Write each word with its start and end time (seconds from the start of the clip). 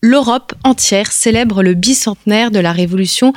l'Europe 0.00 0.54
entière 0.64 1.12
célèbre 1.12 1.62
le 1.62 1.74
bicentenaire 1.74 2.50
de 2.50 2.60
la 2.60 2.72
Révolution 2.72 3.32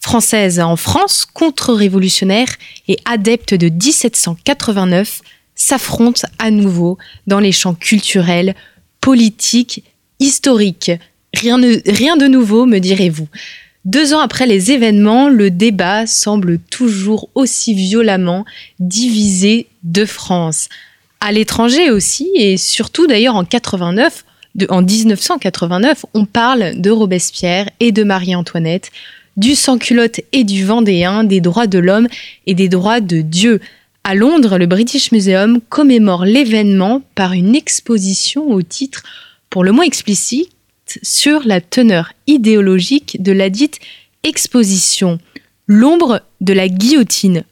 française. 0.00 0.60
En 0.60 0.76
France, 0.76 1.26
contre-révolutionnaires 1.26 2.54
et 2.88 2.98
adeptes 3.04 3.54
de 3.54 3.68
1789 3.68 5.22
s'affrontent 5.54 6.28
à 6.38 6.50
nouveau 6.50 6.98
dans 7.26 7.40
les 7.40 7.52
champs 7.52 7.74
culturels, 7.74 8.54
politiques, 9.00 9.82
historiques. 10.20 10.92
Rien 11.34 11.58
de, 11.58 12.26
nouveau, 12.28 12.66
me 12.66 12.78
direz-vous. 12.78 13.28
Deux 13.84 14.14
ans 14.14 14.20
après 14.20 14.46
les 14.46 14.72
événements, 14.72 15.28
le 15.28 15.50
débat 15.50 16.06
semble 16.06 16.58
toujours 16.58 17.30
aussi 17.34 17.74
violemment 17.74 18.44
divisé 18.80 19.68
de 19.82 20.04
France. 20.04 20.68
À 21.20 21.32
l'étranger 21.32 21.90
aussi, 21.90 22.30
et 22.34 22.56
surtout 22.56 23.06
d'ailleurs 23.06 23.36
en 23.36 23.44
89, 23.44 24.24
en 24.68 24.82
1989, 24.82 26.06
on 26.14 26.24
parle 26.24 26.80
de 26.80 26.90
Robespierre 26.90 27.68
et 27.80 27.92
de 27.92 28.04
Marie-Antoinette, 28.04 28.90
du 29.36 29.54
sans-culotte 29.54 30.20
et 30.32 30.44
du 30.44 30.64
Vendéen, 30.64 31.24
des 31.24 31.40
droits 31.40 31.66
de 31.66 31.78
l'homme 31.78 32.08
et 32.46 32.54
des 32.54 32.68
droits 32.68 33.00
de 33.00 33.20
Dieu. 33.20 33.60
À 34.04 34.14
Londres, 34.14 34.56
le 34.56 34.66
British 34.66 35.12
Museum 35.12 35.60
commémore 35.68 36.24
l'événement 36.24 37.02
par 37.14 37.32
une 37.32 37.54
exposition 37.54 38.48
au 38.50 38.62
titre 38.62 39.02
pour 39.50 39.64
le 39.64 39.72
moins 39.72 39.84
explicite 39.84 40.50
sur 41.02 41.42
la 41.44 41.60
teneur 41.60 42.12
idéologique 42.26 43.22
de 43.22 43.32
la 43.32 43.50
dite 43.50 43.80
exposition. 44.22 45.18
L'ombre 45.66 46.22
de 46.40 46.52
la 46.52 46.68
guillotine. 46.68 47.44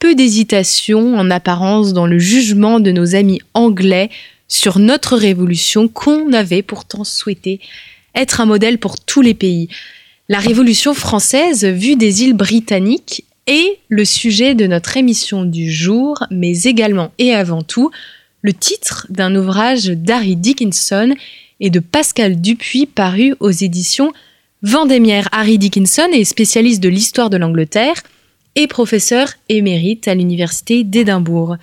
Peu 0.00 0.14
d'hésitation 0.14 1.16
en 1.16 1.30
apparence 1.30 1.92
dans 1.92 2.06
le 2.06 2.18
jugement 2.18 2.80
de 2.80 2.90
nos 2.90 3.14
amis 3.14 3.40
anglais 3.54 4.10
sur 4.52 4.78
notre 4.78 5.16
révolution 5.16 5.88
qu'on 5.88 6.34
avait 6.34 6.62
pourtant 6.62 7.04
souhaité 7.04 7.58
être 8.14 8.42
un 8.42 8.46
modèle 8.46 8.78
pour 8.78 9.00
tous 9.00 9.22
les 9.22 9.32
pays. 9.32 9.68
La 10.28 10.40
révolution 10.40 10.92
française 10.92 11.64
vue 11.64 11.96
des 11.96 12.22
îles 12.22 12.34
britanniques 12.34 13.24
est 13.46 13.78
le 13.88 14.04
sujet 14.04 14.54
de 14.54 14.66
notre 14.66 14.98
émission 14.98 15.46
du 15.46 15.72
jour, 15.72 16.22
mais 16.30 16.64
également 16.64 17.12
et 17.18 17.34
avant 17.34 17.62
tout 17.62 17.90
le 18.42 18.52
titre 18.52 19.06
d'un 19.08 19.34
ouvrage 19.34 19.86
d'Harry 19.86 20.36
Dickinson 20.36 21.14
et 21.60 21.70
de 21.70 21.80
Pascal 21.80 22.38
Dupuis 22.38 22.86
paru 22.86 23.34
aux 23.40 23.50
éditions 23.50 24.12
Vendémiaire. 24.62 25.28
Harry 25.32 25.56
Dickinson 25.56 26.08
est 26.12 26.24
spécialiste 26.24 26.82
de 26.82 26.90
l'histoire 26.90 27.30
de 27.30 27.38
l'Angleterre 27.38 28.02
et 28.54 28.66
professeur 28.66 29.28
émérite 29.48 30.08
à 30.08 30.14
l'université 30.14 30.84
d'Édimbourg. 30.84 31.56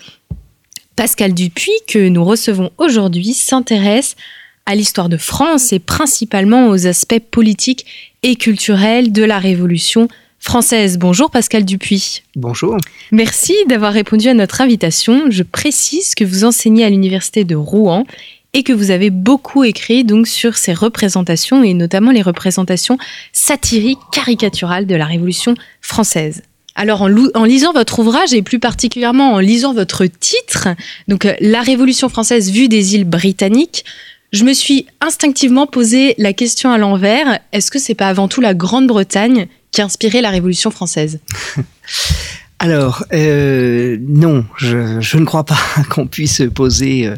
Pascal 0.99 1.33
Dupuis, 1.33 1.71
que 1.87 2.09
nous 2.09 2.25
recevons 2.25 2.71
aujourd'hui, 2.77 3.33
s'intéresse 3.33 4.17
à 4.65 4.75
l'histoire 4.75 5.07
de 5.07 5.15
France 5.15 5.71
et 5.71 5.79
principalement 5.79 6.67
aux 6.67 6.87
aspects 6.87 7.21
politiques 7.31 7.85
et 8.21 8.35
culturels 8.35 9.13
de 9.13 9.23
la 9.23 9.39
Révolution 9.39 10.09
française. 10.39 10.97
Bonjour 10.97 11.31
Pascal 11.31 11.63
Dupuis. 11.63 12.23
Bonjour. 12.35 12.75
Merci 13.13 13.55
d'avoir 13.69 13.93
répondu 13.93 14.27
à 14.27 14.33
notre 14.33 14.59
invitation. 14.59 15.31
Je 15.31 15.43
précise 15.43 16.15
que 16.15 16.25
vous 16.25 16.43
enseignez 16.43 16.83
à 16.83 16.89
l'université 16.89 17.45
de 17.45 17.55
Rouen 17.55 18.03
et 18.51 18.63
que 18.63 18.73
vous 18.73 18.91
avez 18.91 19.09
beaucoup 19.09 19.63
écrit 19.63 20.03
donc 20.03 20.27
sur 20.27 20.57
ces 20.57 20.73
représentations 20.73 21.63
et 21.63 21.73
notamment 21.73 22.11
les 22.11 22.21
représentations 22.21 22.97
satiriques 23.31 23.99
caricaturales 24.11 24.85
de 24.85 24.95
la 24.95 25.05
Révolution 25.05 25.53
française. 25.79 26.43
Alors 26.79 27.01
en, 27.01 27.43
lisant 27.43 27.73
votre 27.73 27.99
ouvrage 27.99 28.33
et 28.33 28.41
plus 28.41 28.57
particulièrement 28.57 29.33
en 29.33 29.39
lisant 29.39 29.73
votre 29.73 30.05
titre, 30.05 30.69
donc 31.09 31.25
euh, 31.25 31.33
La 31.41 31.59
Révolution 31.59 32.07
française 32.07 32.51
vue 32.51 32.69
des 32.69 32.95
îles 32.95 33.03
britanniques, 33.03 33.83
je 34.31 34.45
me 34.45 34.53
suis 34.53 34.85
instinctivement 35.01 35.67
posé 35.67 36.15
la 36.17 36.31
question 36.31 36.71
à 36.71 36.77
l'envers 36.77 37.41
est-ce 37.51 37.69
que 37.69 37.79
c'est 37.79 37.95
pas 37.95 38.07
avant 38.07 38.29
tout 38.29 38.39
la 38.39 38.53
Grande-Bretagne 38.53 39.47
qui 39.71 39.81
a 39.81 39.83
inspiré 39.83 40.21
la 40.21 40.29
Révolution 40.29 40.71
française? 40.71 41.19
Alors, 42.61 43.05
euh, 43.13 43.97
non, 44.01 44.43
je, 44.57 45.17
ne 45.17 45.23
crois 45.23 45.45
pas 45.45 45.57
qu'on 45.89 46.07
puisse 46.07 46.41
poser 46.53 47.07
euh, 47.07 47.15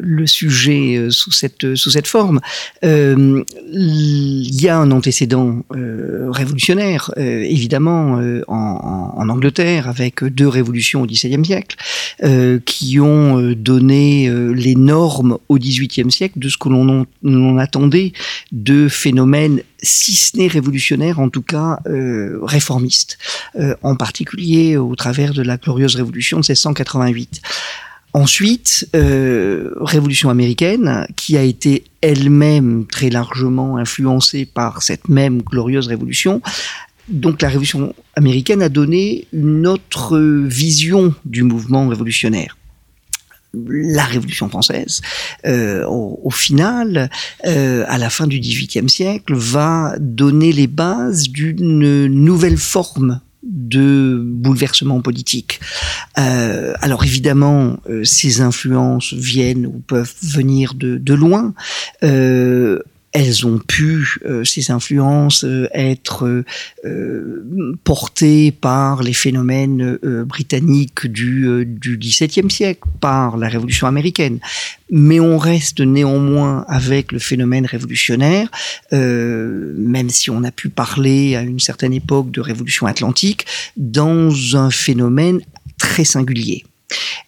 le, 0.00 0.26
sujet 0.26 0.96
euh, 0.96 1.10
sous 1.10 1.30
cette, 1.30 2.06
forme. 2.06 2.40
Il 2.82 3.44
y 4.62 4.68
a 4.68 4.78
un 4.78 4.90
antécédent 4.92 5.62
révolutionnaire, 5.70 7.12
évidemment, 7.16 8.20
en, 8.48 9.14
en, 9.16 9.28
Angleterre, 9.28 9.88
avec 9.88 10.24
deux 10.24 10.48
révolutions 10.48 11.02
au 11.02 11.06
XVIIe 11.06 11.44
siècle, 11.44 11.76
qui 12.64 13.00
ont 13.00 13.52
donné 13.52 14.30
les 14.54 14.74
normes 14.74 15.38
au 15.48 15.58
XVIIIe 15.58 16.10
siècle 16.10 16.38
de 16.38 16.48
ce 16.48 16.56
que 16.56 16.68
l'on 16.70 17.58
attendait 17.58 18.12
de 18.52 18.88
phénomènes 18.88 19.60
si 19.82 20.14
ce 20.14 20.36
n'est 20.36 20.48
révolutionnaire, 20.48 21.20
en 21.20 21.28
tout 21.28 21.42
cas 21.42 21.80
euh, 21.86 22.38
réformiste, 22.42 23.18
euh, 23.56 23.74
en 23.82 23.96
particulier 23.96 24.76
au 24.76 24.94
travers 24.96 25.34
de 25.34 25.42
la 25.42 25.56
glorieuse 25.56 25.96
révolution 25.96 26.38
de 26.38 26.46
1688. 26.46 27.40
Ensuite, 28.14 28.88
euh, 28.96 29.70
révolution 29.80 30.30
américaine, 30.30 31.06
qui 31.14 31.36
a 31.36 31.42
été 31.42 31.84
elle-même 32.00 32.86
très 32.86 33.10
largement 33.10 33.76
influencée 33.76 34.46
par 34.46 34.82
cette 34.82 35.08
même 35.08 35.42
glorieuse 35.42 35.88
révolution. 35.88 36.40
Donc 37.08 37.42
la 37.42 37.48
révolution 37.48 37.94
américaine 38.16 38.62
a 38.62 38.68
donné 38.68 39.26
une 39.32 39.66
autre 39.66 40.18
vision 40.18 41.14
du 41.24 41.42
mouvement 41.42 41.88
révolutionnaire 41.88 42.56
la 43.54 44.04
Révolution 44.04 44.48
française, 44.48 45.00
euh, 45.46 45.84
au, 45.86 46.30
final, 46.30 47.10
euh, 47.46 47.84
à 47.88 47.98
la 47.98 48.10
fin 48.10 48.26
du 48.26 48.38
XVIIIe 48.40 48.88
siècle, 48.88 49.34
va 49.34 49.94
donner 49.98 50.52
les 50.52 50.66
bases 50.66 51.28
d'une 51.28 52.06
nouvelle 52.06 52.58
forme 52.58 53.20
de 53.42 54.20
bouleversement 54.22 55.00
politique. 55.00 55.60
Euh, 56.18 56.74
alors 56.80 57.04
évidemment, 57.04 57.78
ces 58.04 58.42
influences 58.42 59.14
viennent 59.14 59.66
ou 59.66 59.82
peuvent 59.86 60.14
venir 60.22 60.74
de, 60.74 60.98
de 60.98 61.14
loin 61.14 61.54
elles 63.12 63.46
ont 63.46 63.58
pu, 63.58 64.18
euh, 64.26 64.44
ces 64.44 64.70
influences, 64.70 65.44
euh, 65.44 65.68
être 65.72 66.44
euh, 66.84 67.76
portées 67.84 68.52
par 68.52 69.02
les 69.02 69.14
phénomènes 69.14 69.98
britanniques 70.26 71.06
du, 71.06 71.64
du 71.64 71.96
XVIIe 71.96 72.50
siècle, 72.50 72.82
par 73.00 73.36
la 73.36 73.48
Révolution 73.48 73.86
américaine. 73.86 74.38
Mais 74.90 75.20
on 75.20 75.38
reste 75.38 75.80
néanmoins 75.80 76.64
avec 76.68 77.12
le 77.12 77.18
phénomène 77.18 77.66
révolutionnaire, 77.66 78.48
même 78.92 80.10
si 80.10 80.30
on 80.30 80.44
a 80.44 80.50
pu 80.50 80.68
parler 80.68 81.36
à 81.36 81.42
une 81.42 81.60
certaine 81.60 81.92
époque 81.92 82.30
de 82.30 82.40
révolution 82.40 82.86
atlantique, 82.86 83.46
dans 83.76 84.56
un 84.56 84.70
phénomène 84.70 85.40
très 85.78 86.04
singulier. 86.04 86.64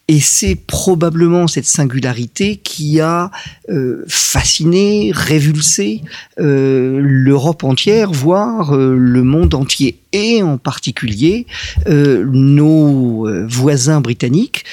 Et 0.09 0.19
c'est 0.19 0.57
probablement 0.57 1.47
cette 1.47 1.67
singularité 1.67 2.57
qui 2.57 3.01
a 3.01 3.31
euh, 3.69 4.05
fasciné, 4.09 5.13
révulsé 5.15 6.03
euh, 6.41 6.99
l'Europe 7.01 7.63
entière, 7.63 8.11
voire 8.11 8.75
euh, 8.75 8.97
le 8.97 9.23
monde 9.23 9.55
entier, 9.55 10.01
et 10.13 10.43
en 10.43 10.59
particulier 10.59 11.47
nos 11.87 13.29
voisins 13.47 14.01
britanniques 14.01 14.65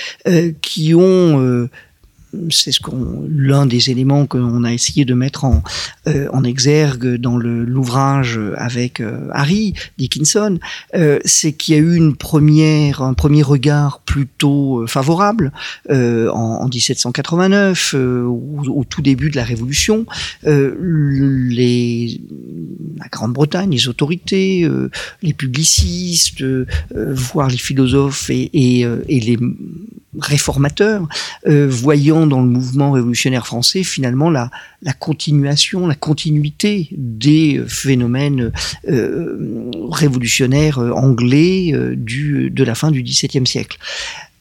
qui 0.64 0.96
ont 0.96 1.70
c'est 2.50 2.72
ce 2.72 2.80
qu'on 2.80 3.28
l'un 3.30 3.66
des 3.66 3.90
éléments 3.90 4.26
qu'on 4.26 4.64
a 4.64 4.74
essayé 4.74 5.06
de 5.06 5.14
mettre 5.14 5.46
en, 5.46 5.64
euh, 6.08 6.28
en 6.32 6.44
exergue 6.44 7.16
dans 7.16 7.38
l'ouvrage 7.38 8.40
avec 8.56 9.00
euh, 9.00 9.28
Harry 9.34 9.74
Dickinson, 9.98 10.60
euh, 10.96 11.20
c'est 11.26 11.54
qu'il 11.54 11.76
y 11.76 11.78
a 11.78 11.82
eu 11.82 11.96
une 11.96 12.16
première, 12.16 13.02
un 13.02 13.14
premier 13.14 13.44
regard 13.44 14.02
plutôt 14.02 14.86
favorable 14.88 15.52
en, 15.90 16.30
en, 16.34 16.68
1789, 16.68 17.96
au, 17.96 18.64
au, 18.68 18.84
tout 18.84 19.02
début 19.02 19.30
de 19.30 19.36
la 19.36 19.44
Révolution. 19.44 20.06
les 20.44 22.22
la 22.98 23.08
Grande-Bretagne, 23.12 23.72
les 23.72 23.88
autorités, 23.88 24.68
les 25.22 25.34
publicistes, 25.34 26.44
voire 26.92 27.50
les 27.50 27.58
philosophes 27.58 28.30
et, 28.30 28.50
et, 28.54 28.82
et 28.82 29.20
les 29.20 29.38
réformateurs, 30.20 31.08
voyant 31.46 32.28
dans 32.28 32.42
le 32.42 32.48
mouvement 32.48 32.92
révolutionnaire 32.92 33.46
français 33.46 33.84
finalement 33.84 34.30
la, 34.30 34.50
la 34.82 34.94
continuation, 34.94 35.88
la 35.88 35.96
continuité 35.96 36.90
des 36.92 37.62
phénomènes 37.68 38.52
révolutionnaires 39.92 40.80
anglais 40.80 41.74
du, 41.96 42.50
de 42.50 42.64
la 42.64 42.76
fin 42.76 42.92
du 42.92 43.04
XVIIe 43.04 43.48
siècle 43.48 43.78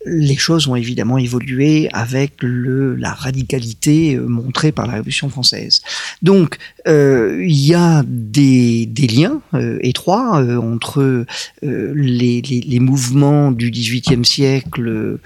les 0.07 0.37
choses 0.37 0.69
ont 0.69 0.77
évidemment 0.77 1.19
évolué 1.19 1.89
avec 1.93 2.35
le, 2.41 2.95
la 2.95 3.13
radicalité 3.13 4.15
euh, 4.15 4.27
montrée 4.27 4.73
par 4.73 4.87
la 4.87 4.95
Révolution 4.95 5.29
française. 5.29 5.83
Donc, 6.23 6.57
euh, 6.87 7.45
il 7.47 7.59
y 7.59 7.75
a 7.75 8.05
des, 8.07 8.87
des 8.87 9.07
liens 9.09 9.41
euh, 9.55 9.79
étroits 9.83 10.45
entre 10.59 11.27
les, 11.63 12.43
les, 12.43 12.61
les, 12.61 12.81
mouvements 12.81 13.51
du 13.51 13.71
XVIIIe 13.71 14.25
siècle 14.25 15.19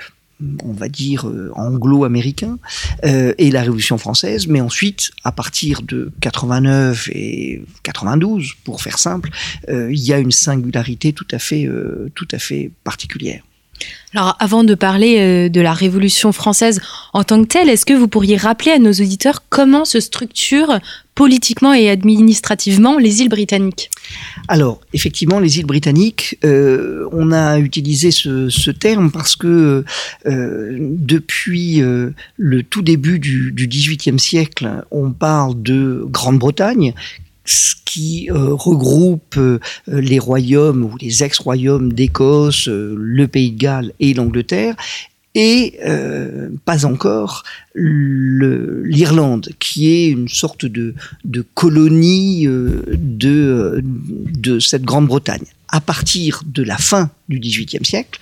on 0.62 0.72
va 0.72 0.88
dire 0.88 1.30
anglo-américain 1.54 2.58
et 3.02 3.50
la 3.50 3.60
Révolution 3.60 3.98
française, 3.98 4.46
mais 4.46 4.60
ensuite, 4.60 5.10
à 5.24 5.32
partir 5.32 5.82
de 5.82 6.12
89 6.20 7.08
et 7.12 7.62
92, 7.82 8.54
pour 8.64 8.82
faire 8.82 8.98
simple, 8.98 9.30
il 9.68 9.98
y 9.98 10.12
a 10.12 10.18
une 10.18 10.32
singularité 10.32 11.12
tout 11.12 11.28
à 11.30 11.38
fait, 11.38 11.68
tout 12.14 12.28
à 12.32 12.38
fait 12.38 12.70
particulière. 12.84 13.42
Alors, 14.12 14.36
avant 14.40 14.64
de 14.64 14.74
parler 14.74 15.18
euh, 15.18 15.48
de 15.48 15.60
la 15.60 15.72
Révolution 15.72 16.32
française 16.32 16.80
en 17.12 17.22
tant 17.22 17.42
que 17.42 17.46
telle, 17.46 17.68
est-ce 17.68 17.86
que 17.86 17.92
vous 17.92 18.08
pourriez 18.08 18.36
rappeler 18.36 18.72
à 18.72 18.78
nos 18.78 18.90
auditeurs 18.90 19.44
comment 19.48 19.84
se 19.84 20.00
structurent 20.00 20.80
politiquement 21.14 21.72
et 21.74 21.88
administrativement 21.88 22.98
les 22.98 23.20
îles 23.20 23.28
britanniques? 23.28 23.90
Alors, 24.48 24.80
effectivement, 24.92 25.38
les 25.38 25.58
îles 25.58 25.66
britanniques, 25.66 26.38
euh, 26.44 27.08
on 27.12 27.30
a 27.30 27.58
utilisé 27.58 28.10
ce, 28.10 28.70
terme 28.70 29.12
parce 29.12 29.36
que 29.36 29.84
euh, 30.26 30.76
depuis 30.80 31.82
le 32.36 32.62
tout 32.62 32.82
début 32.82 33.18
du, 33.18 33.52
du 33.52 33.68
XVIIIe 33.68 34.18
siècle, 34.18 34.84
on 34.90 35.10
parle 35.10 35.60
de 35.62 36.04
Grande-Bretagne 36.06 36.94
qui 37.90 38.30
euh, 38.30 38.54
regroupe 38.54 39.36
euh, 39.36 39.58
les 39.88 40.20
royaumes 40.20 40.84
ou 40.84 40.96
les 41.00 41.24
ex-royaumes 41.24 41.92
d'Écosse, 41.92 42.68
euh, 42.68 42.94
le 42.96 43.26
Pays 43.26 43.50
de 43.50 43.58
Galles 43.58 43.92
et 43.98 44.14
l'Angleterre, 44.14 44.76
et 45.36 45.78
pas 46.64 46.86
encore 46.86 47.44
l'Irlande, 47.76 49.50
qui 49.60 49.88
est 49.88 50.08
une 50.08 50.26
sorte 50.26 50.66
de, 50.66 50.92
colonie 51.54 52.48
de 52.48 53.80
cette 54.58 54.82
Grande-Bretagne. 54.82 55.44
À 55.68 55.80
partir 55.80 56.42
de 56.44 56.64
la 56.64 56.78
fin 56.78 57.10
du 57.28 57.38
XVIIIe 57.38 57.84
siècle, 57.84 58.18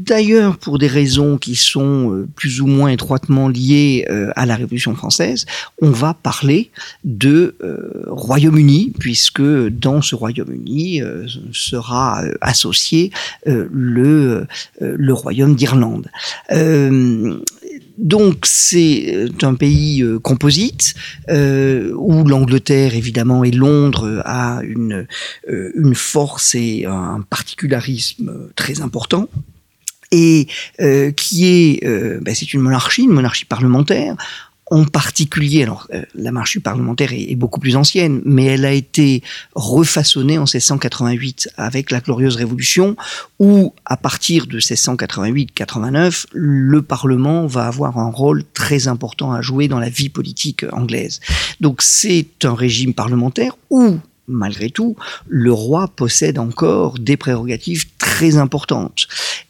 D'ailleurs, 0.00 0.56
pour 0.56 0.78
des 0.78 0.86
raisons 0.86 1.36
qui 1.36 1.54
sont 1.54 2.10
euh, 2.10 2.26
plus 2.34 2.62
ou 2.62 2.66
moins 2.66 2.88
étroitement 2.88 3.48
liées 3.48 4.06
euh, 4.08 4.30
à 4.34 4.46
la 4.46 4.56
Révolution 4.56 4.94
française, 4.94 5.44
on 5.82 5.90
va 5.90 6.14
parler 6.14 6.70
de 7.04 7.54
euh, 7.62 8.04
Royaume-Uni, 8.06 8.94
puisque 8.98 9.42
dans 9.42 10.00
ce 10.00 10.14
Royaume-Uni 10.14 11.02
sera 11.52 12.22
associé 12.40 13.10
le, 13.44 14.46
Royaume 15.10 15.54
d'Irlande. 15.54 16.08
Donc 17.98 18.46
c'est 18.46 19.28
un 19.42 19.54
pays 19.54 20.04
composite 20.22 20.94
où 21.28 22.24
l'Angleterre 22.24 22.94
évidemment 22.94 23.44
et 23.44 23.50
Londres 23.50 24.22
a 24.24 24.62
une 24.64 25.94
force 25.94 26.54
et 26.54 26.86
un 26.86 27.22
particularisme 27.28 28.48
très 28.54 28.80
important 28.80 29.28
et 30.10 30.48
euh, 30.80 31.10
qui 31.12 31.46
est, 31.46 31.86
euh, 31.86 32.18
ben, 32.20 32.34
c'est 32.34 32.52
une 32.52 32.60
monarchie, 32.60 33.02
une 33.02 33.12
monarchie 33.12 33.44
parlementaire. 33.44 34.16
En 34.72 34.84
particulier, 34.84 35.64
alors 35.64 35.88
euh, 35.92 36.04
la 36.14 36.30
monarchie 36.30 36.60
parlementaire 36.60 37.12
est, 37.12 37.34
beaucoup 37.34 37.58
plus 37.58 37.74
ancienne, 37.74 38.22
mais 38.24 38.44
elle 38.44 38.64
a 38.64 38.72
été 38.72 39.20
refaçonnée 39.56 40.38
en 40.38 40.42
1688 40.42 41.48
avec 41.56 41.90
la 41.90 41.98
glorieuse 41.98 42.36
Révolution, 42.36 42.96
où 43.40 43.74
à 43.84 43.96
partir 43.96 44.46
de 44.46 44.60
1688-89, 44.60 46.26
le 46.32 46.82
Parlement 46.82 47.48
va 47.48 47.66
avoir 47.66 47.98
un 47.98 48.10
rôle 48.10 48.44
très 48.54 48.86
important 48.86 49.32
à 49.32 49.42
jouer 49.42 49.66
dans 49.66 49.80
la 49.80 49.88
vie 49.88 50.08
politique 50.08 50.64
anglaise. 50.70 51.18
Donc 51.60 51.82
c'est 51.82 52.44
un 52.44 52.54
régime 52.54 52.94
parlementaire 52.94 53.56
où 53.70 53.98
malgré 54.30 54.70
tout, 54.70 54.96
le 55.28 55.52
roi 55.52 55.88
possède 55.88 56.38
encore 56.38 56.98
des 56.98 57.16
prérogatives 57.16 57.86
très 57.98 58.36
importantes. 58.36 59.08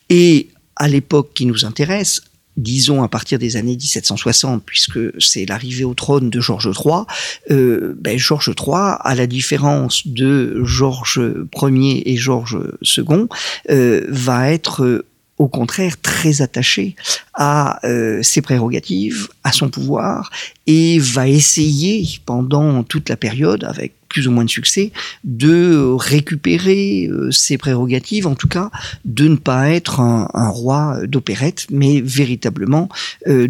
Et 0.08 0.48
à 0.76 0.88
l'époque 0.88 1.32
qui 1.34 1.46
nous 1.46 1.64
intéresse, 1.64 2.22
disons 2.56 3.02
à 3.02 3.08
partir 3.08 3.38
des 3.38 3.56
années 3.56 3.76
1760, 3.76 4.62
puisque 4.64 4.98
c'est 5.20 5.46
l'arrivée 5.46 5.84
au 5.84 5.94
trône 5.94 6.30
de 6.30 6.40
Georges 6.40 6.70
III, 6.74 7.04
euh, 7.50 7.94
ben 7.98 8.18
Georges 8.18 8.52
III, 8.58 8.96
à 9.00 9.14
la 9.14 9.26
différence 9.26 10.06
de 10.06 10.62
Georges 10.64 11.22
Ier 11.62 12.10
et 12.10 12.16
Georges 12.16 12.58
II, 12.82 13.26
euh, 13.70 14.04
va 14.08 14.50
être 14.50 15.04
au 15.40 15.48
contraire 15.48 15.98
très 16.02 16.42
attaché 16.42 16.94
à 17.32 17.80
euh, 17.86 18.22
ses 18.22 18.42
prérogatives, 18.42 19.28
à 19.42 19.52
son 19.52 19.70
pouvoir, 19.70 20.30
et 20.66 20.98
va 20.98 21.28
essayer 21.28 22.06
pendant 22.26 22.82
toute 22.82 23.08
la 23.08 23.16
période, 23.16 23.64
avec 23.64 23.94
plus 24.10 24.28
ou 24.28 24.32
moins 24.32 24.44
de 24.44 24.50
succès, 24.50 24.92
de 25.24 25.94
récupérer 25.98 27.08
euh, 27.10 27.30
ses 27.30 27.56
prérogatives, 27.56 28.26
en 28.26 28.34
tout 28.34 28.48
cas 28.48 28.70
de 29.06 29.28
ne 29.28 29.36
pas 29.36 29.70
être 29.70 30.00
un, 30.00 30.48
roi 30.50 30.98
d'opérette, 31.06 31.66
mais 31.70 32.02
véritablement 32.02 32.90
euh, 33.26 33.46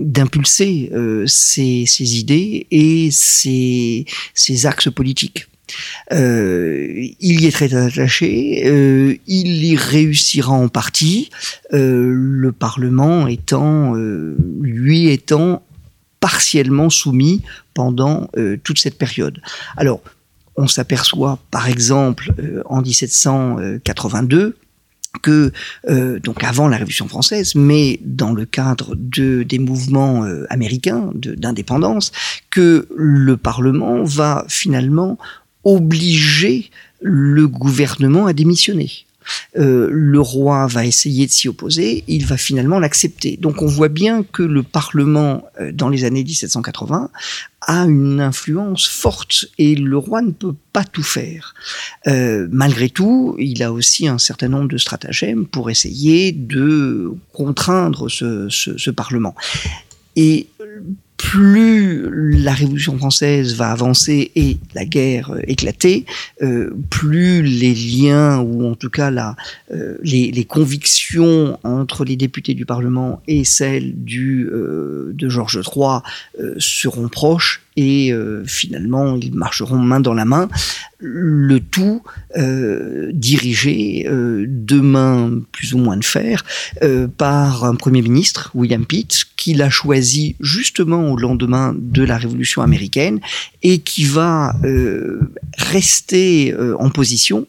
d'impulser 0.00 0.90
ses, 1.26 1.84
idées 2.00 2.66
et 2.70 3.10
ses 3.12 4.06
axes 4.64 4.90
politiques. 4.90 5.46
Euh, 6.12 6.86
il 7.20 7.40
y 7.40 7.46
est 7.46 7.50
très 7.50 7.74
attaché, 7.74 8.62
euh, 8.66 9.16
il 9.26 9.64
y 9.64 9.76
réussira 9.76 10.52
en 10.52 10.68
partie, 10.68 11.30
euh, 11.72 12.10
le 12.12 12.52
Parlement 12.52 13.26
étant, 13.26 13.94
lui 14.60 15.08
étant 15.08 15.62
partiellement 16.20 16.90
soumis 16.90 17.42
pendant 17.74 18.28
toute 18.64 18.78
cette 18.78 18.98
période. 18.98 19.40
Alors, 19.76 20.00
on 20.56 20.66
s'aperçoit 20.66 21.38
par 21.50 21.68
exemple 21.68 22.32
en 22.66 22.82
1782 22.82 24.56
que 25.22 25.52
donc 26.18 26.44
avant 26.44 26.68
la 26.68 26.76
Révolution 26.76 27.08
française, 27.08 27.54
mais 27.54 28.00
dans 28.04 28.32
le 28.32 28.44
cadre 28.44 28.94
de 28.96 29.42
des 29.42 29.58
mouvements 29.58 30.24
américains 30.50 31.10
d'indépendance, 31.14 32.12
que 32.50 32.88
le 32.96 33.36
Parlement 33.36 34.02
va 34.02 34.44
finalement 34.48 35.18
obliger 35.68 36.70
le 37.00 37.46
gouvernement 37.46 38.26
à 38.26 38.32
démissionner. 38.32 38.90
Euh, 39.58 39.88
le 39.90 40.20
roi 40.20 40.66
va 40.66 40.86
essayer 40.86 41.26
de 41.26 41.30
s'y 41.30 41.48
opposer, 41.48 42.02
il 42.08 42.24
va 42.24 42.36
finalement 42.36 42.78
l'accepter. 42.78 43.36
Donc 43.36 43.60
on 43.60 43.66
voit 43.66 43.88
bien 43.88 44.22
que 44.22 44.42
le 44.42 44.62
Parlement, 44.62 45.44
euh, 45.60 45.70
dans 45.70 45.90
les 45.90 46.04
années 46.04 46.24
1780, 46.24 47.10
a 47.60 47.82
une 47.82 48.20
influence 48.20 48.86
forte 48.86 49.44
et 49.58 49.74
le 49.74 49.98
roi 49.98 50.22
ne 50.22 50.30
peut 50.30 50.54
pas 50.72 50.84
tout 50.84 51.02
faire. 51.02 51.54
Euh, 52.06 52.48
malgré 52.50 52.88
tout, 52.88 53.36
il 53.38 53.62
a 53.62 53.70
aussi 53.70 54.08
un 54.08 54.18
certain 54.18 54.48
nombre 54.48 54.68
de 54.68 54.78
stratagèmes 54.78 55.44
pour 55.46 55.68
essayer 55.68 56.32
de 56.32 57.12
contraindre 57.32 58.08
ce, 58.10 58.48
ce, 58.48 58.90
Parlement. 58.90 59.34
Et 60.16 60.48
plus 61.18 62.08
la 62.42 62.54
Révolution 62.54 62.96
française 62.96 63.54
va 63.56 63.70
avancer 63.70 64.30
et 64.36 64.56
la 64.74 64.84
guerre 64.84 65.32
euh, 65.32 65.40
éclater, 65.46 66.06
euh, 66.42 66.70
plus 66.88 67.42
les 67.42 67.74
liens 67.74 68.38
ou 68.38 68.64
en 68.66 68.74
tout 68.74 68.88
cas 68.88 69.10
la, 69.10 69.36
euh, 69.72 69.98
les, 70.02 70.44
convictions 70.44 71.58
entre 71.64 72.04
les 72.04 72.16
députés 72.16 72.54
du 72.54 72.64
Parlement 72.64 73.20
et 73.26 73.44
celles 73.44 73.92
du, 74.02 74.48
de 74.50 75.28
Georges 75.28 75.60
III 75.60 76.00
seront 76.58 77.08
proches 77.08 77.62
et 77.78 78.12
finalement 78.46 79.16
ils 79.16 79.34
marcheront 79.34 79.78
main 79.78 80.00
dans 80.00 80.14
la 80.14 80.24
main. 80.24 80.48
Le 81.00 81.60
tout 81.60 82.02
euh, 82.36 83.10
dirigé 83.14 84.06
euh, 84.08 84.46
de 84.48 84.80
main 84.80 85.40
plus 85.52 85.72
ou 85.74 85.78
moins 85.78 85.96
de 85.96 86.04
fer 86.04 86.44
euh, 86.82 87.06
par 87.06 87.64
un 87.64 87.76
premier 87.76 88.02
ministre, 88.02 88.50
William 88.54 88.84
Pitt, 88.84 89.24
qui 89.36 89.54
l'a 89.54 89.70
choisi 89.70 90.34
justement 90.40 91.12
au 91.12 91.16
lendemain 91.16 91.74
de 91.78 92.02
la 92.02 92.18
Révolution 92.18 92.62
américaine 92.62 93.20
et 93.62 93.78
qui 93.78 94.04
va 94.04 94.54
rester 95.56 96.54
en 96.78 96.90
position 96.90 97.46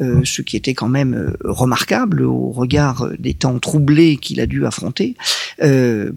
ce 0.00 0.42
qui 0.42 0.56
était 0.56 0.74
quand 0.74 0.88
même 0.88 1.34
remarquable 1.44 2.22
au 2.22 2.50
regard 2.50 3.10
des 3.18 3.34
temps 3.34 3.58
troublés 3.58 4.16
qu'il 4.16 4.40
a 4.40 4.46
dû 4.46 4.64
affronter 4.64 5.16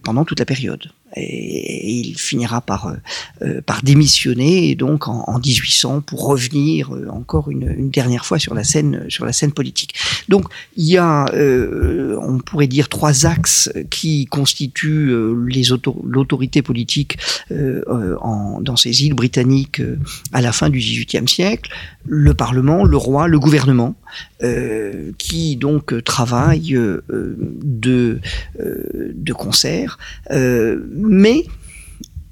pendant 0.03 0.25
toute 0.25 0.39
la 0.39 0.45
période 0.45 0.91
et 1.15 1.91
il 1.91 2.17
finira 2.17 2.61
par, 2.61 2.87
euh, 2.87 2.95
euh, 3.43 3.61
démissionner 3.83 4.69
et 4.69 4.75
donc 4.75 5.07
en, 5.07 5.23
en 5.27 5.39
1800 5.39 6.01
pour 6.01 6.25
revenir 6.25 6.93
euh, 6.93 7.07
encore 7.09 7.49
une, 7.49 7.89
dernière 7.89 8.25
fois 8.25 8.39
sur 8.39 8.53
la 8.53 8.63
scène 8.63 9.05
sur 9.09 9.25
la 9.25 9.33
scène 9.33 9.51
politique. 9.51 9.95
Donc 10.29 10.45
il 10.77 10.85
y 10.85 10.97
a, 10.97 11.25
on 12.21 12.39
pourrait 12.39 12.67
dire 12.67 12.89
trois 12.89 13.25
axes 13.25 13.71
qui 13.89 14.25
constituent 14.27 15.11
l'autorité 16.05 16.61
politique 16.61 17.17
en, 17.49 18.61
dans 18.61 18.75
ces 18.75 19.03
îles 19.03 19.13
britanniques 19.13 19.81
à 20.31 20.41
la 20.41 20.51
fin 20.51 20.69
du 20.69 20.79
XVIIIe 20.79 21.27
siècle 21.27 21.71
le 22.05 22.33
Parlement, 22.33 22.83
le 22.83 22.97
roi, 22.97 23.27
le 23.27 23.39
gouvernement, 23.39 23.70
euh, 24.43 25.11
qui 25.17 25.55
donc 25.55 26.03
travaillent 26.03 26.75
euh, 26.75 27.03
euh, 27.11 28.19
de 28.59 29.33
concert. 29.33 29.97
mais 30.29 31.45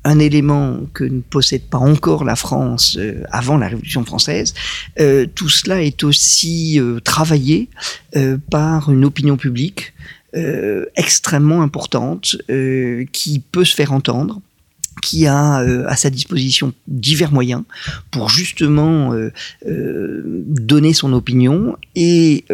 un 0.06 0.18
élément 0.18 0.80
que 0.94 1.04
ne 1.04 1.22
possède 1.22 1.64
pas 1.64 1.78
encore 1.78 2.24
la 2.24 2.36
France 2.36 2.98
avant 3.32 3.58
la 3.58 3.68
Révolution 3.68 4.06
française, 4.06 4.54
tout 5.36 5.50
cela 5.50 5.84
est 5.84 6.04
aussi 6.04 6.80
travaillé 7.04 7.70
par 8.50 8.92
une 8.92 9.04
opinion 9.04 9.36
publique 9.36 9.94
extrêmement 10.96 11.62
importante 11.62 12.38
qui 13.12 13.44
peut 13.52 13.66
se 13.66 13.76
faire 13.76 13.92
entendre 13.92 14.42
qui 15.02 15.28
a 15.28 15.62
euh, 15.62 15.86
à 15.88 15.96
sa 15.96 16.10
disposition 16.10 16.74
divers 16.88 17.32
moyens 17.32 17.64
pour 18.12 18.30
justement 18.30 19.14
euh, 19.14 19.32
euh, 19.66 20.22
donner 20.46 20.94
son 20.94 21.14
opinion 21.14 21.78
et 21.96 22.46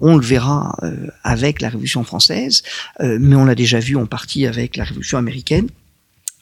on 0.00 0.16
le 0.16 0.24
verra 0.24 0.76
avec 1.24 1.60
la 1.60 1.68
Révolution 1.68 2.04
française, 2.04 2.62
mais 3.00 3.34
on 3.34 3.44
l'a 3.44 3.54
déjà 3.54 3.80
vu 3.80 3.96
en 3.96 4.06
partie 4.06 4.46
avec 4.46 4.76
la 4.76 4.84
Révolution 4.84 5.18
américaine. 5.18 5.68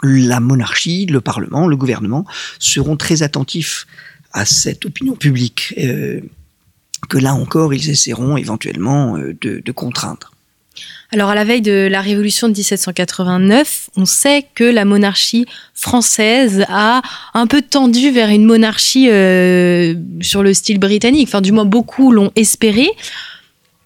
La 0.02 0.40
monarchie, 0.40 1.06
le 1.06 1.20
Parlement, 1.20 1.66
le 1.68 1.76
gouvernement 1.76 2.26
seront 2.58 2.96
très 2.96 3.22
attentifs 3.22 3.86
à 4.32 4.44
cette 4.44 4.84
opinion 4.84 5.14
publique 5.14 5.74
que 7.08 7.18
là 7.18 7.34
encore 7.34 7.72
ils 7.72 7.90
essaieront 7.90 8.36
éventuellement 8.36 9.18
de, 9.18 9.62
de 9.64 9.72
contraindre. 9.72 10.33
Alors 11.14 11.30
à 11.30 11.36
la 11.36 11.44
veille 11.44 11.62
de 11.62 11.86
la 11.88 12.00
Révolution 12.00 12.48
de 12.48 12.54
1789, 12.54 13.90
on 13.96 14.04
sait 14.04 14.44
que 14.56 14.64
la 14.64 14.84
monarchie 14.84 15.46
française 15.72 16.64
a 16.68 17.02
un 17.34 17.46
peu 17.46 17.62
tendu 17.62 18.10
vers 18.10 18.30
une 18.30 18.44
monarchie 18.44 19.08
euh, 19.08 19.94
sur 20.20 20.42
le 20.42 20.52
style 20.52 20.80
britannique. 20.80 21.28
Enfin, 21.28 21.40
du 21.40 21.52
moins, 21.52 21.66
beaucoup 21.66 22.10
l'ont 22.10 22.32
espéré. 22.34 22.88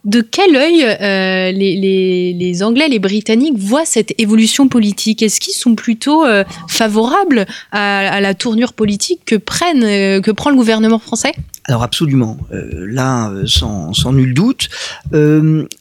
De 0.06 0.22
quel 0.22 0.56
œil 0.56 0.82
euh, 0.82 1.52
les, 1.52 2.62
Anglais, 2.62 2.88
les 2.88 2.98
Britanniques 2.98 3.58
voient 3.58 3.84
cette 3.84 4.18
évolution 4.18 4.68
politique? 4.68 5.22
Est-ce 5.22 5.38
qu'ils 5.38 5.52
sont 5.52 5.74
plutôt 5.74 6.24
euh, 6.24 6.44
favorables 6.66 7.44
à, 7.72 8.22
la 8.22 8.32
tournure 8.32 8.72
politique 8.72 9.20
que, 9.26 9.34
que 9.34 10.30
prend 10.30 10.48
le 10.48 10.56
gouvernement 10.56 10.98
français? 10.98 11.34
Alors 11.68 11.82
absolument, 11.82 12.38
là 12.50 13.30
sans, 13.46 13.92
sans, 13.92 14.12
nul 14.12 14.34
doute 14.34 14.68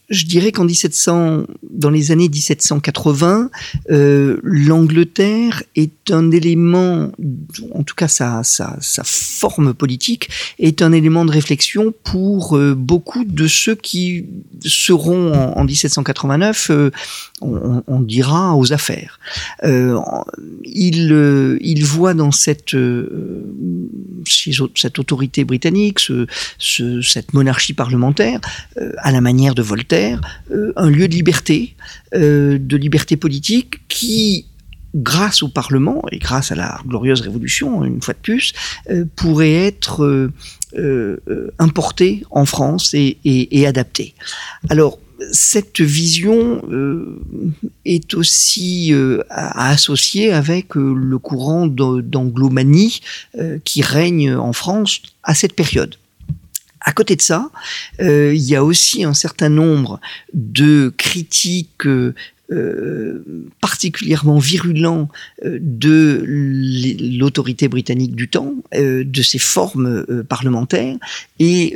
je 0.10 0.26
dirais 0.26 0.52
qu'en 0.52 0.64
1700, 0.64 1.44
dans 1.70 1.90
les 1.90 2.12
années 2.12 2.30
1780, 2.30 3.50
euh, 3.92 4.40
l'Angleterre 4.42 5.64
est 5.76 6.12
un 6.12 6.32
élément, 6.32 7.12
en 7.74 7.84
tout 7.84 7.96
cas 7.96 8.08
sa, 8.08 8.42
forme 9.04 9.74
politique, 9.74 10.30
est 10.60 10.82
un 10.82 10.94
élément 10.94 11.26
de 11.26 11.32
réflexion 11.32 11.94
pour 12.04 12.56
euh, 12.56 12.74
beaucoup 12.74 13.26
de 13.26 13.48
ceux 13.48 13.76
qui 13.76 14.26
seront 14.64 15.34
en, 15.34 15.64
1789, 15.66 16.72
euh, 16.72 16.90
on, 17.42 18.00
dira, 18.00 18.56
aux 18.56 18.72
affaires. 18.72 19.20
Euh, 19.64 20.00
il, 20.64 21.58
il 21.62 21.84
voit 21.84 22.14
dans 22.14 22.32
cette 22.32 22.74
autorité 24.98 25.44
britannique, 25.44 25.77
ce, 25.98 26.28
ce, 26.58 27.02
cette 27.02 27.34
monarchie 27.34 27.74
parlementaire, 27.74 28.40
à 28.98 29.12
la 29.12 29.22
manière 29.22 29.56
de 29.56 29.62
Voltaire, 29.62 30.22
euh, 30.52 30.74
un 30.76 30.90
lieu 30.90 31.08
de 31.08 31.14
liberté, 31.14 31.76
euh, 32.14 32.58
de 32.60 32.78
liberté 32.78 33.18
politique 33.18 33.88
qui 33.88 34.46
grâce 34.96 35.44
au 35.44 35.50
Parlement 35.50 36.02
et 36.12 36.18
grâce 36.18 36.52
à 36.52 36.56
la 36.56 36.80
glorieuse 36.88 37.22
révolution, 37.22 37.84
une 37.84 38.02
fois 38.02 38.14
de 38.14 38.20
plus, 38.20 38.54
euh, 38.90 39.06
pourrait 39.16 39.54
être 39.54 40.30
importé 41.60 42.24
en 42.30 42.46
France 42.46 42.94
et, 42.94 43.18
et, 43.24 43.68
adapté. 43.68 44.14
Alors, 44.70 45.00
cette 45.32 45.82
vision 45.82 46.62
est 47.86 48.14
aussi 48.14 48.94
à, 49.30 49.70
associer 49.70 50.32
avec 50.32 50.76
le 50.76 51.18
courant 51.18 51.68
d'anglomanie 51.68 53.02
qui 53.64 53.82
règne 53.82 54.36
en 54.36 54.54
France 54.54 55.02
à 55.24 55.34
cette 55.34 55.54
période. 55.54 55.96
À 56.88 56.94
côté 56.94 57.18
de 57.18 57.22
ça, 57.22 57.50
euh, 58.00 58.34
il 58.34 58.42
y 58.44 58.56
a 58.56 58.64
aussi 58.64 59.04
un 59.04 59.14
certain 59.14 59.50
nombre 59.50 60.00
de 60.34 60.94
critiques 60.96 61.86
euh, 62.52 63.24
particulièrement 63.60 64.38
virulents 64.40 65.10
euh, 65.44 65.58
de 65.62 66.24
l'autorité 67.18 67.68
britannique 67.68 68.16
du 68.16 68.30
temps, 68.30 68.56
de 68.74 69.22
ses 69.22 69.40
formes 69.40 70.06
parlementaires, 70.28 70.96
et 71.40 71.76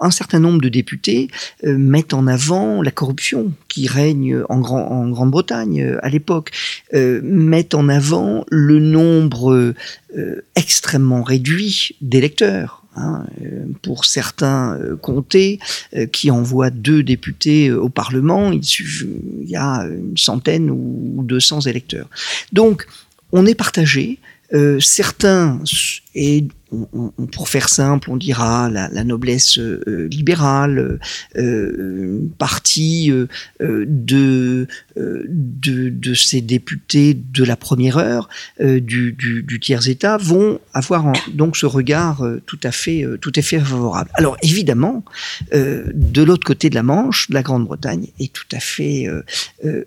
un 0.00 0.10
certain 0.10 0.38
nombre 0.38 0.60
de 0.60 0.68
députés 0.68 1.28
mettent 1.64 2.14
en 2.14 2.26
avant 2.26 2.82
la 2.82 2.90
corruption 2.90 3.52
qui 3.68 3.86
règne 3.88 4.42
en, 4.48 4.60
en 4.62 5.08
Grande-Bretagne 5.08 5.96
à 6.02 6.08
l'époque, 6.08 6.52
mettent 6.92 7.74
en 7.74 7.88
avant 7.88 8.44
le 8.50 8.78
nombre 8.78 9.74
extrêmement 10.54 11.22
réduit 11.22 11.96
d'électeurs 12.00 12.85
Hein, 12.98 13.26
euh, 13.42 13.66
pour 13.82 14.06
certains 14.06 14.74
euh, 14.74 14.96
comtés 14.96 15.58
euh, 15.94 16.06
qui 16.06 16.30
envoient 16.30 16.70
deux 16.70 17.02
députés 17.02 17.70
au 17.70 17.90
Parlement, 17.90 18.52
il, 18.52 18.62
y 19.44 19.54
a 19.54 19.82
une 19.82 20.16
centaine 20.16 20.70
ou 20.70 21.22
200 21.22 21.62
électeurs. 21.62 22.08
Donc, 22.54 22.86
on 23.32 23.44
est 23.44 23.54
partagé. 23.54 24.18
certains, 24.80 25.60
et 26.16 26.48
pour 27.32 27.48
faire 27.48 27.68
simple, 27.68 28.10
on 28.10 28.16
dira 28.16 28.68
la, 28.68 29.04
noblesse 29.04 29.58
euh, 29.58 30.08
libérale, 30.10 30.98
euh, 31.36 32.18
une 32.22 32.30
partie 32.30 33.12
euh, 33.12 33.28
de, 33.86 34.66
ces 36.14 36.40
députés 36.40 37.14
de 37.14 37.44
la 37.44 37.56
première 37.56 37.98
heure 37.98 38.28
du, 38.60 39.12
du, 39.12 39.42
du, 39.42 39.60
tiers 39.60 39.88
état 39.88 40.16
vont 40.16 40.58
avoir 40.74 41.12
donc 41.32 41.56
ce 41.56 41.66
regard 41.66 42.24
tout 42.46 42.58
à 42.62 42.72
fait 42.72 43.04
tout 43.20 43.32
à 43.36 43.42
fait 43.42 43.58
favorable. 43.58 44.10
Alors 44.14 44.36
évidemment, 44.42 45.04
de 45.52 46.22
l'autre 46.22 46.46
côté 46.46 46.70
de 46.70 46.74
la 46.74 46.82
Manche, 46.82 47.28
la 47.30 47.42
Grande-Bretagne 47.42 48.08
est 48.18 48.32
tout 48.32 48.48
à 48.52 48.60
fait 48.60 49.06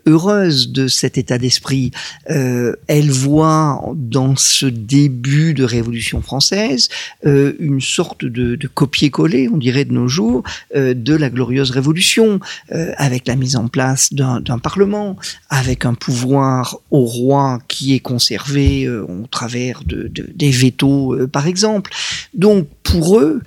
heureuse 0.05 0.71
de 0.71 0.87
cet 0.87 1.17
état 1.17 1.37
d'esprit. 1.37 1.91
elle 2.25 3.11
voit 3.11 3.83
dans 3.95 4.35
ce 4.35 4.65
début 4.67 5.53
de 5.53 5.63
révolution 5.63 6.18
française 6.21 6.89
euh, 7.25 7.53
une 7.59 7.81
sorte 7.81 8.25
de, 8.25 8.57
copier-coller, 8.67 9.49
on 9.49 9.57
dirait 9.57 9.85
de 9.85 9.93
nos 9.93 10.07
jours, 10.07 10.43
euh, 10.75 10.93
de 10.93 11.15
la 11.15 11.29
glorieuse 11.29 11.71
révolution, 11.71 12.39
euh, 12.71 12.91
avec 12.97 13.27
la 13.27 13.35
mise 13.35 13.55
en 13.55 13.67
place 13.67 14.13
d'un 14.13 14.59
parlement, 14.59 15.17
avec 15.49 15.85
un 15.85 15.93
pouvoir 15.93 16.79
au 16.91 17.05
roi 17.05 17.59
qui 17.67 17.93
est 17.95 17.99
conservé 17.99 18.87
au 18.89 19.27
travers 19.29 19.83
de, 19.85 20.09
des 20.09 20.51
vétos, 20.51 21.17
par 21.31 21.47
exemple. 21.47 21.91
Donc 22.33 22.67
pour 22.83 23.19
eux, 23.19 23.41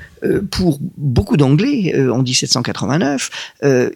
pour 0.51 0.79
beaucoup 0.97 1.37
d'Anglais 1.37 1.95
en 2.11 2.23
1789, 2.23 3.31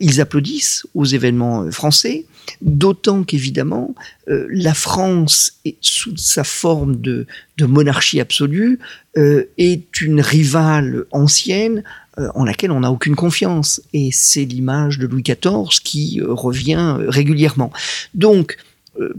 ils 0.00 0.20
applaudissent 0.20 0.86
aux 0.94 1.04
événements 1.04 1.70
français 1.70 2.26
D'autant 2.60 3.24
qu'évidemment, 3.24 3.94
euh, 4.28 4.46
la 4.50 4.74
France, 4.74 5.60
sous 5.80 6.16
sa 6.16 6.44
forme 6.44 7.00
de, 7.00 7.26
monarchie 7.60 8.20
absolue, 8.20 8.78
euh, 9.16 9.44
est 9.58 10.00
une 10.00 10.20
rivale 10.20 11.04
ancienne 11.10 11.82
euh, 12.18 12.28
en 12.34 12.44
laquelle 12.44 12.70
on 12.70 12.80
n'a 12.80 12.90
aucune 12.90 13.16
confiance. 13.16 13.82
Et 13.92 14.10
c'est 14.12 14.44
l'image 14.44 14.98
de 14.98 15.06
Louis 15.06 15.22
XIV 15.22 15.80
qui 15.82 16.20
revient 16.22 16.96
régulièrement. 17.08 17.72
Donc, 18.14 18.56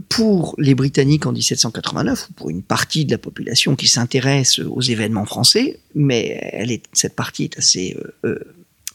pour 0.08 0.54
les 0.58 0.74
Britanniques 0.74 1.26
en 1.26 1.32
1789, 1.32 2.28
ou 2.30 2.32
pour 2.32 2.50
une 2.50 2.62
partie 2.62 3.04
de 3.04 3.10
la 3.10 3.18
population 3.18 3.76
qui 3.76 3.88
s'intéresse 3.88 4.58
aux 4.58 4.80
événements 4.80 5.24
français, 5.24 5.78
mais 5.94 6.78
cette 6.92 7.16
partie 7.16 7.44
est 7.44 7.58
assez 7.58 7.96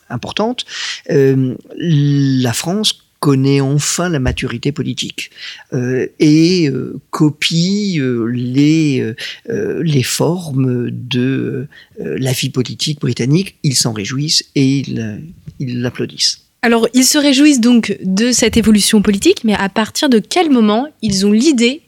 importante, 0.09 0.65
la 1.07 2.53
France 2.53 2.99
connaît 3.19 3.61
enfin 3.61 4.09
la 4.09 4.19
maturité 4.19 4.73
politique 4.73 5.31
et 5.73 6.69
copie 7.09 8.01
les, 8.29 9.13
les 9.47 10.03
formes 10.03 10.91
de 10.91 11.67
la 11.97 12.33
vie 12.33 12.49
politique 12.49 12.99
britannique. 12.99 13.57
Ils 13.63 13.75
s'en 13.75 13.93
réjouissent 13.93 14.43
et 14.55 14.83
ils 15.59 15.81
l'applaudissent. 15.81 16.43
Alors, 16.63 16.87
ils 16.93 17.03
se 17.03 17.17
réjouissent 17.17 17.59
donc 17.59 17.97
de 18.01 18.31
cette 18.31 18.55
évolution 18.55 19.01
politique, 19.01 19.43
mais 19.43 19.53
à 19.53 19.67
partir 19.67 20.07
de 20.07 20.19
quel 20.19 20.49
moment 20.49 20.87
ils 21.01 21.25
ont 21.25 21.33
l'idée 21.33 21.81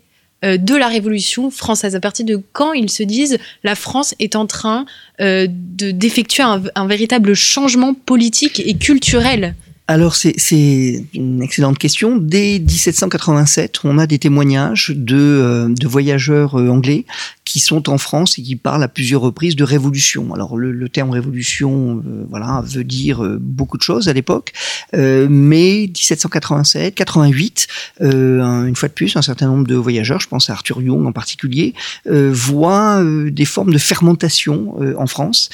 euh, 0.43 0.57
de 0.57 0.75
la 0.75 0.89
Révolution 0.89 1.49
française? 1.49 1.95
À 1.95 2.01
partir 2.01 2.25
de 2.25 2.41
quand 2.51 2.73
ils 2.73 2.89
se 2.89 3.01
disent 3.01 3.37
la 3.63 3.75
France 3.75 4.13
est 4.19 4.35
en 4.35 4.45
train 4.45 4.85
euh, 5.21 5.47
d'effectuer 5.49 6.43
un, 6.43 6.87
véritable 6.87 7.35
changement 7.35 7.93
politique 7.93 8.61
et 8.65 8.73
culturel? 8.73 9.55
Alors 9.87 10.15
c'est 10.15 11.05
une 11.13 11.43
excellente 11.43 11.77
question. 11.77 12.17
Dès 12.17 12.59
1787, 12.59 13.81
on 13.83 13.99
a 13.99 14.07
des 14.07 14.17
témoignages 14.17 14.91
de, 14.95 15.15
euh, 15.15 15.69
de 15.69 15.87
voyageurs 15.87 16.55
anglais 16.55 17.05
qui 17.45 17.59
sont 17.59 17.89
en 17.89 17.97
France 17.97 18.37
et 18.39 18.41
qui 18.41 18.55
parlent 18.55 18.83
à 18.83 18.87
plusieurs 18.87 19.21
reprises 19.21 19.55
de 19.55 19.63
révolution. 19.63 20.33
Alors 20.33 20.57
le, 20.57 20.71
le 20.71 20.89
terme 20.89 21.11
révolution, 21.11 22.03
euh, 22.05 22.25
voilà, 22.29 22.61
veut 22.65 22.83
dire 22.83 23.23
euh, 23.23 23.37
beaucoup 23.39 23.77
de 23.77 23.83
choses 23.83 24.09
à 24.09 24.13
l'époque, 24.13 24.51
euh, 24.95 25.27
mais 25.29 25.87
1787, 25.87 26.95
88, 26.95 27.67
une 28.01 28.75
fois 28.75 28.89
de 28.89 28.93
plus, 28.93 29.15
un 29.15 29.21
certain 29.21 29.47
nombre 29.47 29.67
de 29.67 29.75
voyageurs, 29.75 30.19
je 30.19 30.27
pense 30.27 30.49
à 30.49 30.53
Arthur 30.53 30.81
Young 30.81 31.05
en 31.05 31.11
particulier, 31.11 31.73
voient 32.05 33.03
des 33.03 33.45
formes 33.45 33.71
de 33.71 33.77
fermentation 33.77 34.75
en 34.97 35.07
France 35.07 35.49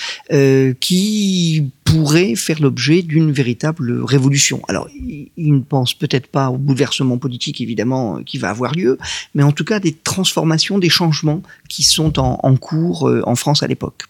qui 0.79 1.71
pourraient 1.83 2.35
faire 2.35 2.61
l'objet 2.61 3.01
d'une 3.01 3.31
véritable 3.31 4.01
révolution. 4.03 4.20
Alors, 4.67 4.87
ils 4.93 5.53
ne 5.53 5.61
pensent 5.61 5.93
peut-être 5.93 6.27
pas 6.27 6.49
au 6.49 6.57
bouleversement 6.57 7.17
politique, 7.17 7.61
évidemment, 7.61 8.21
qui 8.23 8.37
va 8.37 8.49
avoir 8.49 8.73
lieu, 8.73 8.97
mais 9.33 9.43
en 9.43 9.51
tout 9.51 9.65
cas 9.65 9.79
des 9.79 9.93
transformations, 9.93 10.77
des 10.79 10.89
changements 10.89 11.41
qui 11.69 11.83
sont 11.83 12.19
en, 12.19 12.55
cours 12.55 13.07
euh, 13.07 13.21
en 13.25 13.35
France 13.35 13.63
à 13.63 13.67
l'époque. 13.67 14.03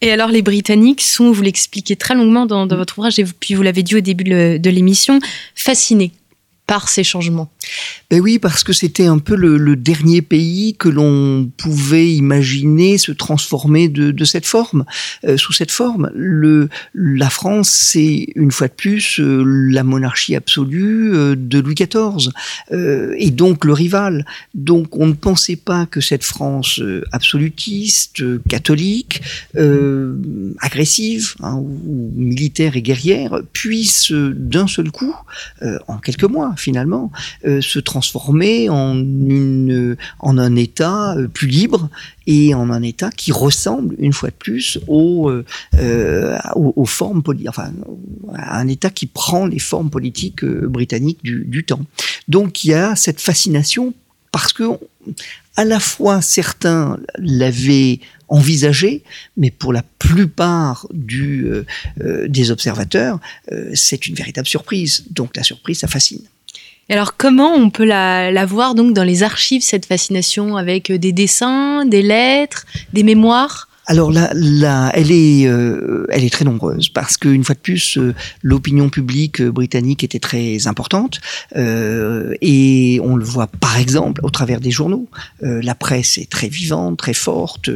Et 0.00 0.10
alors 0.10 0.28
les 0.28 0.42
Britanniques 0.42 1.00
sont, 1.00 1.32
vous 1.32 1.42
l'expliquez 1.42 1.96
très 1.96 2.14
longuement 2.14 2.44
dans, 2.46 2.66
votre 2.66 2.98
ouvrage, 2.98 3.18
et 3.18 3.24
puis 3.24 3.54
vous 3.54 3.62
l'avez 3.62 3.82
dit 3.82 3.96
au 3.96 4.00
début 4.00 4.24
de 4.24 4.70
l'émission, 4.70 5.18
fascinés 5.54 6.12
par 6.66 6.88
ces 6.88 7.04
changements. 7.04 7.50
Ben 8.10 8.20
oui, 8.20 8.38
parce 8.38 8.62
que 8.62 8.72
c'était 8.72 9.06
un 9.06 9.18
peu 9.18 9.34
le, 9.34 9.74
dernier 9.76 10.22
pays 10.22 10.76
que 10.78 10.88
l'on 10.88 11.50
pouvait 11.56 12.12
imaginer 12.12 12.96
se 12.96 13.12
transformer 13.12 13.88
de, 13.88 14.24
cette 14.24 14.46
forme, 14.46 14.84
euh, 15.24 15.36
sous 15.36 15.52
cette 15.52 15.70
forme. 15.70 16.10
La 16.94 17.30
France, 17.30 17.70
c'est 17.70 18.28
une 18.36 18.50
fois 18.52 18.68
de 18.68 18.72
plus 18.72 19.18
euh, 19.18 19.42
la 19.44 19.82
monarchie 19.82 20.36
absolue 20.36 21.14
euh, 21.14 21.34
de 21.36 21.58
Louis 21.58 21.74
XIV, 21.74 22.30
et 23.18 23.30
donc 23.30 23.64
le 23.64 23.72
rival. 23.72 24.24
Donc 24.54 24.96
on 24.96 25.06
ne 25.06 25.12
pensait 25.12 25.56
pas 25.56 25.86
que 25.86 26.00
cette 26.00 26.24
France 26.24 26.80
absolutiste, 27.12 28.22
catholique, 28.48 29.22
agressive, 30.60 31.34
hein, 31.42 31.56
ou 31.56 32.12
militaire 32.14 32.76
et 32.76 32.82
guerrière, 32.82 33.40
puisse 33.52 34.12
d'un 34.12 34.66
seul 34.66 34.90
coup, 34.90 35.14
en 35.88 35.98
quelques 35.98 36.24
mois, 36.24 36.54
finalement, 36.56 37.10
se 37.60 37.78
transformer 37.78 38.68
en, 38.68 38.96
un 40.20 40.56
État 40.56 41.16
euh, 41.16 41.28
plus 41.28 41.48
libre 41.48 41.88
et 42.26 42.54
en 42.54 42.70
un 42.70 42.82
État 42.82 43.10
qui 43.10 43.32
ressemble, 43.32 43.94
une 43.98 44.12
fois 44.12 44.30
de 44.30 44.34
plus, 44.34 44.78
aux, 44.86 45.30
euh, 45.30 46.38
aux, 46.54 46.86
formes 46.86 47.22
politiques, 47.22 47.50
enfin, 47.50 47.72
à 48.34 48.58
un 48.58 48.68
État 48.68 48.90
qui 48.90 49.06
prend 49.06 49.46
les 49.46 49.58
formes 49.58 49.90
politiques 49.90 50.44
britanniques 50.44 51.22
du, 51.22 51.64
temps. 51.64 51.84
Donc 52.28 52.64
il 52.64 52.68
y 52.68 52.74
a 52.74 52.96
cette 52.96 53.20
fascination 53.20 53.94
parce 54.32 54.52
que 54.52 54.64
à 55.56 55.64
la 55.64 55.80
fois 55.80 56.22
certains 56.22 56.98
l'avaient 57.18 58.00
envisagé, 58.28 59.02
mais 59.36 59.50
pour 59.50 59.72
la 59.72 59.82
plupart 59.98 60.86
des 60.92 62.50
observateurs, 62.50 63.20
c'est 63.74 64.06
une 64.06 64.14
véritable 64.14 64.48
surprise. 64.48 65.04
Donc 65.10 65.36
la 65.36 65.42
surprise, 65.42 65.80
ça 65.80 65.88
fascine 65.88 66.22
alors 66.92 67.16
comment 67.16 67.54
on 67.54 67.70
peut 67.70 67.84
la, 67.84 68.46
voir 68.46 68.74
donc 68.74 68.92
dans 68.92 69.04
les 69.04 69.22
archives, 69.22 69.62
cette 69.62 69.86
fascination, 69.86 70.56
avec 70.56 70.90
euh, 70.90 70.98
des 70.98 71.12
dessins, 71.12 71.84
des 71.86 72.02
lettres, 72.02 72.66
des 72.92 73.02
mémoires? 73.02 73.68
Alors 73.86 74.10
là, 74.10 74.30
là, 74.34 74.90
elle 74.94 75.12
est, 75.12 75.46
euh, 75.46 76.06
elle 76.10 76.24
est 76.24 76.32
très 76.32 76.44
nombreuse 76.44 76.88
parce 76.88 77.16
qu'une 77.16 77.44
fois 77.44 77.54
de 77.54 77.60
plus, 77.60 77.98
euh, 77.98 78.14
l'opinion 78.42 78.88
publique 78.88 79.42
britannique 79.42 80.02
était 80.04 80.18
très 80.18 80.66
importante 80.66 81.20
euh, 81.56 82.34
et 82.40 82.98
on 83.02 83.16
le 83.16 83.24
voit 83.24 83.46
par 83.46 83.78
exemple 83.78 84.20
au 84.24 84.30
travers 84.30 84.60
des 84.60 84.70
journaux. 84.70 85.08
la 85.40 85.74
presse 85.74 86.18
est 86.18 86.30
très 86.30 86.48
vivante, 86.48 86.98
très 86.98 87.14
forte. 87.14 87.70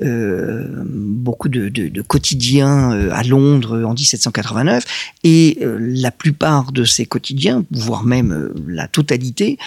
beaucoup 0.00 1.48
de, 1.48 1.68
de, 1.68 1.88
de 1.88 2.02
quotidiens 2.02 2.90
à 3.10 3.22
Londres 3.22 3.84
en 3.84 3.94
1789 3.94 4.84
et 5.22 5.58
la 5.60 6.10
plupart 6.10 6.72
de 6.72 6.84
ces 6.84 7.06
quotidiens, 7.06 7.64
voire 7.70 8.04
même 8.04 8.52
la 8.66 8.88
totalité, 8.88 9.58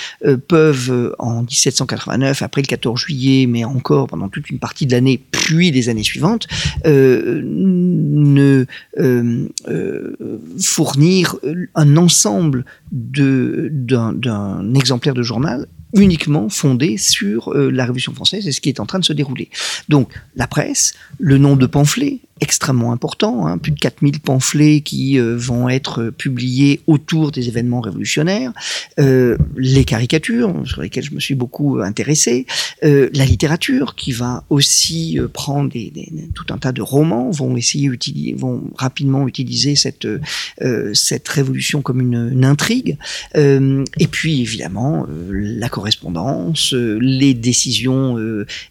peuvent 0.47 1.15
en 1.19 1.41
1789, 1.41 2.41
après 2.41 2.61
le 2.61 2.67
14 2.67 2.99
juillet, 2.99 3.47
mais 3.47 3.63
encore 3.63 4.07
pendant 4.07 4.29
toute 4.29 4.49
une 4.49 4.59
partie 4.59 4.85
de 4.85 4.91
l'année, 4.91 5.21
puis 5.31 5.71
les 5.77 5.89
années 5.89 6.03
suivantes, 6.03 6.47
euh, 6.85 7.41
ne 7.43 8.65
euh, 8.99 9.47
euh, 9.67 10.15
fournir 10.59 11.37
un 11.75 11.97
ensemble 11.97 12.65
d'un 12.91 14.73
exemplaire 14.73 15.13
de 15.13 15.23
journal 15.23 15.67
uniquement 15.93 16.49
fondé 16.49 16.97
sur 16.97 17.53
la 17.53 17.83
Révolution 17.83 18.13
française 18.13 18.45
et 18.47 18.51
ce 18.51 18.59
qui 18.59 18.67
est 18.69 18.81
en 18.81 18.85
train 18.85 18.99
de 18.99 19.05
se 19.05 19.13
dérouler. 19.13 19.49
Donc 19.87 20.11
la 20.35 20.45
presse, 20.45 20.93
le 21.17 21.37
nombre 21.37 21.59
de 21.59 21.65
pamphlets, 21.65 22.19
extrêmement 22.41 22.91
important, 22.91 23.47
hein, 23.47 23.57
plus 23.57 23.71
de 23.71 23.79
4000 23.79 24.19
pamphlets 24.19 24.81
qui 24.81 25.19
euh, 25.19 25.35
vont 25.37 25.69
être 25.69 26.09
publiés 26.09 26.81
autour 26.87 27.31
des 27.31 27.47
événements 27.47 27.81
révolutionnaires, 27.81 28.53
euh, 28.99 29.37
les 29.55 29.85
caricatures 29.85 30.53
sur 30.65 30.81
lesquelles 30.81 31.03
je 31.03 31.13
me 31.13 31.19
suis 31.19 31.35
beaucoup 31.35 31.79
intéressé, 31.79 32.45
euh, 32.83 33.09
la 33.13 33.25
littérature 33.25 33.95
qui 33.95 34.11
va 34.11 34.43
aussi 34.49 35.19
euh, 35.19 35.27
prendre 35.27 35.71
des, 35.71 35.91
des, 35.91 36.11
tout 36.33 36.45
un 36.49 36.57
tas 36.57 36.71
de 36.71 36.81
romans, 36.81 37.31
vont 37.31 37.57
essayer 37.57 37.87
utiliser, 37.87 38.33
vont 38.33 38.63
rapidement 38.75 39.27
utiliser 39.27 39.75
cette 39.75 40.05
euh, 40.05 40.93
cette 40.93 41.27
révolution 41.27 41.81
comme 41.81 42.01
une, 42.01 42.29
une 42.31 42.45
intrigue, 42.45 42.97
et 43.35 44.07
puis 44.07 44.41
évidemment 44.41 45.05
la 45.29 45.69
correspondance, 45.69 46.73
les 46.73 47.33
décisions 47.33 48.17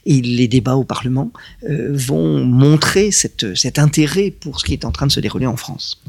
et 0.04 0.20
les 0.20 0.48
débats 0.48 0.76
au 0.76 0.84
Parlement 0.84 1.30
vont 1.62 2.44
montrer 2.44 3.10
cette 3.10 3.54
cet 3.56 3.78
intérêt 3.78 4.30
pour 4.30 4.60
ce 4.60 4.64
qui 4.64 4.72
est 4.72 4.84
en 4.84 4.92
train 4.92 5.06
de 5.06 5.12
se 5.12 5.20
dérouler 5.20 5.46
en 5.46 5.56
France. 5.56 6.00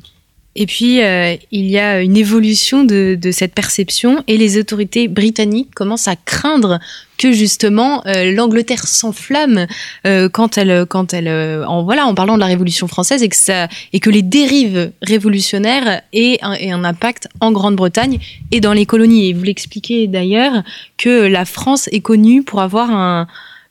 Et 0.59 0.65
puis, 0.65 1.03
euh, 1.03 1.35
il 1.51 1.69
y 1.69 1.77
a 1.77 2.01
une 2.01 2.17
évolution 2.17 2.83
de, 2.83 3.19
cette 3.31 3.53
perception 3.53 4.23
et 4.25 4.37
les 4.37 4.57
autorités 4.57 5.07
britanniques 5.07 5.75
commencent 5.75 6.07
à 6.07 6.15
craindre 6.15 6.79
que 7.19 7.31
justement 7.31 8.01
euh, 8.07 8.31
l'Angleterre 8.31 8.87
s'enflamme 8.87 9.67
euh, 10.07 10.29
quand 10.29 10.57
elle, 10.57 10.87
quand 10.87 11.13
elle, 11.13 11.29
en 11.67 11.83
voilà, 11.83 12.07
en 12.07 12.15
parlant 12.15 12.35
de 12.35 12.39
la 12.39 12.47
Révolution 12.47 12.87
française 12.87 13.21
et 13.21 13.99
que 13.99 14.09
les 14.09 14.23
dérives 14.23 14.91
révolutionnaires 15.03 16.01
aient 16.11 16.39
un 16.41 16.83
impact 16.83 17.27
en 17.39 17.51
Grande-Bretagne 17.51 18.17
et 18.51 18.59
dans 18.59 18.73
les 18.73 18.87
colonies. 18.87 19.29
Et 19.29 19.33
vous 19.33 19.43
l'expliquez 19.43 20.07
d'ailleurs 20.07 20.63
que 20.97 21.27
la 21.27 21.45
France 21.45 21.87
est 21.91 22.01
connue 22.01 22.41
pour 22.41 22.61
avoir 22.61 22.89
un, 22.89 23.27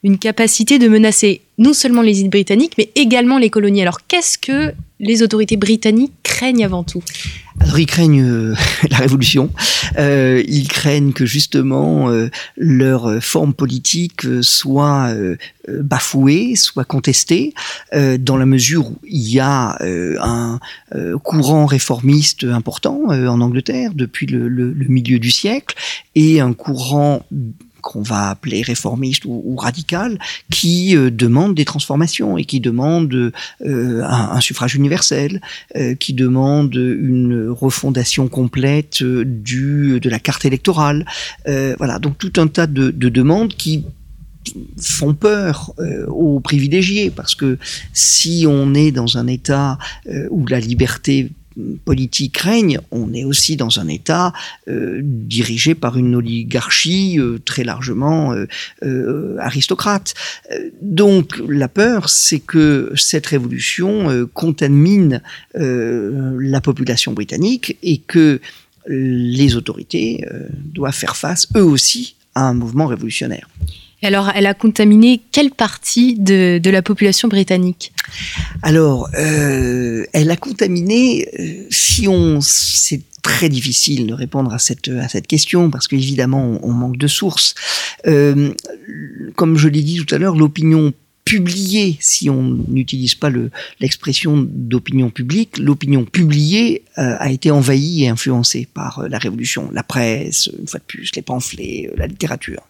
une 0.07 0.19
capacité 0.19 0.79
de 0.79 0.87
menacer 0.87 1.40
non 1.59 1.73
seulement 1.73 2.01
les 2.01 2.21
îles 2.21 2.31
britanniques, 2.31 2.75
mais 2.79 2.90
également 2.95 3.38
les 3.38 3.51
colonies. 3.51 3.83
Alors 3.83 4.07
qu'est-ce 4.07 4.38
que 4.38 4.73
les 5.01 5.23
autorités 5.23 5.57
britanniques 5.57 6.12
craignent 6.23 6.64
avant 6.64 6.85
tout? 6.85 7.03
Alors 7.59 7.79
ils 7.81 7.87
craignent 7.87 8.23
euh, 8.23 8.55
la 8.90 8.99
révolution, 8.99 9.51
euh, 9.99 10.45
ils 10.47 10.69
craignent 10.69 11.12
que 11.12 11.27
justement 11.27 12.09
euh, 12.09 12.31
leur 12.57 13.21
forme 13.21 13.53
politique 13.53 14.23
soit 14.42 15.12
bafouée, 15.69 16.55
soit 16.55 16.85
contestée, 16.85 17.53
dans 17.92 18.37
la 18.37 18.47
mesure 18.47 18.90
où 18.90 18.99
il 19.09 19.29
y 19.29 19.40
a 19.40 19.77
un 19.83 20.61
courant 21.25 21.66
réformiste 21.66 22.45
important 22.45 23.01
en 23.09 23.40
Angleterre 23.40 23.90
depuis 23.95 24.27
le, 24.27 24.49
le, 24.49 24.87
milieu 24.88 25.19
du 25.19 25.33
siècle 25.33 25.75
et 26.14 26.40
un 26.40 26.53
courant 26.53 27.25
qu'on 27.87 28.03
va 28.03 28.31
appeler 28.31 28.62
réformiste 28.62 29.22
ou, 29.27 29.55
radical, 29.57 30.18
qui 30.51 30.96
euh, 30.96 31.09
demande 31.09 31.55
des 31.55 31.64
transformations 31.64 32.37
et 32.37 32.44
qui 32.44 32.59
demande 32.59 33.33
euh, 33.64 34.03
un, 34.03 34.40
suffrage 34.40 34.75
universel, 34.75 35.40
euh, 35.77 35.94
qui 35.94 36.12
demande 36.12 36.75
une 36.75 37.49
refondation 37.49 38.27
complète 38.27 39.05
du 39.05 40.01
de 40.01 40.11
la 40.11 40.18
carte 40.18 40.44
électorale. 40.44 41.07
voilà, 41.79 41.99
donc 42.01 42.18
tout 42.18 42.33
un 42.38 42.49
tas 42.49 42.66
de 42.66 42.90
demandes 42.90 43.55
qui 43.55 43.85
font 44.81 45.14
peur 45.14 45.72
aux 46.09 46.40
privilégiés 46.40 47.11
parce 47.11 47.35
que 47.35 47.59
si 47.92 48.46
on 48.49 48.75
est 48.75 48.90
dans 48.90 49.16
un 49.16 49.27
État 49.27 49.79
où 50.31 50.46
la 50.46 50.61
liberté 50.61 51.31
politique 51.85 52.38
règne, 52.38 52.79
on 52.90 53.12
est 53.12 53.25
aussi 53.25 53.57
dans 53.57 53.81
un 53.81 53.88
État 53.88 54.33
euh, 54.69 55.01
dirigé 55.03 55.75
par 55.75 55.97
une 55.97 56.14
oligarchie 56.14 57.19
euh, 57.19 57.38
très 57.45 57.64
largement 57.64 58.35
euh, 58.83 59.37
aristocrate. 59.38 60.14
Donc 60.83 61.40
la 61.49 61.69
peur, 61.69 62.09
c'est 62.09 62.40
que 62.40 62.92
cette 62.97 63.27
révolution 63.27 64.29
contamine 64.35 65.23
la 65.55 66.61
population 66.61 67.12
britannique 67.12 67.77
et 67.83 67.99
que 67.99 68.40
les 68.88 69.57
autorités 69.57 70.25
doivent 70.55 70.95
faire 70.95 71.16
face, 71.16 71.49
eux 71.57 71.64
aussi, 71.64 72.16
à 72.35 72.42
un 72.49 72.55
mouvement 72.55 72.87
révolutionnaire. 72.87 73.49
Alors, 74.03 74.31
elle 74.35 74.47
a 74.47 74.55
contaminé 74.55 75.23
quelle 75.33 75.51
partie 75.51 76.19
de, 76.19 76.61
la 76.65 76.83
population 76.83 77.29
britannique? 77.29 77.93
Alors, 78.63 79.09
euh, 79.19 80.05
elle 80.13 80.31
a 80.31 80.37
contaminé, 80.37 81.29
euh, 81.39 81.67
si 81.71 82.07
on, 82.07 82.41
c'est 82.41 83.03
très 83.23 83.49
difficile 83.49 84.07
de 84.07 84.15
répondre 84.15 84.53
à 84.53 84.59
cette, 84.59 84.89
à 84.89 85.09
cette 85.09 85.27
question 85.27 85.71
parce 85.71 85.89
qu'évidemment, 85.89 86.59
on, 86.63 86.73
manque 86.73 86.99
de 86.99 87.07
sources. 87.07 87.55
Euh, 88.07 88.53
comme 89.35 89.57
je 89.57 89.69
l'ai 89.69 89.83
dit 89.83 89.97
tout 90.05 90.15
à 90.15 90.19
l'heure, 90.19 90.37
l'opinion 90.37 90.93
publiée, 91.27 91.99
si 92.01 92.31
on 92.31 92.43
n'utilise 92.69 93.17
pas 93.17 93.31
l'expression 93.81 94.47
d'opinion 94.49 95.11
publique, 95.11 95.59
l'opinion 95.59 96.05
publiée 96.05 96.85
a 96.95 97.31
été 97.31 97.51
envahie 97.51 98.05
et 98.05 98.09
influencée 98.09 98.69
par 98.73 99.07
la 99.09 99.19
Révolution, 99.19 99.69
la 99.73 99.83
presse, 99.83 100.49
une 100.59 100.69
fois 100.69 100.79
de 100.79 100.85
plus, 100.85 101.11
les 101.17 101.23
pamphlets, 101.23 101.91
la 101.97 102.07
littérature. 102.07 102.62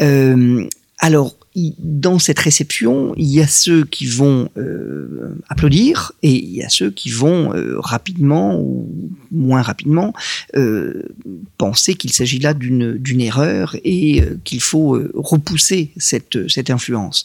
Euh, 0.00 0.66
alors, 0.98 1.36
dans 1.78 2.18
cette 2.18 2.38
réception, 2.38 3.14
il 3.16 3.26
y 3.26 3.40
a 3.40 3.46
ceux 3.46 3.84
qui 3.84 4.06
vont 4.06 4.48
euh, 4.56 5.36
applaudir 5.48 6.12
et 6.22 6.32
il 6.32 6.50
y 6.50 6.62
a 6.62 6.68
ceux 6.68 6.90
qui 6.90 7.10
vont 7.10 7.54
euh, 7.54 7.76
rapidement 7.78 8.58
ou 8.58 9.12
moins 9.30 9.62
rapidement 9.62 10.12
penser 11.58 11.94
qu'il 11.94 12.12
s'agit 12.12 12.38
là 12.38 12.54
d'une 12.54 13.20
erreur 13.20 13.76
et 13.84 14.22
qu'il 14.44 14.60
faut 14.60 15.00
repousser 15.14 15.90
cette, 15.96 16.48
cette 16.48 16.70
influence. 16.70 17.24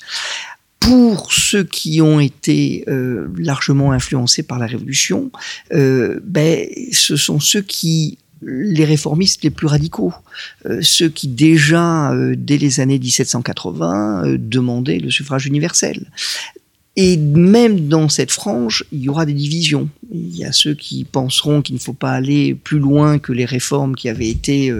Pour 0.79 1.33
ceux 1.33 1.63
qui 1.63 2.01
ont 2.01 2.19
été 2.19 2.85
largement 3.37 3.91
influencés 3.91 4.43
par 4.43 4.59
la 4.59 4.65
Révolution, 4.65 5.31
ben, 5.71 6.67
ce 6.91 7.15
sont 7.15 7.39
ceux 7.39 7.61
qui 7.61 8.17
les 8.41 8.85
réformistes 8.85 9.43
les 9.43 9.49
plus 9.49 9.67
radicaux, 9.67 10.13
euh, 10.65 10.79
ceux 10.81 11.09
qui 11.09 11.27
déjà, 11.27 12.11
euh, 12.11 12.35
dès 12.37 12.57
les 12.57 12.79
années 12.79 12.99
1780, 12.99 14.25
euh, 14.25 14.37
demandaient 14.39 14.99
le 14.99 15.11
suffrage 15.11 15.45
universel. 15.45 16.09
Et 16.95 17.17
même 17.17 17.87
dans 17.87 18.09
cette 18.09 18.31
frange, 18.31 18.83
il 18.91 18.99
y 19.01 19.09
aura 19.09 19.25
des 19.25 19.33
divisions. 19.33 19.89
Il 20.11 20.35
y 20.35 20.43
a 20.43 20.51
ceux 20.51 20.73
qui 20.73 21.05
penseront 21.05 21.61
qu'il 21.61 21.75
ne 21.75 21.79
faut 21.79 21.93
pas 21.93 22.11
aller 22.11 22.55
plus 22.55 22.79
loin 22.79 23.19
que 23.19 23.31
les 23.31 23.45
réformes 23.45 23.95
qui 23.95 24.09
avaient 24.09 24.27
été 24.27 24.73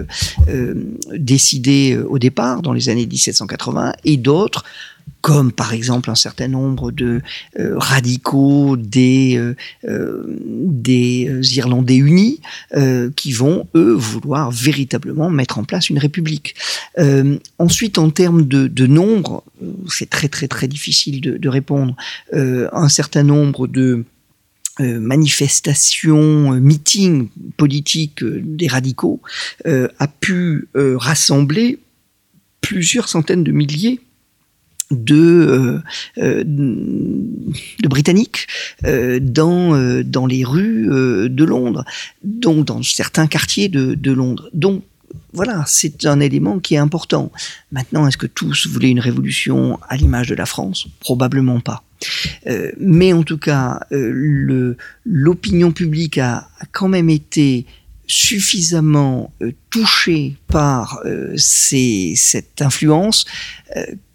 décidées 1.16 1.96
au 1.96 2.18
départ, 2.18 2.60
dans 2.60 2.74
les 2.74 2.90
années 2.90 3.06
1780, 3.06 3.94
et 4.04 4.18
d'autres 4.18 4.64
comme 5.20 5.52
par 5.52 5.72
exemple 5.72 6.10
un 6.10 6.14
certain 6.14 6.48
nombre 6.48 6.90
de 6.90 7.20
euh, 7.58 7.78
radicaux 7.78 8.76
des, 8.76 9.36
euh, 9.36 9.54
euh, 9.84 10.24
des 10.28 11.56
Irlandais 11.56 11.96
unis, 11.96 12.40
qui 13.16 13.32
vont, 13.32 13.68
eux, 13.74 13.92
vouloir 13.92 14.50
véritablement 14.50 15.30
mettre 15.30 15.58
en 15.58 15.64
place 15.64 15.90
une 15.90 15.98
république. 15.98 16.54
ensuite, 17.58 17.98
en 17.98 18.10
termes 18.10 18.46
de, 18.46 18.68
de 18.68 18.86
nombre, 18.86 19.44
c'est 19.88 20.08
très 20.08 20.28
très 20.28 20.48
très 20.48 20.68
difficile 20.68 21.20
de, 21.20 21.36
de 21.36 21.48
répondre. 21.48 21.96
un 22.32 22.88
certain 22.88 23.22
nombre 23.22 23.66
de 23.66 24.04
manifestations, 24.78 26.52
meetings 26.52 27.28
politiques 27.56 28.24
des 28.24 28.68
radicaux 28.68 29.20
a 29.64 30.08
pu 30.08 30.68
rassembler 30.74 31.78
plusieurs 32.60 33.08
centaines 33.08 33.44
de 33.44 33.52
milliers 33.52 34.00
de, 34.90 35.14
euh, 35.16 35.78
euh, 36.18 36.44
de 36.44 37.88
Britanniques 37.88 38.46
euh, 38.84 39.18
dans, 39.20 40.02
dans 40.02 40.26
les 40.26 40.44
rues 40.44 40.86
de 41.28 41.44
Londres, 41.44 41.84
donc 42.24 42.66
dans 42.66 42.82
certains 42.82 43.26
quartiers 43.26 43.68
de, 43.68 43.94
de 43.94 44.12
Londres. 44.12 44.48
Donc 44.52 44.82
voilà, 45.32 45.64
c'est 45.66 46.06
un 46.06 46.20
élément 46.20 46.58
qui 46.58 46.74
est 46.74 46.78
important. 46.78 47.30
Maintenant, 47.72 48.06
est-ce 48.06 48.16
que 48.16 48.26
tous 48.26 48.66
voulaient 48.66 48.90
une 48.90 49.00
révolution 49.00 49.78
à 49.88 49.96
l'image 49.96 50.28
de 50.28 50.34
la 50.34 50.46
France? 50.46 50.88
Probablement 51.00 51.60
pas. 51.60 51.84
mais 52.78 53.12
en 53.12 53.22
tout 53.22 53.38
cas, 53.38 53.80
l'opinion 55.04 55.72
publique 55.72 56.18
a, 56.18 56.48
a, 56.58 56.66
quand 56.72 56.88
même 56.88 57.10
été 57.10 57.66
suffisamment 58.06 59.32
touchée 59.70 60.36
par 60.48 61.00
ces, 61.36 62.14
cette 62.16 62.60
influence 62.60 63.24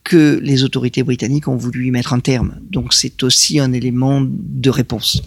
que 0.05 0.39
les 0.41 0.63
autorités 0.63 1.03
britanniques 1.03 1.49
ont 1.49 1.57
voulu 1.57 1.87
y 1.87 1.91
mettre 1.91 2.13
un 2.13 2.21
terme. 2.21 2.59
Donc 2.61 2.93
c'est 2.93 3.23
aussi 3.23 3.59
un 3.59 3.73
élément 3.73 4.21
de 4.23 4.69
réponse. 4.69 5.21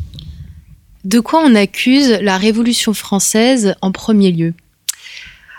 De 1.05 1.21
quoi 1.21 1.43
on 1.45 1.55
accuse 1.55 2.19
la 2.23 2.39
Révolution 2.39 2.95
française 2.95 3.75
en 3.83 3.93
premier 3.93 4.33
lieu? 4.33 4.55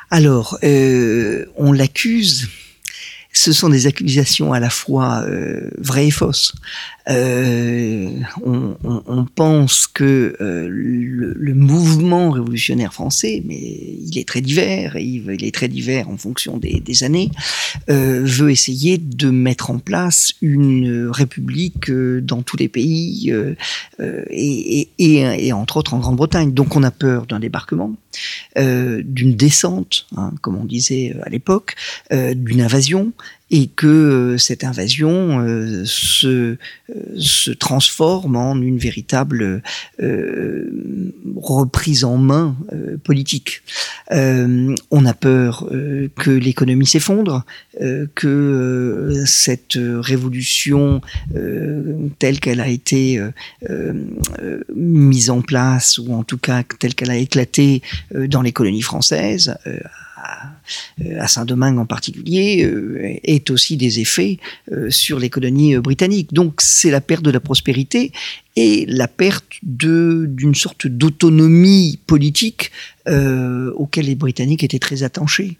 Alors, 0.10 0.58
euh, 0.64 1.46
on 1.56 1.72
l'accuse 1.72 2.50
ce 3.32 3.54
sont 3.54 3.70
des 3.70 3.86
accusations 3.86 4.54
à 4.54 4.60
la 4.60 4.70
fois 4.70 5.22
euh, 5.24 5.70
vraies 5.78 6.08
et 6.08 6.12
fausses. 6.12 6.54
Euh, 7.08 8.10
on, 8.44 9.26
pense 9.36 9.88
que 9.88 10.36
euh, 10.42 10.68
le, 10.70 11.34
le, 11.34 11.54
mouvement 11.56 12.32
révolutionnaire 12.32 12.94
français, 12.94 13.42
mais 13.46 13.58
il 13.58 14.18
est 14.18 14.28
très 14.28 14.42
divers, 14.42 14.96
et 14.96 15.04
il, 15.04 15.44
est 15.44 15.54
très 15.54 15.68
divers 15.68 16.10
en 16.10 16.18
fonction 16.18 16.58
des, 16.58 17.04
années, 17.04 17.32
veut 17.88 18.52
essayer 18.52 18.98
de 18.98 19.30
mettre 19.30 19.72
en 19.72 19.80
place 19.80 20.34
une 20.42 21.10
république 21.10 21.92
dans 21.92 22.44
tous 22.44 22.58
les 22.58 22.68
pays, 22.68 23.34
et, 24.00 25.54
entre 25.54 25.78
autres 25.78 25.94
en 25.94 26.00
Grande-Bretagne. 26.00 26.54
Donc 26.54 26.76
on 26.76 26.84
a 26.84 26.92
peur 26.92 27.26
d'un 27.26 27.40
débarquement, 27.40 27.96
d'une 28.56 29.36
descente, 29.36 30.08
hein, 30.18 30.34
comme 30.42 30.58
on 30.58 30.66
disait 30.66 31.16
à 31.24 31.30
l'époque, 31.30 31.76
d'une 32.12 32.62
invasion, 32.62 33.14
et 33.52 33.68
que 33.68 33.88
euh, 33.88 34.38
cette 34.38 34.64
invasion 34.64 35.40
euh, 35.40 35.84
se, 35.86 36.28
euh, 36.28 36.58
se 37.18 37.52
transforme 37.52 38.36
en 38.36 38.56
une 38.62 38.78
véritable 38.78 39.62
reprise 41.36 42.04
en 42.04 42.18
main 42.18 42.56
politique. 43.04 43.62
on 44.12 45.06
a 45.06 45.14
peur 45.14 45.70
que 46.16 46.32
l'économie 46.32 46.86
s'effondre, 46.86 47.46
que 48.16 49.24
cette 49.26 49.78
révolution 49.78 51.02
telle 52.20 52.40
qu'elle 52.40 52.62
a 52.62 52.68
été 52.68 53.22
mise 54.76 55.30
en 55.30 55.42
place, 55.42 55.98
ou 55.98 56.14
en 56.14 56.24
tout 56.24 56.38
cas 56.38 56.64
telle 56.80 56.96
qu'elle 56.96 57.12
a 57.12 57.18
éclaté 57.18 57.82
dans 58.14 58.42
les 58.42 58.52
colonies 58.52 58.82
françaises, 58.82 59.56
Saint-Domingue 61.30 61.78
en 61.78 61.86
particulier, 61.86 62.64
euh, 62.64 63.20
est 63.24 63.50
aussi 63.50 63.78
des 63.78 64.00
effets 64.00 64.38
euh, 64.72 64.90
sur 64.90 65.20
l'économie 65.20 65.76
euh, 65.76 65.82
britannique. 65.82 66.34
Donc 66.34 66.62
c'est 66.62 66.92
la 66.92 67.02
perte 67.02 67.24
de 67.24 67.32
la 67.32 67.40
prospérité 67.40 68.12
et 68.56 68.86
la 68.88 69.08
perte 69.08 69.46
d'une 69.64 70.56
sorte 70.56 70.88
d'autonomie 70.88 72.00
politique 72.06 72.72
auquel 73.08 74.06
les 74.06 74.14
Britanniques 74.14 74.64
étaient 74.64 74.78
très 74.78 75.02
attachés 75.02 75.58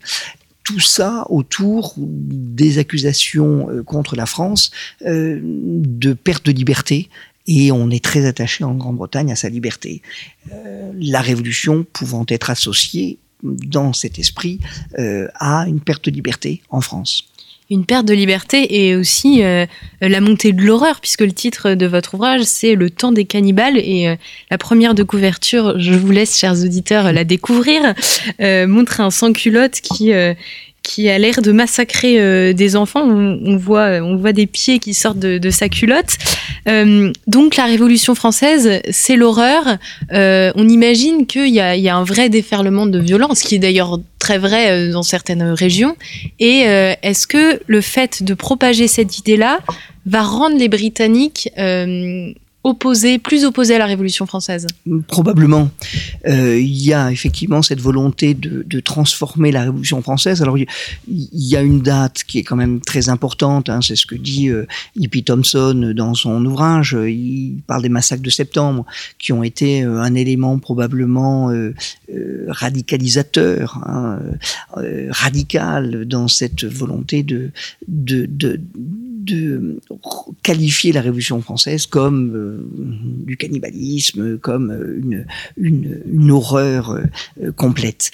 tout 0.62 0.78
ça 0.78 1.24
autour 1.30 1.94
des 1.96 2.78
accusations 2.78 3.66
contre 3.86 4.14
la 4.14 4.26
France 4.26 4.70
de 5.00 6.12
perte 6.12 6.46
de 6.46 6.52
liberté. 6.52 7.08
Et 7.48 7.72
on 7.72 7.90
est 7.90 8.04
très 8.04 8.24
attaché 8.26 8.62
en 8.62 8.74
Grande-Bretagne 8.74 9.32
à 9.32 9.36
sa 9.36 9.48
liberté. 9.48 10.02
la 10.94 11.20
Révolution 11.20 11.84
pouvant 11.92 12.24
être 12.28 12.50
associée 12.50 13.18
dans 13.42 13.92
cet 13.92 14.18
esprit 14.18 14.60
euh, 14.98 15.28
à 15.34 15.66
une 15.66 15.80
perte 15.80 16.04
de 16.06 16.10
liberté 16.10 16.62
en 16.70 16.80
France 16.80 17.24
une 17.72 17.84
perte 17.84 18.04
de 18.04 18.14
liberté 18.14 18.84
et 18.84 18.96
aussi 18.96 19.44
euh, 19.44 19.64
la 20.00 20.20
montée 20.20 20.52
de 20.52 20.60
l'horreur, 20.60 21.00
puisque 21.00 21.20
le 21.20 21.30
titre 21.30 21.74
de 21.74 21.86
votre 21.86 22.14
ouvrage, 22.14 22.42
c'est 22.42 22.74
Le 22.74 22.90
temps 22.90 23.12
des 23.12 23.26
cannibales. 23.26 23.78
Et 23.78 24.08
euh, 24.08 24.16
la 24.50 24.58
première 24.58 24.92
de 24.92 25.04
couverture, 25.04 25.78
je 25.78 25.94
vous 25.94 26.10
laisse, 26.10 26.36
chers 26.36 26.64
auditeurs, 26.64 27.12
la 27.12 27.22
découvrir, 27.22 27.94
montre 28.40 29.00
un 29.00 29.12
sans-culotte 29.12 29.80
qui 29.82 30.12
qui 30.82 31.08
a 31.08 31.18
l'air 31.18 31.42
de 31.42 31.52
massacrer 31.52 32.20
euh, 32.20 32.52
des 32.52 32.76
enfants. 32.76 33.02
On, 33.02 33.56
voit, 33.56 34.00
on 34.02 34.16
voit 34.16 34.32
des 34.32 34.46
pieds 34.46 34.78
qui 34.78 34.94
sortent 34.94 35.18
de, 35.18 35.50
sa 35.50 35.68
culotte. 35.68 36.16
Euh, 36.68 37.12
donc 37.26 37.56
la 37.56 37.66
Révolution 37.66 38.14
française, 38.14 38.80
c'est 38.90 39.16
l'horreur. 39.16 39.78
Euh, 40.12 40.52
on 40.54 40.68
imagine 40.68 41.26
qu'il 41.26 41.48
y, 41.48 41.54
y, 41.54 41.88
a 41.88 41.96
un 41.96 42.04
vrai 42.04 42.28
déferlement 42.28 42.86
de 42.86 42.98
violence, 42.98 43.42
qui 43.42 43.54
est 43.54 43.58
d'ailleurs 43.58 44.00
très 44.18 44.38
vrai 44.38 44.88
dans 44.90 45.02
certaines 45.02 45.42
régions. 45.42 45.96
Et 46.38 46.60
est-ce 47.02 47.26
que 47.26 47.60
le 47.66 47.80
fait 47.80 48.22
de 48.22 48.34
propager 48.34 48.88
cette 48.88 49.18
idée-là 49.18 49.60
va 50.06 50.22
rendre 50.22 50.58
les 50.58 50.68
Britanniques 50.68 51.50
opposé, 52.62 53.18
plus 53.18 53.44
opposé 53.44 53.74
à 53.74 53.78
la 53.78 53.86
Révolution 53.86 54.26
française 54.26 54.66
Probablement. 55.06 55.70
Euh, 56.26 56.58
il 56.58 56.84
y 56.84 56.92
a 56.92 57.10
effectivement 57.10 57.62
cette 57.62 57.80
volonté 57.80 58.34
de, 58.34 58.80
transformer 58.80 59.52
la 59.52 59.62
Révolution 59.62 60.02
française. 60.02 60.42
Alors 60.42 60.58
il 60.58 60.66
y, 61.08 61.56
a 61.56 61.62
une 61.62 61.80
date 61.80 62.24
qui 62.24 62.38
est 62.38 62.42
quand 62.42 62.56
même 62.56 62.80
très 62.80 63.08
importante, 63.08 63.68
hein, 63.68 63.80
c'est 63.82 63.96
ce 63.96 64.06
que 64.06 64.14
dit 64.14 64.48
euh, 64.48 64.66
Hippie 64.96 65.22
Thompson 65.22 65.92
dans 65.94 66.14
son 66.14 66.44
ouvrage. 66.44 66.96
Il 66.98 67.60
parle 67.66 67.82
des 67.82 67.88
massacres 67.88 68.22
de 68.22 68.30
septembre, 68.30 68.84
qui 69.18 69.32
ont 69.32 69.42
été 69.42 69.82
euh, 69.82 70.00
un 70.00 70.14
élément 70.14 70.58
probablement 70.58 71.50
euh, 71.50 71.74
radicalisateur, 72.48 73.80
hein, 73.86 74.18
radical 75.10 76.04
dans 76.06 76.28
cette 76.28 76.64
volonté 76.64 77.22
de 77.22 77.52
de 79.24 79.80
qualifier 80.42 80.92
la 80.92 81.00
Révolution 81.00 81.40
française 81.42 81.86
comme 81.86 82.34
euh, 82.34 82.66
du 83.26 83.36
cannibalisme, 83.36 84.38
comme 84.38 84.70
euh, 84.70 85.24
une, 85.56 86.30
horreur 86.30 86.90
euh, 86.90 87.52
complète. 87.52 88.10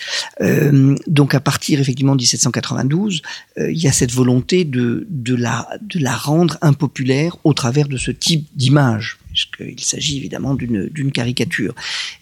donc 1.07 1.35
à 1.35 1.41
partir 1.41 1.81
effectivement 1.81 2.15
de 2.17 2.21
1792, 2.21 3.23
il 3.59 3.79
y 3.79 3.87
a 3.87 3.93
cette 3.93 4.13
volonté 4.13 4.65
de 4.65 5.07
la 5.35 6.17
rendre 6.17 6.57
impopulaire 6.63 7.37
au 7.45 7.53
travers 7.53 7.89
de 7.89 7.97
ce 7.97 8.11
type 8.11 8.47
d'image 8.55 9.19
puisqu'il 9.37 9.85
s'agit 9.85 10.17
évidemment 10.17 10.55
d'une 10.55 11.13
caricature. 11.13 11.75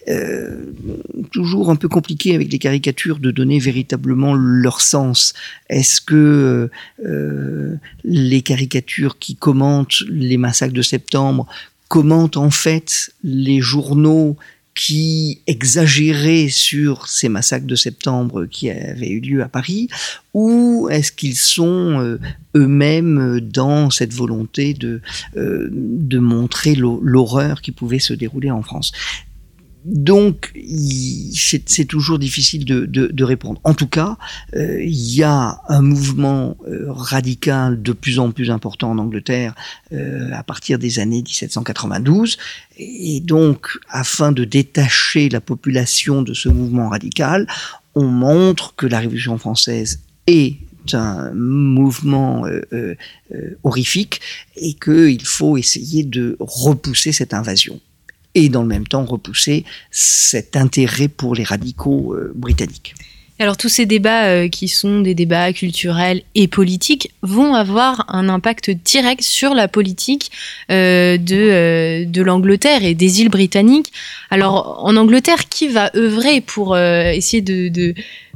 Euh, 0.09 0.73
toujours 1.31 1.69
un 1.69 1.77
peu 1.77 1.87
compliqué 1.87 2.35
avec 2.35 2.51
les 2.51 2.59
caricatures 2.59 3.19
de 3.19 3.31
donner 3.31 3.59
véritablement 3.59 4.33
leur 4.33 4.81
sens. 4.81 5.33
Est-ce 5.69 6.01
que 6.01 6.69
euh, 7.05 7.75
les 8.03 8.41
caricatures 8.41 9.17
qui 9.17 9.35
commentent 9.35 10.01
les 10.09 10.37
massacres 10.37 10.73
de 10.73 10.81
septembre 10.81 11.47
commentent 11.87 12.37
en 12.37 12.49
fait 12.49 13.13
les 13.23 13.61
journaux 13.61 14.35
qui 14.75 15.41
exagéraient 15.47 16.49
sur 16.49 17.07
ces 17.07 17.29
massacres 17.29 17.65
de 17.65 17.75
septembre 17.75 18.45
qui 18.45 18.69
avaient 18.69 19.09
eu 19.09 19.21
lieu 19.21 19.41
à 19.41 19.47
Paris, 19.47 19.87
ou 20.33 20.89
est-ce 20.91 21.13
qu'ils 21.13 21.37
sont 21.37 21.99
euh, 22.01 22.19
eux-mêmes 22.55 23.39
dans 23.39 23.89
cette 23.89 24.13
volonté 24.13 24.73
de, 24.73 25.01
euh, 25.37 25.69
de 25.71 26.19
montrer 26.19 26.75
l'horreur 26.75 27.61
qui 27.61 27.71
pouvait 27.71 27.99
se 27.99 28.13
dérouler 28.13 28.51
en 28.51 28.61
France? 28.61 28.91
Donc, 29.85 30.51
c'est 31.35 31.85
toujours 31.85 32.17
difficile 32.17 32.65
de, 32.65 33.23
répondre. 33.23 33.61
En 33.63 33.75
tout 33.75 33.87
cas, 33.87 34.17
euh, 34.55 34.83
il 34.83 35.15
y 35.15 35.21
a 35.21 35.61
un 35.69 35.81
mouvement 35.81 36.57
euh, 36.67 36.85
radical 36.89 37.81
de 37.81 37.91
plus 37.91 38.17
en 38.17 38.31
plus 38.31 38.49
important 38.49 38.91
en 38.91 38.97
Angleterre 38.97 39.53
euh, 39.93 40.31
à 40.33 40.41
partir 40.41 40.79
des 40.79 40.97
années 40.97 41.21
1792. 41.21 42.37
Et 42.77 43.19
donc, 43.19 43.77
afin 43.89 44.31
de 44.31 44.43
détacher 44.43 45.29
la 45.29 45.39
population 45.39 46.23
de 46.23 46.33
ce 46.33 46.49
mouvement 46.49 46.89
radical, 46.89 47.47
on 47.93 48.05
montre 48.05 48.75
que 48.75 48.87
la 48.87 48.99
Révolution 48.99 49.37
française 49.37 50.01
est 50.25 50.57
un 50.93 51.31
mouvement 51.33 52.45
horrifique 53.63 54.21
et 54.55 54.73
qu'il 54.73 55.25
faut 55.25 55.57
essayer 55.57 56.03
de 56.03 56.37
repousser 56.39 57.11
cette 57.11 57.33
invasion 57.33 57.79
et 58.35 58.49
dans 58.49 58.61
le 58.61 58.67
même 58.67 58.85
temps 58.85 59.05
repousser 59.05 59.63
cet 59.89 60.55
intérêt 60.55 61.07
pour 61.07 61.35
les 61.35 61.43
radicaux 61.43 62.13
euh, 62.13 62.31
britanniques. 62.35 62.93
Alors 63.37 63.57
tous 63.57 63.67
ces 63.67 63.85
débats 63.85 64.27
euh, 64.27 64.47
qui 64.47 64.69
sont 64.69 65.01
des 65.01 65.13
débats 65.13 65.51
culturels 65.51 66.21
et 66.35 66.47
politiques 66.47 67.11
vont 67.21 67.53
avoir 67.53 68.05
un 68.07 68.29
impact 68.29 68.69
direct 68.69 69.23
sur 69.23 69.53
la 69.53 69.67
politique 69.67 70.31
euh, 70.71 71.17
de, 71.17 72.05
de 72.05 72.21
l'Angleterre 72.21 72.85
et 72.85 72.93
des 72.93 73.19
îles 73.19 73.29
britanniques. 73.29 73.91
Alors 74.29 74.81
en 74.85 74.95
Angleterre, 74.95 75.49
qui 75.49 75.67
va 75.67 75.91
œuvrer 75.97 76.39
pour 76.39 76.77
essayer 76.77 77.41
de, 77.41 77.67
de, 77.67 77.93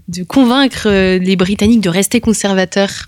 de 0.10 0.24
convaincre 0.24 0.88
euh, 0.88 1.20
les 1.20 1.36
Britanniques 1.36 1.82
de 1.82 1.90
rester 1.90 2.20
conservateurs 2.20 3.06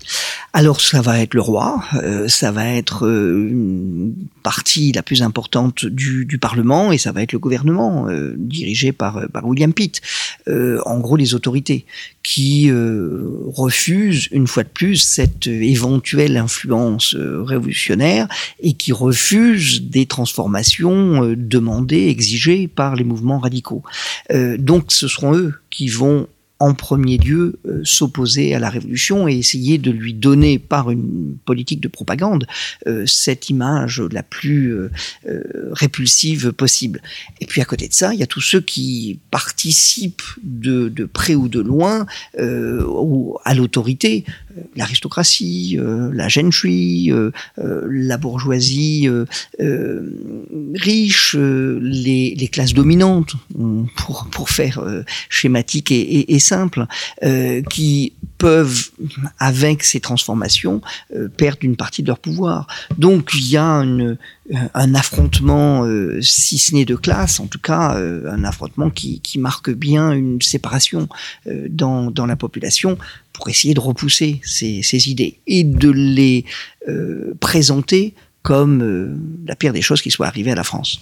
Alors 0.52 0.80
ça 0.80 1.02
va 1.02 1.18
être 1.18 1.34
le 1.34 1.40
roi, 1.40 1.82
euh, 1.94 2.28
ça 2.28 2.52
va 2.52 2.68
être 2.68 3.06
euh, 3.06 3.48
une 3.50 4.14
partie 4.44 4.92
la 4.92 5.02
plus 5.02 5.22
importante 5.22 5.84
du, 5.84 6.24
du 6.24 6.38
Parlement 6.38 6.92
et 6.92 6.98
ça 6.98 7.10
va 7.10 7.22
être 7.22 7.32
le 7.32 7.40
gouvernement 7.40 8.06
dirigé 8.36 8.92
par, 8.92 9.22
par 9.32 9.46
William 9.46 9.72
Pitt. 9.72 10.00
en 10.48 10.98
gros 10.98 11.16
les 11.16 11.34
autorités 11.34 11.86
qui 12.22 12.70
refusent 12.72 14.28
une 14.32 14.46
fois 14.46 14.64
de 14.64 14.68
plus 14.68 14.96
cette 14.96 15.46
éventuelle 15.46 16.36
influence 16.36 17.14
révolutionnaire 17.14 18.26
et 18.60 18.74
qui 18.74 18.92
refusent 18.92 19.82
des 19.82 20.06
transformations 20.06 21.34
demandées, 21.36 22.08
exigées 22.08 22.66
par 22.66 22.96
les 22.96 23.04
mouvements 23.04 23.38
radicaux. 23.38 23.82
donc 24.58 24.90
ce 24.90 25.06
seront 25.06 25.34
eux 25.36 25.54
qui 25.70 25.88
vont 25.88 26.26
en 26.62 26.74
premier 26.74 27.18
lieu 27.18 27.58
euh, 27.66 27.80
s'opposer 27.82 28.54
à 28.54 28.60
la 28.60 28.70
révolution 28.70 29.26
et 29.26 29.36
essayer 29.36 29.78
de 29.78 29.90
lui 29.90 30.14
donner 30.14 30.60
par 30.60 30.92
une 30.92 31.34
politique 31.44 31.80
de 31.80 31.88
propagande 31.88 32.46
euh, 32.86 33.02
cette 33.04 33.50
image 33.50 34.00
la 34.12 34.22
plus 34.22 34.72
euh, 34.72 34.88
répulsive 35.72 36.52
possible. 36.52 37.02
Et 37.40 37.46
puis 37.46 37.60
à 37.60 37.64
côté 37.64 37.88
de 37.88 37.92
ça, 37.92 38.14
il 38.14 38.20
y 38.20 38.22
a 38.22 38.28
tous 38.28 38.40
ceux 38.40 38.60
qui 38.60 39.18
participent 39.32 40.22
de, 40.44 40.88
de 40.88 41.04
près 41.04 41.34
ou 41.34 41.48
de 41.48 41.58
loin 41.58 42.06
à 42.38 43.54
l'autorité, 43.54 44.24
l'aristocratie, 44.76 45.78
la 46.12 46.28
gentry, 46.28 47.10
la 47.56 48.18
bourgeoisie 48.18 49.08
riche, 50.74 51.34
les, 51.34 52.34
les, 52.36 52.48
classes 52.48 52.74
dominantes, 52.74 53.34
pour, 53.96 54.28
pour 54.30 54.50
faire 54.50 54.82
schématique 55.28 55.90
et, 55.90 56.00
et, 56.00 56.34
et 56.34 56.38
euh, 57.22 57.62
qui 57.62 58.12
peuvent, 58.38 58.90
avec 59.38 59.84
ces 59.84 60.00
transformations, 60.00 60.80
euh, 61.14 61.28
perdre 61.28 61.60
une 61.62 61.76
partie 61.76 62.02
de 62.02 62.08
leur 62.08 62.18
pouvoir. 62.18 62.66
Donc 62.98 63.30
il 63.34 63.48
y 63.48 63.56
a 63.56 63.66
une, 63.66 64.18
un 64.74 64.94
affrontement, 64.94 65.84
euh, 65.84 66.20
si 66.20 66.58
ce 66.58 66.74
n'est 66.74 66.84
de 66.84 66.96
classe, 66.96 67.40
en 67.40 67.46
tout 67.46 67.60
cas 67.60 67.96
un 67.96 68.44
affrontement 68.44 68.90
qui, 68.90 69.20
marque 69.38 69.70
bien 69.70 70.12
une 70.12 70.40
séparation 70.42 71.08
dans, 71.46 72.26
la 72.26 72.36
population 72.36 72.98
pour 73.32 73.48
essayer 73.48 73.74
de 73.74 73.80
repousser 73.80 74.40
ces 74.44 75.08
idées 75.08 75.38
et 75.46 75.64
de 75.64 75.90
les 75.90 76.44
présenter 77.40 78.14
comme 78.42 78.82
euh, 78.82 79.16
la 79.46 79.54
pire 79.54 79.72
des 79.72 79.82
choses 79.82 80.02
qui 80.02 80.10
soit 80.10 80.26
arrivée 80.26 80.50
à 80.50 80.54
la 80.54 80.64
France. 80.64 81.00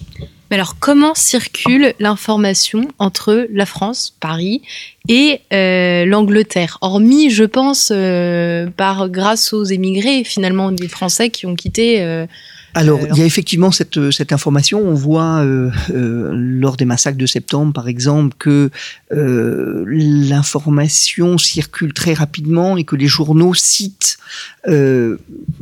Mais 0.51 0.57
alors, 0.57 0.77
comment 0.79 1.15
circule 1.15 1.95
l'information 1.99 2.89
entre 2.99 3.47
la 3.53 3.67
France, 3.67 4.15
Paris, 4.21 4.63
et 5.09 5.41
euh, 5.53 6.05
l'Angleterre? 6.05 6.79
Hormis, 6.81 7.31
je 7.31 7.45
pense, 7.45 7.93
euh, 7.95 8.69
par 8.77 9.09
grâce 9.09 9.53
aux 9.53 9.65
émigrés, 9.65 10.25
finalement, 10.25 10.73
des 10.73 10.89
Français 10.89 11.31
qui 11.31 11.47
ont 11.47 11.55
quitté 11.55 12.27
alors, 12.75 13.01
il 13.11 13.19
y 13.19 13.23
a 13.23 13.25
effectivement 13.25 13.73
cette, 13.73 13.97
euh, 13.97 14.11
cette 14.11 14.33
information. 14.33 14.81
On 14.81 14.95
voit 14.95 15.41
euh, 15.41 15.71
euh, 15.91 16.31
lors 16.35 16.77
des 16.77 16.85
massacres 16.85 17.19
de 17.19 17.27
septembre, 17.27 17.73
par 17.73 17.89
exemple, 17.89 18.37
que 18.39 18.71
euh, 19.13 19.85
l'information 19.89 21.37
circule 21.37 21.93
très 21.93 22.15
rapidement 22.15 22.77
et 22.77 22.85
que 22.85 22.95
les 22.95 23.09
journaux 23.09 23.55
citent. 23.55 24.19
Euh, 24.69 25.17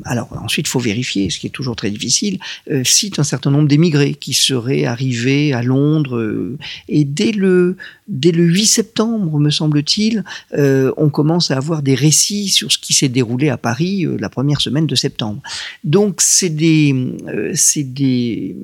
alors 0.05 0.29
ensuite, 0.43 0.67
il 0.67 0.71
faut 0.71 0.79
vérifier, 0.79 1.31
ce 1.31 1.39
qui 1.39 1.47
est 1.47 1.51
toujours 1.51 1.77
très 1.77 1.91
difficile. 1.91 2.39
Euh, 2.71 2.85
citent 2.85 3.19
un 3.19 3.25
certain 3.25 3.51
nombre 3.51 3.69
d'émigrés 3.69 4.15
qui 4.15 4.35
seraient 4.35 4.85
arrivés 4.85 5.55
à 5.55 5.63
Londres 5.63 6.57
et 6.89 7.05
dès 7.05 7.33
le 7.33 7.77
dès 8.07 8.33
le 8.33 8.45
8 8.45 8.67
septembre, 8.67 9.39
me 9.39 9.51
semble-t-il, 9.51 10.25
on 10.57 11.11
commence 11.11 11.51
à 11.51 11.57
avoir 11.57 11.83
des 11.83 11.95
récits 11.95 12.49
sur 12.49 12.73
ce 12.73 12.79
qui 12.79 12.95
s'est 12.95 13.09
déroulé 13.09 13.51
à 13.51 13.59
Paris 13.59 14.07
la 14.19 14.31
première 14.31 14.61
semaine 14.61 14.87
de 14.87 14.95
septembre. 14.95 15.43
Donc 15.85 16.21
c'est 16.23 16.49
des 16.49 16.93
euh, 17.29 17.53
c'est 17.55 17.85
des 17.85 18.57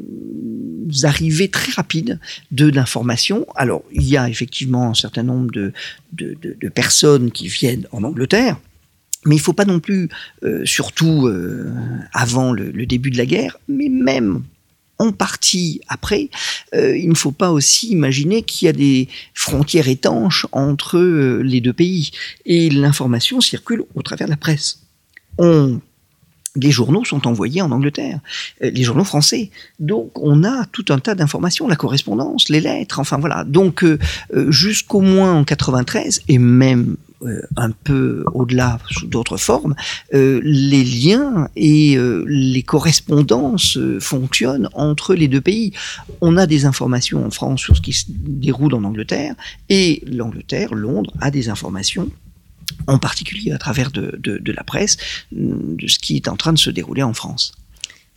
arrivées 1.02 1.48
très 1.48 1.72
rapides 1.72 2.20
de 2.50 2.66
l'information. 2.66 3.46
Alors, 3.56 3.82
il 3.92 4.04
y 4.04 4.16
a 4.16 4.28
effectivement 4.28 4.90
un 4.90 4.94
certain 4.94 5.22
nombre 5.22 5.50
de, 5.52 6.68
personnes 6.68 7.30
qui 7.30 7.48
viennent 7.48 7.86
en 7.92 8.04
Angleterre. 8.04 8.58
Mais 9.26 9.36
il 9.36 9.38
ne 9.38 9.42
faut 9.42 9.54
pas 9.54 9.64
non 9.64 9.80
plus, 9.80 10.10
euh, 10.42 10.66
surtout 10.66 11.26
euh, 11.26 11.72
avant 12.12 12.52
le, 12.52 12.84
début 12.84 13.10
de 13.10 13.16
la 13.16 13.24
guerre, 13.24 13.56
mais 13.68 13.88
même 13.88 14.42
en 14.98 15.10
partie 15.10 15.80
après, 15.88 16.30
il 16.72 17.08
ne 17.08 17.16
faut 17.16 17.32
pas 17.32 17.50
aussi 17.50 17.88
imaginer 17.88 18.42
qu'il 18.42 18.66
y 18.66 18.68
a 18.68 18.72
des 18.72 19.08
frontières 19.34 19.88
étanches 19.88 20.46
entre 20.52 21.00
les 21.42 21.60
deux 21.60 21.72
pays. 21.72 22.12
Et 22.46 22.70
l'information 22.70 23.40
circule 23.40 23.82
au 23.96 24.02
travers 24.02 24.28
de 24.28 24.30
la 24.30 24.36
presse. 24.36 24.84
On 25.36 25.80
les 26.56 26.70
journaux 26.70 27.04
sont 27.04 27.26
envoyés 27.26 27.62
en 27.62 27.70
Angleterre, 27.70 28.20
euh, 28.62 28.70
les 28.70 28.82
journaux 28.82 29.04
français. 29.04 29.50
Donc 29.80 30.18
on 30.20 30.44
a 30.44 30.64
tout 30.66 30.86
un 30.90 30.98
tas 30.98 31.14
d'informations, 31.14 31.68
la 31.68 31.76
correspondance, 31.76 32.48
les 32.48 32.60
lettres, 32.60 33.00
enfin 33.00 33.18
voilà. 33.18 33.44
Donc 33.44 33.82
euh, 33.82 33.98
euh, 34.34 34.50
jusqu'au 34.50 35.00
moins 35.00 35.34
en 35.34 35.44
93 35.44 36.22
et 36.28 36.38
même 36.38 36.96
un 37.56 37.70
peu 37.70 38.22
au-delà 38.34 38.78
sous 38.90 39.06
d'autres 39.06 39.38
formes, 39.38 39.74
les 40.12 40.84
liens 40.84 41.48
et 41.56 41.96
les 42.26 42.62
correspondances 42.62 43.78
fonctionnent 43.98 44.68
entre 44.74 45.14
les 45.14 45.26
deux 45.26 45.40
pays. 45.40 45.72
On 46.20 46.36
a 46.36 46.46
des 46.46 46.66
informations 46.66 47.24
en 47.24 47.30
France 47.30 47.62
sur 47.62 47.78
ce 47.78 47.80
qui 47.80 47.94
se 47.94 48.04
déroule 48.08 48.74
en 48.74 48.84
Angleterre 48.84 49.34
et 49.70 50.02
l'Angleterre, 50.06 50.74
Londres, 50.74 51.14
a 51.22 51.30
des 51.30 51.48
informations 51.48 52.10
en 52.86 52.98
particulier 52.98 53.52
à 53.52 53.58
travers 53.58 53.90
de, 53.90 54.52
la 54.52 54.64
presse, 54.64 54.96
de 55.32 55.86
ce 55.86 55.98
qui 55.98 56.16
est 56.16 56.28
en 56.28 56.36
train 56.36 56.52
de 56.52 56.58
se 56.58 56.70
dérouler 56.70 57.02
en 57.02 57.14
France. 57.14 57.52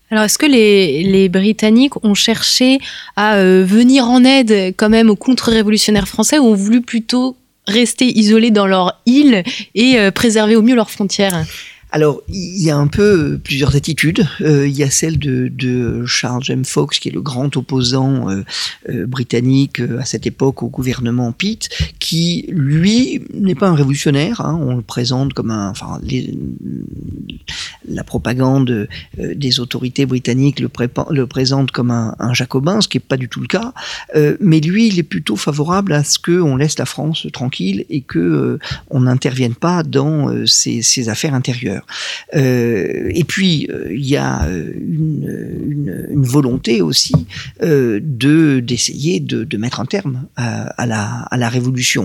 Alors, 0.09 0.23
est-ce 0.23 0.37
que 0.37 0.45
les, 0.45 1.29
Britanniques 1.29 2.03
ont 2.03 2.13
cherché 2.13 2.79
à 3.17 3.35
euh, 3.35 3.65
venir 3.65 4.05
en 4.05 4.23
aide 4.23 4.73
quand 4.77 4.89
même 4.89 5.09
aux 5.09 5.17
contre-révolutionnaires 5.17 6.07
français 6.07 6.39
ou 6.39 6.45
ont 6.45 6.55
voulu 6.55 6.81
plutôt 6.81 7.35
rester 7.67 8.05
isolés 8.17 8.51
dans 8.51 8.67
leur 8.67 9.01
île 9.05 9.43
et 9.75 9.99
euh, 9.99 10.11
préserver 10.11 10.55
au 10.55 10.61
mieux 10.61 10.75
leurs 10.75 10.91
frontières? 10.91 11.45
Alors, 11.91 12.21
il 12.27 12.61
y 12.61 12.69
a 12.69 12.75
un 12.75 12.87
peu 12.87 13.39
plusieurs 13.41 13.75
attitudes. 13.77 14.27
Euh, 14.41 14.67
il 14.67 14.75
y 14.75 14.83
a 14.83 14.91
celle 14.91 15.17
de, 15.17 16.05
Charles 16.05 16.43
James 16.43 16.65
Fox, 16.65 16.99
qui 16.99 17.09
est 17.09 17.13
le 17.13 17.21
grand 17.21 17.55
opposant 17.55 18.29
euh, 18.29 18.43
euh, 18.89 19.05
britannique 19.05 19.79
à 19.79 20.03
cette 20.03 20.27
époque 20.27 20.63
au 20.63 20.67
gouvernement 20.67 21.31
Pitt, 21.31 21.69
qui, 22.07 22.45
lui, 22.49 23.21
n'est 23.33 23.55
pas 23.55 23.67
un 23.67 23.75
révolutionnaire. 23.75 24.41
Hein. 24.41 24.57
on 24.61 24.75
le 24.75 24.81
présente 24.81 25.33
comme 25.33 25.51
un... 25.51 25.69
Enfin, 25.69 25.99
la 27.89 28.03
propagande 28.03 28.87
des 29.17 29.59
autorités 29.59 30.05
britanniques 30.05 30.59
le, 30.59 31.25
présente 31.25 31.71
comme 31.71 31.91
un, 31.91 32.33
jacobin, 32.33 32.81
ce 32.81 32.87
qui 32.87 32.97
n'est 32.97 33.03
pas 33.07 33.17
du 33.17 33.29
tout 33.29 33.41
le 33.41 33.47
cas. 33.47 33.73
mais 34.39 34.59
lui, 34.59 34.87
il 34.87 34.99
est 34.99 35.03
plutôt 35.03 35.35
favorable 35.35 35.93
à 35.93 36.03
ce 36.03 36.19
qu'on 36.19 36.55
laisse 36.55 36.77
la 36.79 36.85
France 36.85 37.27
tranquille 37.33 37.85
et 37.89 38.01
que 38.01 38.59
on 38.89 39.01
n'intervienne 39.01 39.55
pas 39.55 39.83
dans 39.83 40.45
ses 40.45 41.09
affaires 41.09 41.33
intérieures. 41.33 41.85
Euh, 42.35 43.09
et 43.13 43.23
puis, 43.23 43.67
euh, 43.69 43.87
il 43.91 44.05
y 44.05 44.17
a 44.17 44.45
euh, 44.45 44.71
une, 44.75 46.23
volonté 46.27 46.81
aussi 46.81 47.13
de 47.61 48.59
d'essayer 48.59 49.19
de, 49.19 49.43
de, 49.43 49.57
mettre 49.57 49.79
un 49.79 49.85
terme 49.85 50.27
à, 50.35 50.85
la, 50.85 51.05
à 51.31 51.37
la 51.37 51.49
révolution. 51.49 51.96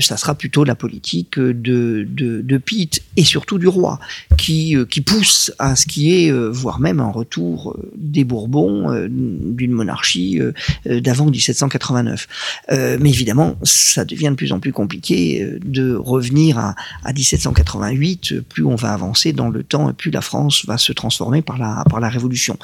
Ça 0.00 0.16
sera 0.16 0.34
plutôt 0.34 0.64
la 0.64 0.74
politique 0.74 1.38
de, 1.38 2.06
de, 2.08 2.40
de 2.42 2.58
Pitt 2.58 3.02
et 3.16 3.24
surtout 3.24 3.58
du 3.58 3.68
roi 3.68 3.98
qui, 4.36 4.76
qui 4.90 5.00
pousse 5.00 5.52
à 5.58 5.76
ce 5.76 5.86
qui 5.86 6.14
est, 6.14 6.30
voire 6.30 6.80
même 6.80 7.00
un 7.00 7.10
retour 7.10 7.76
des 7.96 8.24
Bourbons, 8.24 9.08
d'une 9.08 9.72
monarchie 9.72 10.40
d'avant 10.84 11.26
1789. 11.26 12.26
mais 12.70 13.10
évidemment, 13.10 13.56
ça 13.62 14.04
devient 14.04 14.30
de 14.30 14.34
plus 14.34 14.52
en 14.52 14.60
plus 14.60 14.72
compliqué 14.72 15.46
de 15.64 15.94
revenir 15.94 16.58
à, 16.58 16.74
à 17.04 17.12
1788. 17.12 18.40
Plus 18.48 18.64
on 18.64 18.76
va 18.76 18.92
avancer 18.92 19.32
dans 19.32 19.48
le 19.48 19.62
temps, 19.62 19.92
plus 19.92 20.10
la 20.10 20.20
France 20.20 20.64
va 20.66 20.78
se 20.78 20.92
transformer 20.92 21.42
par 21.42 21.58
la, 21.58 21.84
par 21.88 22.00
la 22.00 22.08
Révolution. 22.08 22.58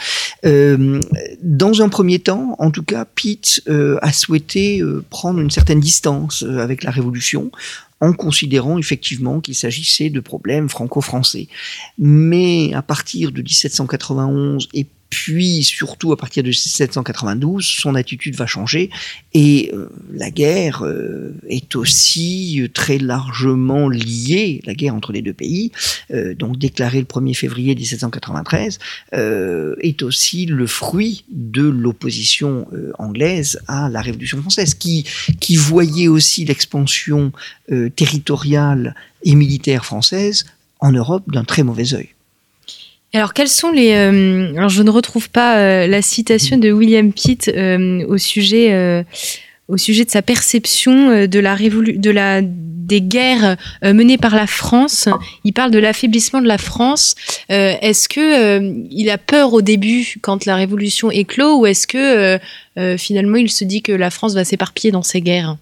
Euh, 0.44 1.00
dans 1.42 1.82
un 1.82 1.88
premier 1.88 2.18
temps, 2.18 2.56
en 2.58 2.70
tout 2.70 2.82
cas, 2.82 3.04
Pitt 3.04 3.62
euh, 3.68 3.98
a 4.02 4.12
souhaité 4.12 4.80
euh, 4.80 5.04
prendre 5.10 5.40
une 5.40 5.50
certaine 5.50 5.80
distance 5.80 6.44
avec 6.62 6.82
la 6.82 6.90
Révolution 6.90 7.50
en 8.00 8.12
considérant 8.12 8.78
effectivement 8.78 9.40
qu'il 9.40 9.54
s'agissait 9.54 10.10
de 10.10 10.20
problèmes 10.20 10.68
franco-français. 10.68 11.48
Mais 11.98 12.72
à 12.74 12.82
partir 12.82 13.30
de 13.30 13.42
1791 13.42 14.68
et 14.74 14.86
puis 15.12 15.62
surtout 15.62 16.10
à 16.12 16.16
partir 16.16 16.42
de 16.42 16.48
1792, 16.48 17.62
son 17.62 17.94
attitude 17.96 18.34
va 18.34 18.46
changer 18.46 18.88
et 19.34 19.70
euh, 19.74 19.90
la 20.10 20.30
guerre 20.30 20.86
euh, 20.86 21.34
est 21.50 21.76
aussi 21.76 22.62
euh, 22.62 22.68
très 22.72 22.96
largement 22.96 23.90
liée, 23.90 24.62
la 24.64 24.72
guerre 24.72 24.94
entre 24.94 25.12
les 25.12 25.20
deux 25.20 25.34
pays, 25.34 25.70
donc 26.38 26.56
déclarée 26.56 27.00
le 27.00 27.04
1er 27.04 27.34
février 27.34 27.74
1793, 27.74 28.78
est 29.12 30.02
aussi 30.02 30.46
le 30.46 30.66
fruit 30.66 31.24
de 31.30 31.62
l'opposition 31.62 32.66
anglaise 32.98 33.60
à 33.68 33.88
la 33.88 34.00
Révolution 34.00 34.40
française, 34.40 34.74
qui, 34.74 35.04
qui 35.40 35.56
voyait 35.56 36.08
aussi 36.08 36.44
l'expansion 36.44 37.32
territoriale 37.96 38.94
et 39.24 39.34
militaire 39.34 39.84
française 39.84 40.46
en 40.80 40.92
Europe 40.92 41.24
d'un 41.30 41.44
très 41.44 41.62
mauvais 41.62 41.94
œil 41.94 42.10
alors, 43.14 43.34
quels 43.34 43.48
sont 43.48 43.70
les. 43.70 43.92
Euh, 43.92 44.56
alors, 44.56 44.70
je 44.70 44.82
ne 44.82 44.90
retrouve 44.90 45.28
pas 45.28 45.58
euh, 45.58 45.86
la 45.86 46.00
citation 46.00 46.56
de 46.56 46.72
William 46.72 47.12
Pitt 47.12 47.48
euh, 47.54 48.06
au, 48.06 48.16
sujet, 48.16 49.04
au 49.68 49.76
sujet 49.76 50.04
de 50.04 50.10
sa 50.10 50.22
perception 50.22 51.26
de 51.26 51.38
la, 51.38 51.56
de 51.56 52.10
la 52.10 52.40
des 52.42 53.00
guerres 53.00 53.56
menées 53.82 54.18
par 54.18 54.34
la 54.34 54.46
France. 54.46 55.08
Il 55.44 55.52
parle 55.52 55.70
de 55.70 55.78
l'affaiblissement 55.78 56.40
de 56.40 56.48
la 56.48 56.58
France. 56.58 57.14
est-ce 57.48 58.08
que 58.08 58.60
il 58.90 59.10
a 59.10 59.18
peur 59.18 59.52
au 59.52 59.62
début 59.62 60.16
quand 60.20 60.46
la 60.46 60.56
révolution 60.56 61.10
éclot 61.10 61.60
ou 61.60 61.66
est-ce 61.66 61.86
que 61.86 62.38
finalement 62.96 63.36
il 63.36 63.50
se 63.50 63.64
dit 63.64 63.82
que 63.82 63.92
la 63.92 64.10
France 64.10 64.34
va 64.34 64.44
s'éparpiller 64.44 64.90
dans 64.90 65.02
ces 65.02 65.20
guerres? 65.20 65.56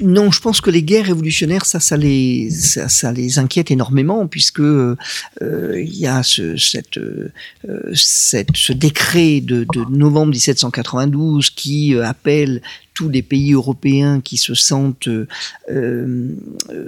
Non, 0.00 0.30
je 0.30 0.40
pense 0.40 0.60
que 0.60 0.70
les 0.70 0.82
guerres 0.82 1.06
révolutionnaires, 1.06 1.64
ça, 1.64 1.80
ça 1.80 1.96
les, 1.96 2.50
ça, 2.50 3.12
inquiète 3.36 3.70
énormément, 3.70 4.26
puisque 4.26 4.60
euh, 4.60 4.96
il 5.40 5.94
y 5.94 6.06
a 6.06 6.22
ce, 6.22 6.56
euh, 6.98 8.74
décret 8.74 9.40
de, 9.40 9.66
novembre 9.90 10.32
1792 10.32 11.50
qui 11.50 11.94
euh, 11.94 12.06
appelle 12.06 12.62
tous 12.94 13.08
les 13.08 13.22
pays 13.22 13.52
européens 13.52 14.20
qui 14.20 14.36
se 14.36 14.54
sentent 14.54 15.08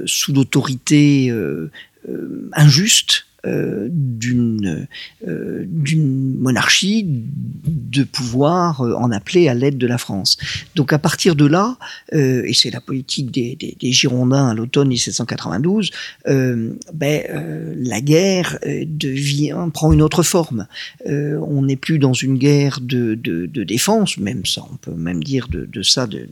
sous 0.06 0.32
l'autorité 0.32 1.32
injuste 2.52 3.26
euh, 3.46 3.88
d'une 3.90 4.87
euh, 5.26 5.64
d'une 5.66 6.37
monarchie 6.38 7.07
de 7.07 8.05
pouvoir 8.05 8.83
euh, 8.83 8.92
en 8.92 9.11
appeler 9.11 9.48
à 9.48 9.55
l'aide 9.55 9.79
de 9.79 9.87
la 9.87 9.96
France. 9.96 10.37
Donc 10.74 10.92
à 10.92 10.98
partir 10.98 11.35
de 11.37 11.46
là, 11.46 11.79
et 12.12 12.53
c'est 12.53 12.70
la 12.70 12.83
politique 12.83 13.31
des, 13.31 13.76
Girondins 13.92 14.48
à 14.48 14.55
l'automne 14.55 14.88
1792, 14.88 15.90
ben, 16.26 17.22
la 17.76 18.00
guerre 18.00 18.59
devient 18.64 19.68
prend 19.72 19.92
une 19.92 20.03
autre 20.03 20.22
forme. 20.22 20.66
on 21.07 21.62
n'est 21.62 21.76
plus 21.76 21.98
dans 21.98 22.12
une 22.12 22.37
guerre 22.37 22.81
de, 22.81 23.14
défense, 23.64 24.18
même 24.18 24.44
ça, 24.44 24.62
on 24.70 24.76
peut 24.76 24.94
même 24.94 25.22
dire 25.22 25.48
de 25.48 25.83
ça 25.83 26.07
du 26.07 26.29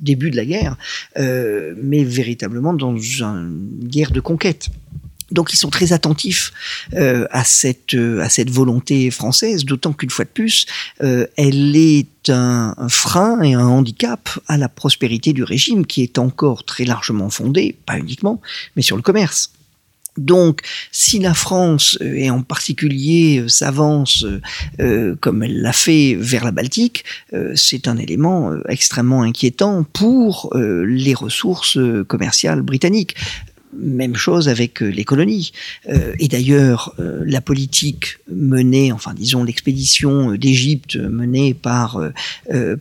début 0.00 0.30
de 0.30 0.36
la 0.36 0.44
guerre, 0.44 0.76
mais 1.16 2.04
véritablement 2.04 2.74
dans 2.74 2.96
une 2.96 3.70
guerre 3.84 4.10
de 4.10 4.20
conquête. 4.20 4.68
Donc 5.34 5.52
ils 5.52 5.56
sont 5.56 5.68
très 5.68 5.92
attentifs 5.92 6.52
euh, 6.94 7.26
à 7.30 7.44
cette 7.44 7.94
euh, 7.94 8.20
à 8.20 8.28
cette 8.28 8.50
volonté 8.50 9.10
française, 9.10 9.64
d'autant 9.64 9.92
qu'une 9.92 10.10
fois 10.10 10.24
de 10.24 10.30
plus, 10.30 10.66
euh, 11.02 11.26
elle 11.36 11.76
est 11.76 12.30
un, 12.30 12.74
frein 12.88 13.42
et 13.42 13.54
un 13.54 13.66
handicap 13.66 14.30
à 14.46 14.56
la 14.56 14.68
prospérité 14.68 15.32
du 15.32 15.42
régime, 15.42 15.84
qui 15.84 16.02
est 16.02 16.18
encore 16.18 16.64
très 16.64 16.84
largement 16.84 17.28
fondé, 17.28 17.76
pas 17.84 17.98
uniquement, 17.98 18.40
mais 18.76 18.82
sur 18.82 18.96
le 18.96 19.02
commerce. 19.02 19.50
Donc, 20.16 20.60
si 20.92 21.18
la 21.18 21.34
France, 21.34 21.98
et 22.00 22.30
en 22.30 22.42
particulier 22.42 23.44
s'avance 23.48 24.24
comme 25.20 25.42
elle 25.42 25.60
l'a 25.60 25.72
fait 25.72 26.14
vers 26.14 26.44
la 26.44 26.52
Baltique, 26.52 27.04
c'est 27.56 27.88
un 27.88 27.96
élément 27.96 28.52
extrêmement 28.68 29.22
inquiétant 29.22 29.82
pour 29.82 30.52
les 30.54 31.14
ressources 31.14 31.78
commerciales 32.06 32.62
britanniques. 32.62 33.16
Même 33.76 34.16
chose 34.16 34.48
avec 34.48 34.82
euh, 34.82 34.88
les 34.88 35.04
colonies. 35.04 35.52
Euh, 35.88 36.14
et 36.18 36.28
d'ailleurs, 36.28 36.94
euh, 36.98 37.22
la 37.26 37.40
politique 37.40 38.18
menée, 38.30 38.92
enfin 38.92 39.14
disons 39.14 39.44
l'expédition 39.44 40.32
d'Égypte 40.34 40.96
menée 40.96 41.54
par, 41.54 42.00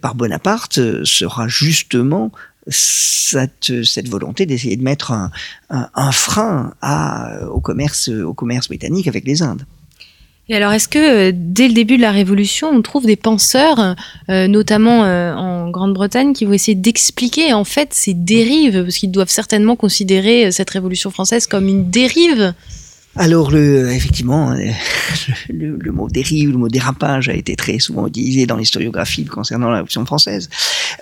par 0.01 0.15
Bonaparte 0.15 1.03
sera 1.03 1.47
justement 1.47 2.32
cette, 2.67 3.71
volonté 4.08 4.45
d'essayer 4.45 4.75
de 4.75 4.84
mettre 4.84 5.12
un, 5.69 6.12
frein 6.12 6.73
au, 7.51 7.60
commerce, 7.60 8.10
au 8.10 8.34
commerce 8.34 8.67
britannique 8.67 9.08
avec 9.08 9.25
les 9.25 9.41
Indes. 9.41 9.65
Et 10.49 10.56
alors, 10.56 10.73
est-ce 10.73 10.89
que 10.89 11.29
euh, 11.29 11.32
dès 11.34 11.69
le 11.69 11.73
début 11.73 11.95
de 11.95 12.01
la 12.01 12.12
Révolution, 12.12 12.69
on 12.69 12.82
trouve 12.82 13.06
des 13.06 13.15
penseurs, 13.15 13.95
euh, 14.29 14.47
notamment 14.47 15.06
euh, 15.06 15.34
en 15.34 15.69
Grande-Bretagne, 15.69 16.34
qui 16.34 16.43
vont 16.43 16.51
essayer 16.51 16.75
d'expliquer 16.75 17.53
en 17.53 17.63
fait 17.63 17.93
ces 17.93 18.13
dérives, 18.13 18.84
parce 18.84 18.97
qu'ils 18.97 19.12
doivent 19.12 19.29
certainement 19.29 19.77
considérer 19.77 20.51
cette 20.51 20.69
Révolution 20.69 21.12
française 21.12 21.47
comme 21.47 21.69
une 21.69 21.89
dérive 21.89 22.53
alors, 23.15 23.54
effectivement, 23.56 24.52
euh, 24.54 24.71
le, 25.49 25.78
le, 25.78 25.91
mot 25.91 26.10
dérive, 26.10 26.49
le 26.49 26.58
mot 26.58 26.67
dérapage 26.67 27.30
a 27.30 27.34
été 27.34 27.56
très 27.56 27.78
souvent 27.78 28.08
utilisé 28.08 28.47
dans 28.47 28.58
l'historiographie 28.58 29.26
concernant 29.26 29.69
la 29.69 29.76
Révolution 29.76 30.04
française. 30.06 30.49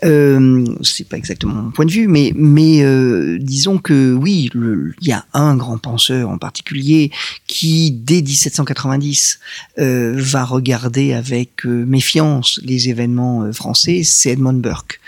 Euh, 0.03 0.65
c'est 0.83 1.07
pas 1.07 1.17
exactement 1.17 1.53
mon 1.53 1.71
point 1.71 1.85
de 1.85 1.91
vue, 1.91 2.09
mais, 2.09 2.33
mais 2.35 2.83
euh, 2.83 3.37
disons 3.39 3.77
que 3.77 4.13
oui, 4.13 4.49
il 4.53 5.07
y 5.07 5.13
a 5.13 5.25
un 5.33 5.55
grand 5.55 5.77
penseur 5.77 6.29
en 6.29 6.37
particulier 6.37 7.11
qui, 7.47 7.91
dès 7.91 8.21
1790, 8.21 9.39
euh, 9.79 10.13
va 10.17 10.43
regarder 10.43 11.13
avec 11.13 11.65
euh, 11.65 11.85
méfiance 11.85 12.59
les 12.63 12.89
événements 12.89 13.53
français, 13.53 14.01
c'est 14.03 14.31
Edmund 14.31 14.61
Burke. 14.61 14.99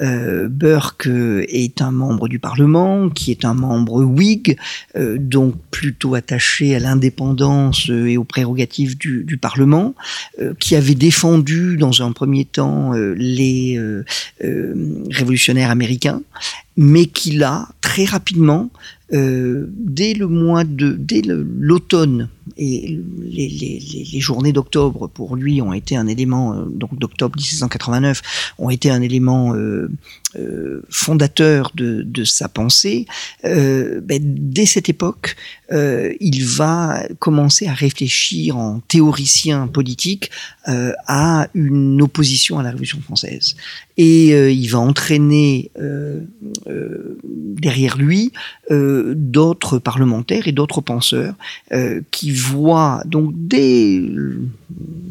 Burke 0.00 1.06
est 1.06 1.80
un 1.80 1.90
membre 1.90 2.28
du 2.28 2.38
Parlement, 2.38 3.08
qui 3.10 3.30
est 3.30 3.44
un 3.44 3.54
membre 3.54 4.02
Whig, 4.02 4.56
donc 4.96 5.54
plutôt 5.70 6.14
attaché 6.14 6.51
à 6.60 6.78
l'indépendance 6.78 7.88
euh, 7.90 8.06
et 8.06 8.16
aux 8.16 8.24
prérogatives 8.24 8.96
du, 8.96 9.38
Parlement, 9.40 9.94
euh, 10.40 10.54
qui 10.58 10.76
avait 10.76 10.94
défendu 10.94 11.76
dans 11.76 12.02
un 12.02 12.12
premier 12.12 12.44
temps 12.44 12.94
euh, 12.94 13.14
les 13.16 13.80
révolutionnaires 15.10 15.70
américains, 15.70 16.22
mais 16.76 17.06
qui 17.06 17.32
l'a 17.32 17.68
très 17.80 18.04
rapidement 18.04 18.70
dès 19.10 20.14
le 20.14 20.26
mois 20.26 20.64
de, 20.64 20.96
dès 20.98 21.20
l'automne 21.26 22.28
et 22.56 22.98
les, 23.20 24.20
journées 24.20 24.52
d'octobre 24.54 25.06
pour 25.06 25.36
lui 25.36 25.60
ont 25.60 25.74
été 25.74 25.96
un 25.96 26.06
élément, 26.06 26.64
donc 26.66 26.98
d'octobre 26.98 27.36
1789, 27.36 28.54
ont 28.58 28.70
été 28.70 28.90
un 28.90 29.02
élément 29.02 29.54
euh, 30.36 30.42
euh, 30.42 30.82
fondateur 30.90 31.72
de, 31.74 32.24
sa 32.24 32.48
pensée. 32.48 33.06
Euh, 33.44 34.00
ben, 34.00 34.20
dès 34.22 34.66
cette 34.66 34.88
époque, 34.88 35.36
il 36.20 36.44
va 36.44 37.02
commencer 37.18 37.66
à 37.66 37.72
réfléchir 37.72 38.58
en 38.58 38.80
théoricien 38.80 39.66
politique 39.68 40.30
à 40.66 41.48
une 41.54 42.02
opposition 42.02 42.58
à 42.58 42.62
la 42.62 42.68
Révolution 42.70 43.00
française. 43.00 43.56
Et 43.96 44.52
il 44.52 44.66
va 44.68 44.80
entraîner 44.80 45.70
derrière 47.24 47.96
lui 47.96 48.32
d'autres 48.68 49.78
parlementaires 49.78 50.46
et 50.46 50.52
d'autres 50.52 50.82
penseurs 50.82 51.34
euh, 51.72 52.02
qui 52.10 52.30
voient 52.30 53.02
donc 53.06 53.32
dès 53.34 54.02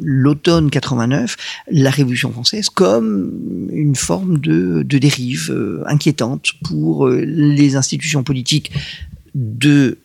l'automne 0.01 0.69
89 0.69 1.37
la 1.69 1.89
Révolution 1.89 2.31
française 2.31 2.69
comme 2.69 3.31
une 3.71 3.95
forme 3.95 4.39
de, 4.39 4.83
de 4.83 4.97
dérive 4.97 5.51
euh, 5.51 5.83
inquiétante 5.87 6.51
pour 6.63 7.07
euh, 7.07 7.23
les 7.25 7.75
institutions 7.75 8.23
politiques 8.23 8.71
de 9.35 9.97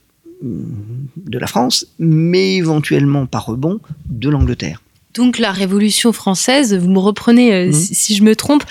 de 0.43 1.39
la 1.39 1.47
France, 1.47 1.87
mais 1.99 2.57
éventuellement 2.57 3.25
par 3.25 3.47
rebond 3.47 3.81
de 4.11 4.29
l'Angleterre. 4.29 4.83
Donc 5.17 5.39
la 5.39 5.51
Révolution 5.51 6.13
française, 6.13 6.75
vous 6.75 6.91
me 6.91 6.99
reprenez 6.99 7.53
euh, 7.53 7.69
mmh. 7.69 7.73
si, 7.73 7.95
si, 7.95 8.15
je 8.15 8.23
me 8.23 8.37
trompe, 8.37 8.63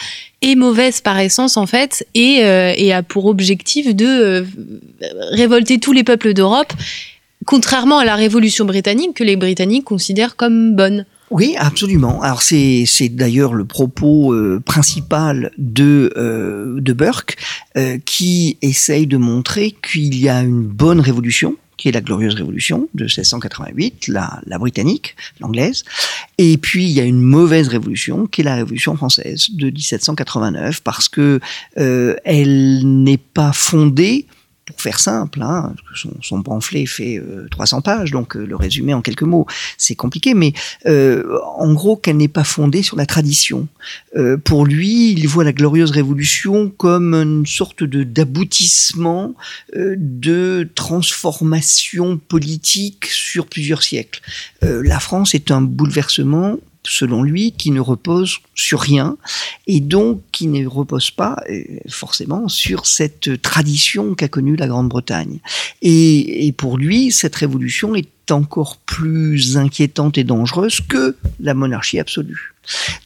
est 0.42 0.56
mauvaise 0.56 1.02
par 1.02 1.20
essence 1.20 1.58
en 1.58 1.66
fait 1.66 2.08
et, 2.14 2.44
euh, 2.44 2.74
et 2.78 2.94
a 2.94 3.02
pour 3.02 3.26
objectif 3.26 3.96
de 3.96 4.06
euh, 4.06 4.46
révolter 5.32 5.80
tous 5.80 5.92
les 5.92 6.04
peuples 6.04 6.34
d'Europe, 6.34 6.72
contrairement 7.46 8.00
à 8.00 8.06
la 8.06 8.16
Révolution 8.16 8.66
britannique 8.66 9.16
que 9.16 9.24
les 9.24 9.36
Britanniques 9.36 9.86
considèrent 9.86 10.36
comme 10.36 10.76
bonne. 10.76 11.06
Oui, 11.32 11.56
absolument. 11.58 12.22
Alors 12.22 12.41
c'est 12.43 13.10
d'ailleurs 13.10 13.54
le 13.54 13.66
propos 13.66 14.34
euh, 14.34 14.62
principal 14.64 15.52
de 15.58 16.14
euh, 16.18 16.80
Burke 16.82 17.38
euh, 17.78 17.98
qui 18.06 18.58
essaye 18.62 19.08
de 19.08 19.18
montrer 19.18 19.76
qu'il 19.82 20.16
y 20.16 20.30
a 20.30 20.41
une 20.41 20.62
bonne 20.62 21.00
révolution 21.00 21.56
qui 21.78 21.89
est 21.89 21.91
la 21.91 22.00
glorieuse 22.00 22.36
révolution 22.36 22.88
de 22.93 23.04
1688, 23.04 24.08
la, 24.08 24.39
la 24.46 24.58
britannique, 24.58 25.18
l'anglaise, 25.41 25.84
et 26.38 26.58
puis 26.58 26.86
il 26.86 26.91
y 26.91 27.02
a 27.02 27.04
une 27.04 27.20
mauvaise 27.20 27.68
révolution 27.68 28.28
qui 28.28 28.41
est 28.41 28.43
la 28.46 28.56
révolution 28.56 28.96
française 28.96 29.48
de 29.52 29.66
1789 29.66 30.82
parce 30.84 31.10
que 31.10 31.41
elle 31.76 32.82
n'est 33.04 33.18
pas 33.18 33.52
fondée 33.52 34.26
pour 34.66 34.82
faire 34.82 34.99
simple, 34.99 35.41
hein, 35.41 35.74
son, 35.95 36.11
son, 36.22 36.41
pamphlet 36.41 36.86
fait 36.86 37.18
euh, 37.18 37.47
300 37.51 37.82
pages, 37.82 38.11
donc 38.11 38.36
euh, 38.36 38.45
le 38.45 38.55
résumé 38.55 38.93
en 38.93 39.01
quelques 39.01 39.24
mots, 39.24 39.45
c'est 39.78 39.95
compliqué, 39.95 40.34
mais 40.34 40.53
euh, 40.88 41.38
en 41.57 41.74
gros 41.74 41.95
qu'elle 41.95 42.18
n'est 42.18 42.28
pas 42.28 42.43
fondée 42.43 42.82
sur 42.82 42.97
la 42.97 43.05
tradition. 43.05 43.68
Euh, 44.16 44.38
pour 44.38 44.66
lui, 44.66 45.11
il 45.11 45.28
voit 45.28 45.43
la 45.43 45.53
glorieuse 45.53 45.91
révolution 45.91 46.70
comme 46.70 47.13
une 47.13 47.45
sorte 47.45 47.84
de 47.84 48.03
d'aboutissement 48.03 49.34
euh, 49.76 49.95
de 49.97 50.68
transformation 50.76 52.18
politique 52.18 53.05
sur 53.05 53.47
plusieurs 53.47 53.84
siècles. 53.84 54.22
Euh, 54.63 54.82
la 54.84 54.99
France 54.99 55.36
est 55.36 55.51
un 55.51 55.61
bouleversement 55.61 56.57
selon 56.88 57.24
lui, 57.24 57.52
qui 57.52 57.72
ne 57.72 57.80
repose 57.80 58.38
sur 58.54 58.80
rien 58.80 59.18
et 59.68 59.80
donc 59.80 60.22
qui 60.32 60.48
ne 60.48 60.66
repose 60.68 61.12
pas 61.12 61.38
euh, 61.50 61.64
forcément 61.90 62.48
sur 62.48 62.86
cette 62.86 63.42
tradition 63.42 64.16
qu'a 64.16 64.28
connue 64.28 64.56
la 64.56 64.68
Grande-Bretagne. 64.68 65.40
Et, 65.82 66.48
et, 66.48 66.52
pour 66.52 66.78
lui, 66.78 67.12
cette 67.12 67.36
révolution 67.36 67.96
est 67.96 68.32
encore 68.32 68.78
plus 68.78 69.58
inquiétante 69.58 70.18
et 70.18 70.24
dangereuse 70.24 70.82
que 70.82 71.16
la 71.40 71.54
monarchie 71.54 72.00
absolue. 72.00 72.54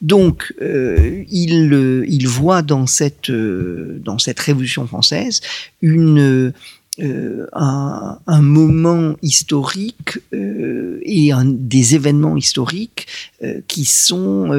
Donc, 0.00 0.54
euh, 0.62 1.24
il, 1.30 2.04
il 2.08 2.28
voit 2.28 2.62
dans 2.62 2.86
cette, 2.86 3.30
euh, 3.30 4.00
dans 4.02 4.18
cette 4.18 4.40
révolution 4.40 4.86
française 4.86 5.40
une 5.82 6.52
euh, 6.98 7.46
un, 7.52 8.42
moment 8.42 9.14
historique 9.22 10.18
euh, 10.32 10.98
et 11.02 11.30
des 11.44 11.94
événements 11.94 12.36
historiques 12.36 13.06
euh, 13.44 13.60
qui 13.68 13.84
sont 13.84 14.50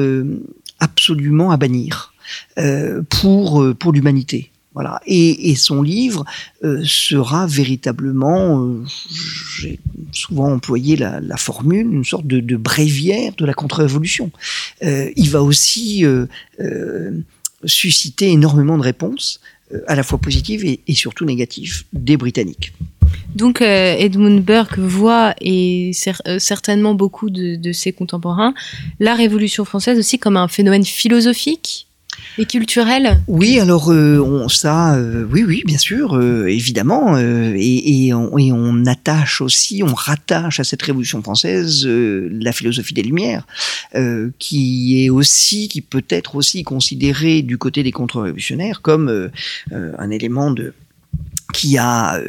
absolument 0.78 1.50
à 1.50 1.56
bannir 1.58 2.14
pour, 3.10 3.64
pour 3.78 3.92
l'humanité. 3.92 4.50
Voilà. 4.74 5.00
Et, 5.06 5.54
son 5.56 5.82
livre 5.82 6.24
sera 6.84 7.46
véritablement, 7.46 8.76
j'ai 9.60 9.78
souvent 10.12 10.52
employé 10.52 10.96
la, 10.96 11.20
la, 11.20 11.36
formule, 11.36 11.92
une 11.92 12.04
sorte 12.04 12.26
de, 12.26 12.40
de 12.40 12.56
bréviaire 12.56 13.34
de 13.36 13.44
la 13.44 13.52
contre-révolution. 13.52 14.30
il 14.80 15.30
va 15.30 15.42
aussi 15.42 16.04
susciter 17.64 18.30
énormément 18.30 18.76
de 18.76 18.82
réponses 18.82 19.40
à 19.86 19.94
la 19.94 20.02
fois 20.02 20.18
positive 20.18 20.64
et, 20.64 20.94
surtout 20.94 21.24
négative 21.24 21.84
des 21.92 22.16
Britanniques. 22.16 22.72
Donc 23.34 23.62
euh, 23.62 23.94
Edmund 23.98 24.42
Burke 24.42 24.78
voit, 24.78 25.34
et 25.40 25.92
euh, 26.26 26.38
certainement 26.38 26.94
beaucoup 26.94 27.30
de, 27.30 27.72
ses 27.72 27.92
contemporains, 27.92 28.54
la 29.00 29.14
Révolution 29.14 29.64
française 29.64 29.98
aussi 29.98 30.18
comme 30.18 30.36
un 30.36 30.48
phénomène 30.48 30.84
philosophique 30.84 31.86
et 32.38 32.46
culturel 32.46 33.20
Oui, 33.26 33.60
alors 33.60 33.92
euh, 33.92 34.48
ça, 34.48 34.94
euh, 34.94 35.26
oui, 35.30 35.44
oui, 35.44 35.62
bien 35.66 35.78
sûr, 35.78 36.16
euh, 36.16 36.46
évidemment, 36.46 37.18
et, 37.18 38.12
on, 38.12 38.86
attache 38.86 39.40
aussi, 39.40 39.82
on 39.82 39.94
rattache 39.94 40.58
à 40.60 40.64
cette 40.64 40.82
Révolution 40.82 41.22
française 41.22 41.86
la 41.86 42.52
philosophie 42.52 42.94
des 42.94 43.02
Lumières, 43.02 43.46
qui 44.38 45.04
est 45.04 45.10
aussi, 45.10 45.68
qui 45.68 45.80
peut 45.80 46.04
être 46.08 46.34
aussi 46.36 46.62
considérée 46.62 47.42
du 47.42 47.58
côté 47.58 47.82
des 47.82 47.92
contre-révolutionnaires 47.92 48.82
comme 48.82 49.30
un 49.70 50.10
élément 50.10 50.50
de 50.50 50.74
qui 51.52 51.78
a 51.78 52.20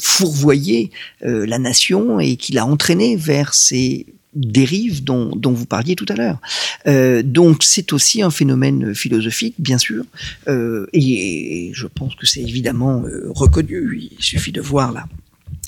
fourvoyé 0.00 0.90
la 1.20 1.58
nation 1.58 2.20
et 2.20 2.36
qui 2.36 2.52
l'a 2.52 2.64
entraîné 2.64 3.16
vers 3.16 3.54
ces 3.54 4.06
dérives 4.36 5.02
dont, 5.02 5.34
dont, 5.34 5.52
vous 5.52 5.66
parliez 5.66 5.96
tout 5.96 6.06
à 6.08 6.14
l'heure. 6.14 6.38
Euh, 6.86 7.22
donc 7.22 7.64
c'est 7.64 7.92
aussi 7.92 8.22
un 8.22 8.30
phénomène 8.30 8.94
philosophique, 8.94 9.54
bien 9.58 9.78
sûr, 9.78 10.04
euh, 10.48 10.86
et, 10.92 11.70
je 11.72 11.86
pense 11.86 12.14
que 12.14 12.26
c'est 12.26 12.42
évidemment 12.42 13.02
euh, 13.02 13.26
reconnu. 13.30 14.10
Il 14.12 14.22
suffit 14.22 14.52
de 14.52 14.60
voir 14.60 14.92
là 14.92 15.06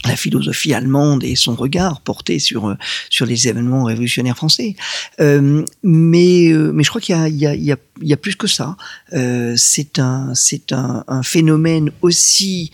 la 0.04 0.14
philosophie 0.14 0.72
allemande 0.74 1.24
et 1.24 1.34
son 1.34 1.56
regard 1.56 2.00
porté 2.00 2.38
sur 2.38 2.76
sur 3.10 3.26
les 3.26 3.48
événements 3.48 3.82
révolutionnaires 3.82 4.36
français. 4.36 4.76
Mais 5.18 5.72
mais 5.82 6.84
je 6.84 6.88
crois 6.88 7.00
qu'il 7.00 7.16
y, 7.16 7.44
y, 7.44 7.70
y, 7.70 7.74
y 8.02 8.12
a, 8.12 8.16
plus 8.16 8.36
que 8.36 8.46
ça. 8.46 8.76
C'est 9.10 9.98
un 9.98 10.32
c'est 10.34 10.72
un, 10.72 11.22
phénomène 11.24 11.90
aussi 12.00 12.70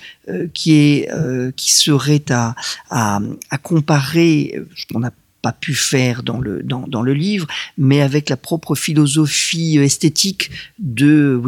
qui 0.52 0.72
est 0.74 1.08
qui 1.56 1.72
serait 1.72 2.24
à 2.30 2.54
à, 2.90 3.20
comparer 3.62 4.60
a 5.02 5.10
pas 5.44 5.52
pu 5.52 5.74
faire 5.74 6.22
dans 6.22 6.40
le, 6.40 7.12
livre, 7.12 7.46
mais 7.76 8.00
avec 8.00 8.30
la 8.30 8.38
propre 8.38 8.74
philosophie 8.74 9.76
esthétique 9.76 10.50
de, 10.78 11.38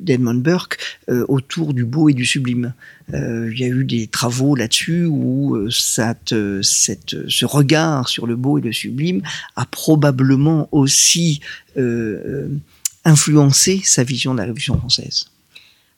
d'Edmund 0.00 0.42
Burke 0.42 0.78
euh, 1.10 1.26
autour 1.28 1.74
du 1.74 1.84
beau 1.84 2.08
et 2.08 2.14
du 2.14 2.24
sublime. 2.24 2.72
Euh, 3.12 3.50
il 3.52 3.60
y 3.60 3.64
a 3.64 3.66
eu 3.68 3.84
des 3.84 4.06
travaux 4.06 4.56
là-dessus 4.56 5.04
où 5.04 5.56
euh, 5.56 5.68
ce 5.70 7.44
regard 7.44 8.08
sur 8.08 8.26
le 8.26 8.34
beau 8.34 8.56
et 8.56 8.62
le 8.62 8.72
sublime 8.72 9.20
a 9.56 9.66
probablement 9.66 10.70
aussi 10.72 11.40
euh, 11.76 12.48
influencé 13.04 13.82
sa 13.84 14.04
vision 14.04 14.32
de 14.32 14.38
la 14.38 14.44
Révolution 14.44 14.78
française. 14.78 15.26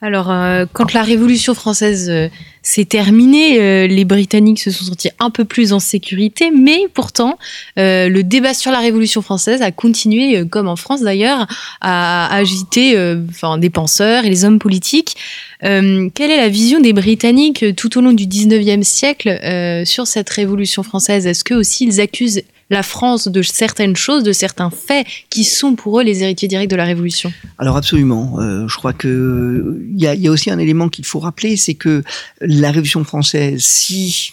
Alors, 0.02 0.30
euh, 0.30 0.66
quand 0.74 0.92
la 0.92 1.02
Révolution 1.02 1.54
française 1.54 2.10
euh, 2.10 2.28
s'est 2.60 2.84
terminée, 2.84 3.58
euh, 3.58 3.86
les 3.86 4.04
Britanniques 4.04 4.60
se 4.60 4.70
sont 4.70 4.84
sentis 4.84 5.08
un 5.20 5.30
peu 5.30 5.46
plus 5.46 5.72
en 5.72 5.78
sécurité, 5.78 6.50
mais 6.50 6.82
pourtant, 6.92 7.38
le 7.76 8.20
débat 8.20 8.52
sur 8.52 8.70
la 8.70 8.80
Révolution 8.80 9.22
française 9.22 9.62
a 9.62 9.70
continué, 9.72 10.46
comme 10.50 10.68
en 10.68 10.76
France 10.76 11.00
d'ailleurs, 11.00 11.46
à, 11.80 12.34
agiter 12.34 12.94
enfin, 13.30 13.56
des 13.56 13.70
penseurs 13.70 14.24
et 14.26 14.28
les 14.28 14.44
hommes 14.44 14.58
politiques. 14.58 15.16
quelle 15.60 16.30
est 16.30 16.36
la 16.36 16.48
vision 16.48 16.80
des 16.80 16.92
Britanniques 16.92 17.64
tout 17.76 17.96
au 17.96 18.00
long 18.00 18.12
du 18.12 18.26
19e 18.26 18.82
siècle 18.82 19.40
sur 19.86 20.06
cette 20.06 20.28
Révolution 20.30 20.82
française? 20.82 21.26
Est-ce 21.26 21.44
que 21.44 21.54
aussi 21.54 21.84
ils 21.86 22.00
accusent 22.00 22.42
la 22.70 22.82
France 22.82 23.28
de 23.28 23.42
certaines 23.42 23.96
choses, 23.96 24.22
de 24.22 24.32
certains 24.32 24.70
faits 24.70 25.06
qui 25.30 25.44
sont 25.44 25.74
pour 25.74 26.00
eux 26.00 26.02
les 26.02 26.22
héritiers 26.22 26.48
directs 26.48 26.70
de 26.70 26.76
la 26.76 26.84
Révolution 26.84 27.32
Alors 27.58 27.76
absolument. 27.76 28.40
Euh, 28.40 28.66
je 28.68 28.76
crois 28.76 28.92
que 28.92 29.80
il 29.92 30.00
y, 30.00 30.26
a, 30.26 30.30
aussi 30.30 30.50
un 30.50 30.58
élément 30.58 30.88
qu'il 30.88 31.04
faut 31.04 31.20
rappeler, 31.20 31.56
c'est 31.56 31.74
que 31.74 32.02
la 32.40 32.68
Révolution 32.68 33.04
française, 33.04 33.62
si 33.62 34.32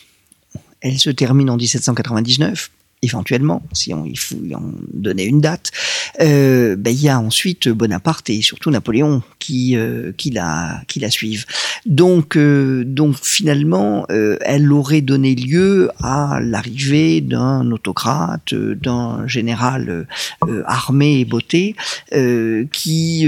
elle 0.81 0.97
se 0.99 1.09
termine 1.09 1.49
en 1.49 1.57
1799, 1.57 2.69
éventuellement, 3.04 3.62
si 3.74 3.93
on, 3.93 4.06
il 4.06 4.18
faut 4.18 4.38
en 4.56 4.72
donner 4.93 5.26
une 5.26 5.41
date, 5.41 5.72
euh, 6.22 6.76
ben, 6.76 6.91
il 6.91 7.01
y 7.01 7.10
a 7.10 7.20
ensuite 7.20 7.68
Bonaparte 7.70 8.30
et 8.30 8.41
surtout 8.41 8.72
Napoléon 8.72 9.22
qui, 9.39 9.76
euh, 9.76 10.12
qui, 10.18 10.32
la, 10.32 10.82
qui 10.88 10.99
la 10.99 11.10
suivent. 11.10 11.45
Donc, 11.86 12.38
euh, 12.38 12.84
donc 12.86 13.16
finalement, 13.22 14.06
euh, 14.10 14.38
elle 14.41 14.72
aurait 14.72 15.01
donné 15.01 15.36
lieu 15.36 15.89
à 16.01 16.39
l'arrivée 16.41 17.20
d'un 17.22 17.70
autocrate, 17.72 18.54
d'un 18.54 19.28
général 19.28 20.08
armé 20.66 21.20
et 21.20 21.26
beauté, 21.26 21.76
qui 22.72 23.28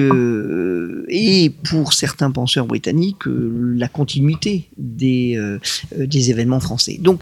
est 1.10 1.50
pour 1.64 1.94
certains 1.94 2.32
penseurs 2.32 2.66
britanniques 2.66 3.24
la 3.26 3.88
continuité 3.88 4.70
des, 4.78 5.38
des 5.98 6.30
événements 6.30 6.60
français. 6.60 6.98
Donc 7.00 7.22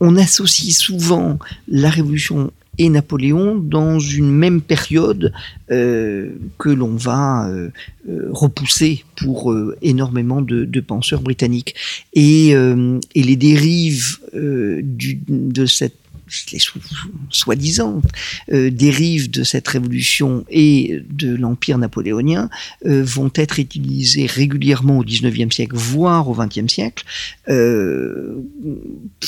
on 0.00 0.16
associe 0.16 0.76
souvent 0.76 1.38
la 1.68 1.90
Révolution 1.90 2.52
et 2.78 2.88
Napoléon 2.88 3.56
dans 3.56 3.98
une 3.98 4.30
même 4.30 4.60
période 4.60 5.32
euh, 5.70 6.30
que 6.58 6.68
l'on 6.68 6.96
va 6.96 7.48
euh, 7.48 7.70
euh, 8.08 8.28
repousser 8.30 9.04
pour 9.16 9.54
énormément 9.82 10.42
de, 10.42 10.80
penseurs 10.80 11.22
britanniques. 11.22 11.74
Et, 12.12 12.54
les 13.14 13.36
dérives 13.36 14.18
de 14.34 15.66
cette 15.66 15.96
les 16.52 16.58
soi-disant 17.30 18.02
euh, 18.52 18.70
dérives 18.70 19.30
de 19.30 19.42
cette 19.42 19.68
révolution 19.68 20.44
et 20.50 21.02
de 21.10 21.34
l'empire 21.34 21.78
napoléonien 21.78 22.48
euh, 22.86 23.02
vont 23.04 23.30
être 23.34 23.58
utilisées 23.58 24.26
régulièrement 24.26 24.98
au 24.98 25.04
XIXe 25.04 25.54
siècle, 25.54 25.76
voire 25.76 26.28
au 26.28 26.34
XXe 26.34 26.72
siècle, 26.72 27.04
euh, 27.48 28.42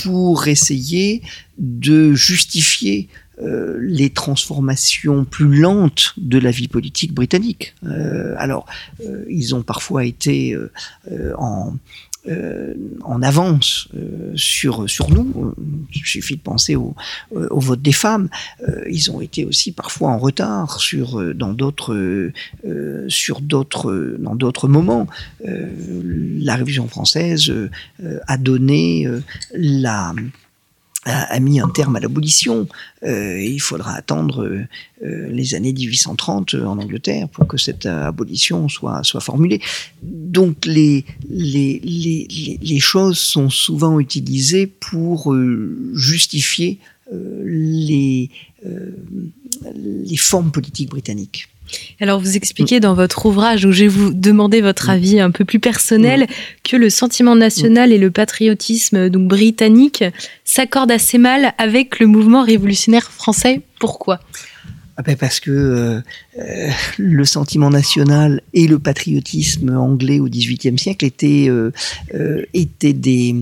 pour 0.03 0.49
essayer 0.49 1.23
de 1.59 2.15
justifier 2.15 3.09
les 3.79 4.09
transformations 4.09 5.27
plus 5.27 5.59
lentes 5.59 6.15
de 6.17 6.39
la 6.39 6.51
vie 6.51 6.69
politique 6.69 7.13
britannique. 7.13 7.75
alors, 8.39 8.65
ils 9.29 9.55
ont 9.55 9.63
parfois 9.63 10.07
été 10.07 10.57
en, 11.37 11.75
euh, 12.29 12.75
en 13.03 13.23
avance 13.23 13.89
euh, 13.97 14.33
sur, 14.35 14.91
sur 14.91 15.11
nous. 15.11 15.55
Il 15.95 16.05
suffit 16.05 16.37
de 16.37 16.41
penser 16.41 16.75
au, 16.75 16.95
euh, 17.37 17.49
vote 17.53 17.81
des 17.81 17.93
femmes. 17.93 18.29
ils 18.91 19.11
ont 19.11 19.21
été 19.21 19.45
aussi 19.45 19.73
parfois 19.73 20.11
en 20.11 20.19
retard 20.19 20.81
sur, 20.81 21.35
dans 21.35 21.53
d'autres, 21.53 22.31
sur 23.09 23.41
d'autres, 23.41 24.17
dans 24.19 24.35
d'autres 24.35 24.69
moments. 24.69 25.07
la 25.45 26.55
Révolution 26.55 26.89
française 26.89 27.53
a 28.27 28.37
donné 28.37 29.09
la 29.55 30.15
a, 31.07 31.39
mis 31.41 31.61
un 31.61 31.69
terme 31.69 31.97
à 31.97 32.01
l'abolition. 32.01 32.69
Euh, 33.05 33.41
il 33.41 33.61
faudra 33.61 33.95
attendre 33.95 34.45
euh, 34.45 35.29
les 35.31 35.55
années 35.55 35.73
1830 35.73 36.55
en 36.55 36.79
Angleterre 36.79 37.29
pour 37.29 37.47
que 37.47 37.57
cette 37.57 37.87
abolition 37.87 38.69
soit, 38.69 39.03
soit 39.05 39.21
formulée. 39.21 39.61
Donc 40.03 40.67
les, 40.67 41.05
les, 41.29 41.81
les, 41.83 42.59
les 42.61 42.81
choses 42.81 43.19
sont 43.19 43.51
souvent 43.51 44.01
utilisées 44.01 44.67
pour 44.67 45.33
euh, 45.33 45.93
justifier 45.95 46.79
les, 47.13 48.31
les 49.75 50.17
formes 50.17 50.51
politiques 50.51 50.91
britanniques. 50.91 51.49
Alors 52.01 52.21
vous 52.21 52.37
expliquez 52.37 52.81
dans 52.81 52.95
votre 52.95 53.27
ouvrage, 53.27 53.65
où 53.65 53.73
je 53.73 53.85
vais 53.85 53.89
vous 53.89 54.13
demander 54.13 54.61
votre 54.61 54.89
mm. 54.89 54.91
avis 54.91 55.21
un 55.21 55.31
peu 55.31 55.45
plus 55.45 55.61
personnel, 55.61 56.23
mm. 56.23 56.27
que 56.65 56.77
le 56.77 56.91
sentiment 56.91 57.37
national 57.37 57.93
et 57.93 57.99
le 57.99 58.11
patriotisme 58.11 59.09
donc 59.09 59.29
britannique 59.29 60.05
s'accordent 60.45 60.93
assez 60.93 61.19
mal 61.19 61.53
avec 61.59 61.99
le 61.99 62.07
mouvement 62.07 62.43
révolutionnaire 62.43 63.11
français. 63.11 63.61
Pourquoi? 63.79 64.21
Ah 64.99 65.03
ben 65.03 65.15
parce 65.15 65.41
que 65.41 65.51
euh, 65.51 66.01
euh, 66.39 66.71
le 66.97 67.25
sentiment 67.27 67.69
national 67.69 68.41
et 68.55 68.67
le 68.67 68.79
patriotisme 68.79 69.77
anglais 69.77 70.21
au 70.21 70.29
XVIIIe 70.29 70.79
siècle 70.79 71.05
étaient, 71.05 71.49
euh, 71.51 71.71
étaient 72.55 72.95
des, 72.95 73.37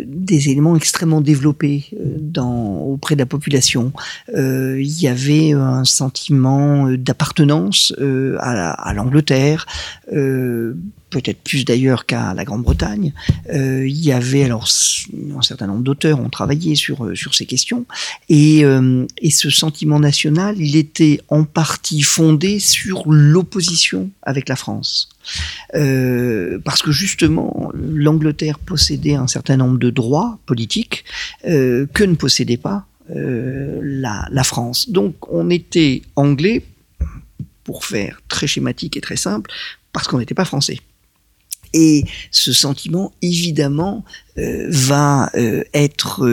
des 0.00 0.50
éléments 0.50 0.76
extrêmement 0.76 1.20
développés 1.20 1.86
euh, 1.92 2.16
dans, 2.18 2.78
auprès 2.80 3.14
de 3.14 3.20
la 3.20 3.26
population. 3.26 3.92
Euh, 4.34 4.80
il 4.80 5.00
y 5.00 5.08
avait 5.08 5.52
un 5.52 5.84
sentiment 5.84 6.90
d'appartenance 6.90 7.92
euh, 8.00 8.36
à 8.40 8.92
l'Angleterre, 8.94 9.66
peut-être 11.10 11.40
plus 11.42 11.64
d'ailleurs 11.64 12.06
qu'à 12.06 12.34
la 12.34 12.44
Grande-Bretagne. 12.44 13.12
il 13.50 14.04
y 14.04 14.12
avait 14.12 14.44
alors 14.44 14.68
un 15.36 15.42
certain 15.42 15.66
nombre 15.66 15.82
d'auteurs 15.82 16.20
ont 16.20 16.28
travaillé 16.28 16.74
sur 16.74 17.16
sur 17.16 17.34
ces 17.34 17.46
questions 17.46 17.86
et, 18.28 18.60
et 19.18 19.30
ce 19.30 19.50
sentiment 19.50 20.00
national, 20.00 20.56
il 20.58 20.76
était 20.76 21.20
en 21.28 21.44
partie 21.44 22.02
fondé 22.02 22.58
sur 22.58 23.04
l'opposition 23.06 24.10
avec 24.22 24.48
la 24.48 24.56
France. 24.56 25.08
Euh, 25.74 26.58
parce 26.64 26.82
que 26.82 26.92
justement, 26.92 27.70
l'Angleterre 27.74 28.58
possédait 28.58 29.14
un 29.14 29.26
certain 29.26 29.56
nombre 29.56 29.78
de 29.78 29.90
droits 29.90 30.38
politiques 30.46 31.04
euh, 31.46 31.86
que 31.92 32.04
ne 32.04 32.14
possédait 32.14 32.56
pas 32.56 32.86
euh, 33.14 33.80
la, 33.82 34.44
France. 34.44 34.90
Donc 34.90 35.30
on 35.30 35.50
était 35.50 36.02
anglais, 36.16 36.64
pour 37.64 37.84
faire 37.84 38.22
très 38.28 38.46
schématique 38.46 38.96
et 38.96 39.00
très 39.00 39.16
simple, 39.16 39.50
parce 39.92 40.08
qu'on 40.08 40.18
n'était 40.18 40.34
pas 40.34 40.46
français. 40.46 40.78
Et 41.74 42.04
ce 42.30 42.54
sentiment, 42.54 43.12
évidemment, 43.20 44.02
va 44.36 45.30
être 45.74 46.26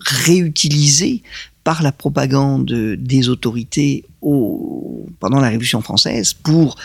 réutilisé 0.00 1.22
par 1.62 1.82
la 1.82 1.92
propagande 1.92 2.72
des 2.72 3.28
autorités 3.28 4.04
au, 4.22 5.06
pendant 5.20 5.40
la 5.40 5.48
Révolution 5.48 5.82
française 5.82 6.32
pour 6.32 6.76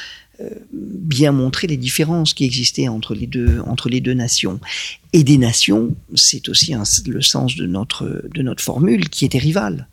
bien 0.71 1.31
montrer 1.31 1.67
les 1.67 1.77
différences 1.77 2.33
qui 2.33 2.45
existaient 2.45 2.87
entre 2.87 3.15
les 3.15 3.27
deux, 3.27 4.13
nations. 4.13 4.59
Et 5.13 5.23
des 5.23 5.37
nations, 5.37 5.95
c'est 6.15 6.47
aussi 6.47 6.73
le 7.07 7.21
sens 7.21 7.55
de 7.55 7.65
notre, 7.65 8.05
formule, 8.59 9.09
qui 9.09 9.25
étaient 9.25 9.37
rivales. 9.37 9.87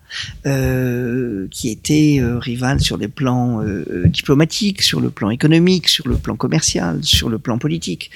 Euh, 0.46 1.49
qui 1.51 1.68
étaient 1.68 2.16
euh, 2.18 2.38
rivales 2.38 2.80
sur 2.80 2.96
les 2.96 3.09
plans 3.09 3.62
euh, 3.62 4.07
diplomatiques, 4.07 4.80
sur 4.80 5.03
le 5.03 5.11
plan 5.11 5.28
économique, 5.28 5.86
sur 5.86 6.09
le 6.09 6.16
plan 6.16 6.34
commercial, 6.34 7.05
sur 7.05 7.28
le 7.28 7.38
plan 7.38 7.59
politique. 7.59 8.11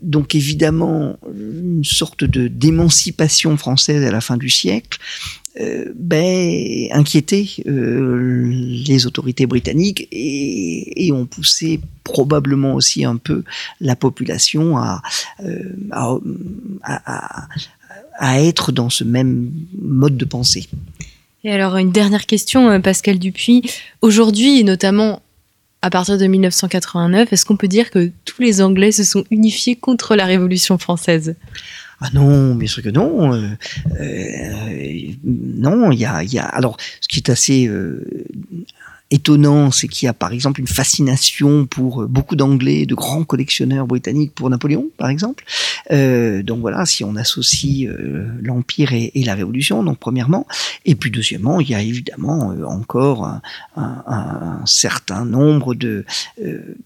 donc 0.00 0.36
évidemment, 0.36 1.18
une 1.34 1.82
sorte 1.82 2.22
de 2.22 2.46
d'émancipation 2.46 3.56
française 3.56 4.04
à 4.04 4.12
la 4.12 4.20
fin 4.20 4.36
du 4.36 4.48
siècle 4.48 4.98
euh, 5.60 5.86
ben, 5.94 6.88
euh, 7.66 8.50
les 8.86 9.06
autorités 9.06 9.46
britanniques 9.46 10.06
et, 10.12 11.10
ont 11.12 11.26
poussé 11.26 11.80
probablement 12.04 12.74
aussi 12.74 13.04
un 13.04 13.16
peu 13.16 13.42
la 13.80 13.96
population 13.96 14.76
à, 14.76 15.02
euh, 15.42 15.72
à, 15.90 17.48
à, 18.18 18.40
être 18.40 18.72
dans 18.72 18.90
ce 18.90 19.04
même 19.04 19.50
mode 19.80 20.16
de 20.16 20.24
pensée. 20.24 20.68
Et 21.44 21.50
alors 21.50 21.76
une 21.76 21.92
dernière 21.92 22.26
question, 22.26 22.80
Pascal 22.80 23.18
Dupuis. 23.18 23.62
Aujourd'hui, 24.00 24.60
et 24.60 24.64
notamment 24.64 25.22
à 25.82 25.90
partir 25.90 26.18
de 26.18 26.26
1989, 26.26 27.32
est-ce 27.32 27.44
qu'on 27.44 27.56
peut 27.56 27.68
dire 27.68 27.90
que 27.90 28.10
tous 28.24 28.42
les 28.42 28.60
Anglais 28.60 28.92
se 28.92 29.04
sont 29.04 29.24
unifiés 29.30 29.76
contre 29.76 30.14
la 30.14 30.26
Révolution 30.26 30.78
française? 30.78 31.34
Ah 32.00 32.10
non, 32.12 32.54
bien 32.54 32.68
sûr 32.68 32.82
que 32.82 32.90
non. 32.90 33.34
Euh, 33.34 33.48
euh, 34.00 35.12
non, 35.24 35.90
il 35.90 35.98
y 35.98 36.04
a, 36.04 36.22
y 36.22 36.38
a, 36.38 36.44
Alors, 36.44 36.76
ce 37.00 37.08
qui 37.08 37.18
est 37.18 37.28
assez 37.28 37.66
euh, 37.66 38.04
étonnant, 39.10 39.70
c'est 39.70 39.88
qu'il 39.88 40.06
y 40.06 40.08
a 40.08 40.12
par 40.12 40.32
exemple 40.32 40.60
une 40.60 40.66
fascination 40.66 41.66
pour 41.66 42.06
beaucoup 42.06 42.36
d'Anglais, 42.36 42.86
de 42.86 42.94
grands 42.94 43.24
collectionneurs 43.24 43.86
britanniques 43.86 44.34
pour 44.34 44.50
Napoléon, 44.50 44.88
par 44.96 45.08
exemple. 45.08 45.44
Euh, 45.90 46.42
donc 46.42 46.60
voilà, 46.60 46.84
si 46.86 47.04
on 47.04 47.16
associe 47.16 47.88
euh, 47.88 48.26
l'Empire 48.42 48.92
et, 48.92 49.12
la 49.24 49.34
Révolution, 49.34 49.82
donc 49.82 49.98
premièrement. 49.98 50.46
Et 50.84 50.94
puis 50.94 51.10
deuxièmement, 51.10 51.60
il 51.60 51.70
y 51.70 51.74
a 51.74 51.82
évidemment 51.82 52.52
euh, 52.52 52.64
encore 52.64 53.24
un, 53.24 53.42
un, 53.76 54.62
certain 54.64 55.24
nombre 55.24 55.74
de 55.74 56.04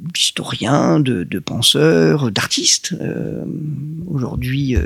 d'historiens, 0.01 1.01
de, 1.01 1.25
de, 1.25 1.39
penseurs, 1.39 2.31
d'artistes, 2.31 2.95
aujourd'hui 4.07 4.77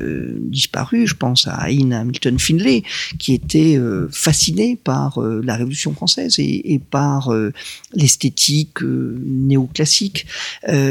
disparus. 0.41 1.11
Je 1.11 1.15
pense 1.15 1.47
à 1.47 1.71
Ian 1.71 1.93
Hamilton 1.93 2.39
Finlay, 2.39 2.83
qui 3.19 3.35
était 3.35 3.79
fasciné 4.11 4.77
par 4.77 5.21
la 5.21 5.57
Révolution 5.57 5.95
française 5.95 6.39
et, 6.39 6.75
et 6.75 6.79
par 6.79 7.26
l'esthétique 7.93 8.83
néoclassique. 8.83 10.27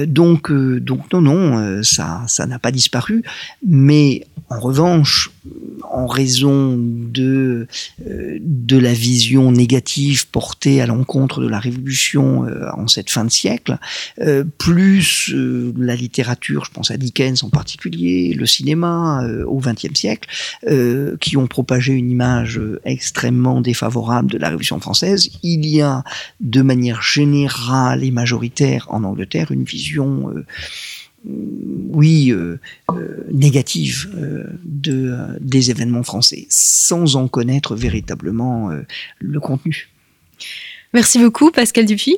donc, 0.08 0.52
donc 0.52 1.12
non, 1.14 1.22
non, 1.22 1.84
ça, 1.84 2.24
ça 2.28 2.46
n'a 2.46 2.60
pas 2.60 2.72
disparu, 2.72 3.24
mais 3.66 4.26
en 4.50 4.60
revanche, 4.60 5.32
en 5.92 6.08
raison 6.08 6.76
de, 6.78 7.68
euh, 8.08 8.38
de 8.42 8.78
la 8.78 8.94
vision 8.94 9.52
négative 9.52 10.28
portée 10.28 10.82
à 10.82 10.86
l'encontre 10.86 11.42
de 11.42 11.48
la 11.48 11.60
Révolution 11.60 12.46
euh, 12.46 12.68
en 12.74 12.88
cette 12.88 13.10
fin 13.10 13.26
de 13.26 13.32
siècle, 13.32 13.78
euh, 14.20 14.44
plus 14.58 15.34
la 15.78 15.96
littérature, 15.96 16.66
je 16.66 16.72
pense 16.72 16.92
à 16.92 16.98
Dickens 16.98 17.44
en 17.44 17.50
particulier, 17.50 18.34
le 18.34 18.46
cinéma 18.46 19.28
au 19.48 19.60
XXe 19.60 19.94
siècle, 19.94 20.30
qui 21.20 21.38
ont 21.38 21.48
propagé 21.48 21.94
une 21.94 22.10
image 22.10 22.60
extrêmement 22.84 23.62
défavorable 23.62 24.32
de 24.32 24.38
la 24.38 24.48
Révolution 24.48 24.80
française, 24.80 25.30
il 25.44 25.66
y 25.66 25.82
a 25.82 26.04
de 26.40 26.62
manière 26.62 27.02
générale 27.02 28.04
et 28.04 28.12
majoritaire 28.12 28.88
en 28.90 29.04
Angleterre 29.04 29.52
une 29.52 29.64
vision 29.64 30.34
oui, 31.26 32.32
euh, 32.32 32.60
euh, 32.92 33.26
négative 33.32 34.10
euh, 34.16 34.44
de, 34.64 35.16
des 35.40 35.72
événements 35.72 36.04
français, 36.04 36.46
sans 36.50 37.16
en 37.16 37.28
connaître 37.28 37.76
véritablement 37.76 38.70
le 39.20 39.40
contenu. 39.40 39.90
Merci 40.94 41.20
beaucoup 41.20 41.52
Pascal 41.52 41.86
Dupuis 41.86 42.18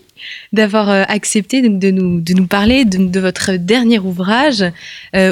d'avoir 0.54 0.90
accepté 0.90 1.68
de 1.68 1.90
nous, 1.90 2.22
de 2.22 2.34
nous 2.34 2.46
parler 2.46 2.86
de, 2.86 3.20
votre 3.20 3.54
dernier 3.54 3.98
ouvrage. 3.98 4.64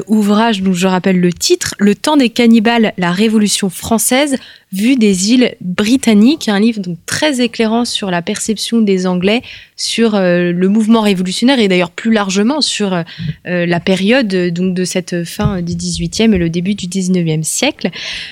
ouvrage 0.07 0.63
dont 0.63 0.73
je 0.73 0.87
rappelle 0.87 1.19
le 1.19 1.31
titre, 1.31 1.75
Le 1.77 1.93
temps 1.93 2.17
des 2.17 2.29
cannibales, 2.29 2.93
la 2.97 3.11
Révolution 3.11 3.69
française, 3.69 4.37
vue 4.75 4.95
des 4.95 5.31
îles 5.31 5.55
britanniques. 5.61 6.49
Un 6.49 6.59
livre 6.59 6.81
donc 6.81 6.97
très 7.05 7.41
éclairant 7.41 7.85
sur 7.85 8.11
la 8.11 8.21
perception 8.21 8.81
des 8.81 9.07
Anglais 9.07 9.41
sur 9.77 10.15
euh, 10.15 10.51
le 10.51 10.69
mouvement 10.69 11.01
révolutionnaire 11.01 11.59
et 11.59 11.67
d'ailleurs 11.67 11.91
plus 11.91 12.11
largement 12.11 12.61
sur 12.61 12.93
euh, 12.93 13.03
euh, 13.47 13.65
la 13.65 13.79
période 13.79 14.27
donc 14.27 14.73
de 14.73 14.85
cette 14.85 15.23
fin 15.23 15.61
du 15.61 15.73
18e 15.73 16.33
et 16.33 16.37
le 16.37 16.49
début 16.49 16.75
du 16.75 16.87
19e 16.87 17.43
siècle. 17.43 17.89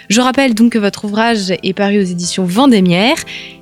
Je 0.09 0.21
rappelle 0.21 0.53
donc 0.53 0.73
que 0.73 0.79
votre 0.79 1.05
ouvrage 1.05 1.51
est 1.51 1.73
paru 1.73 1.99
aux 1.99 2.05
éditions 2.05 2.45
Vendémiaire 2.45 3.17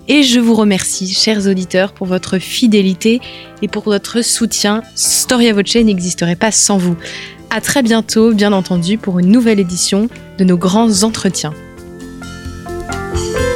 et 0.08 0.24
je 0.24 0.40
vous 0.40 0.56
remercie, 0.56 1.14
chers 1.14 1.48
auditeurs, 1.48 1.94
pour 1.94 2.08
votre 2.08 2.40
fidélité 2.40 3.22
et 3.62 3.68
pour 3.68 3.84
votre 3.84 4.24
soutien. 4.24 4.82
Storia 4.96 5.54
Voce 5.54 5.76
n'existerait 5.76 6.36
pas 6.36 6.52
sans 6.52 6.78
vous. 6.78 6.98
À 7.50 7.62
très 7.62 7.84
bientôt, 7.84 8.34
bien 8.34 8.52
entendu, 8.52 8.98
pour 8.98 9.20
une 9.20 9.28
nouvelle 9.28 9.60
édition 9.60 10.10
de 10.38 10.44
nos 10.44 10.58
grands 10.58 11.04
entretiens. 11.04 11.54
Bye. 13.12 13.51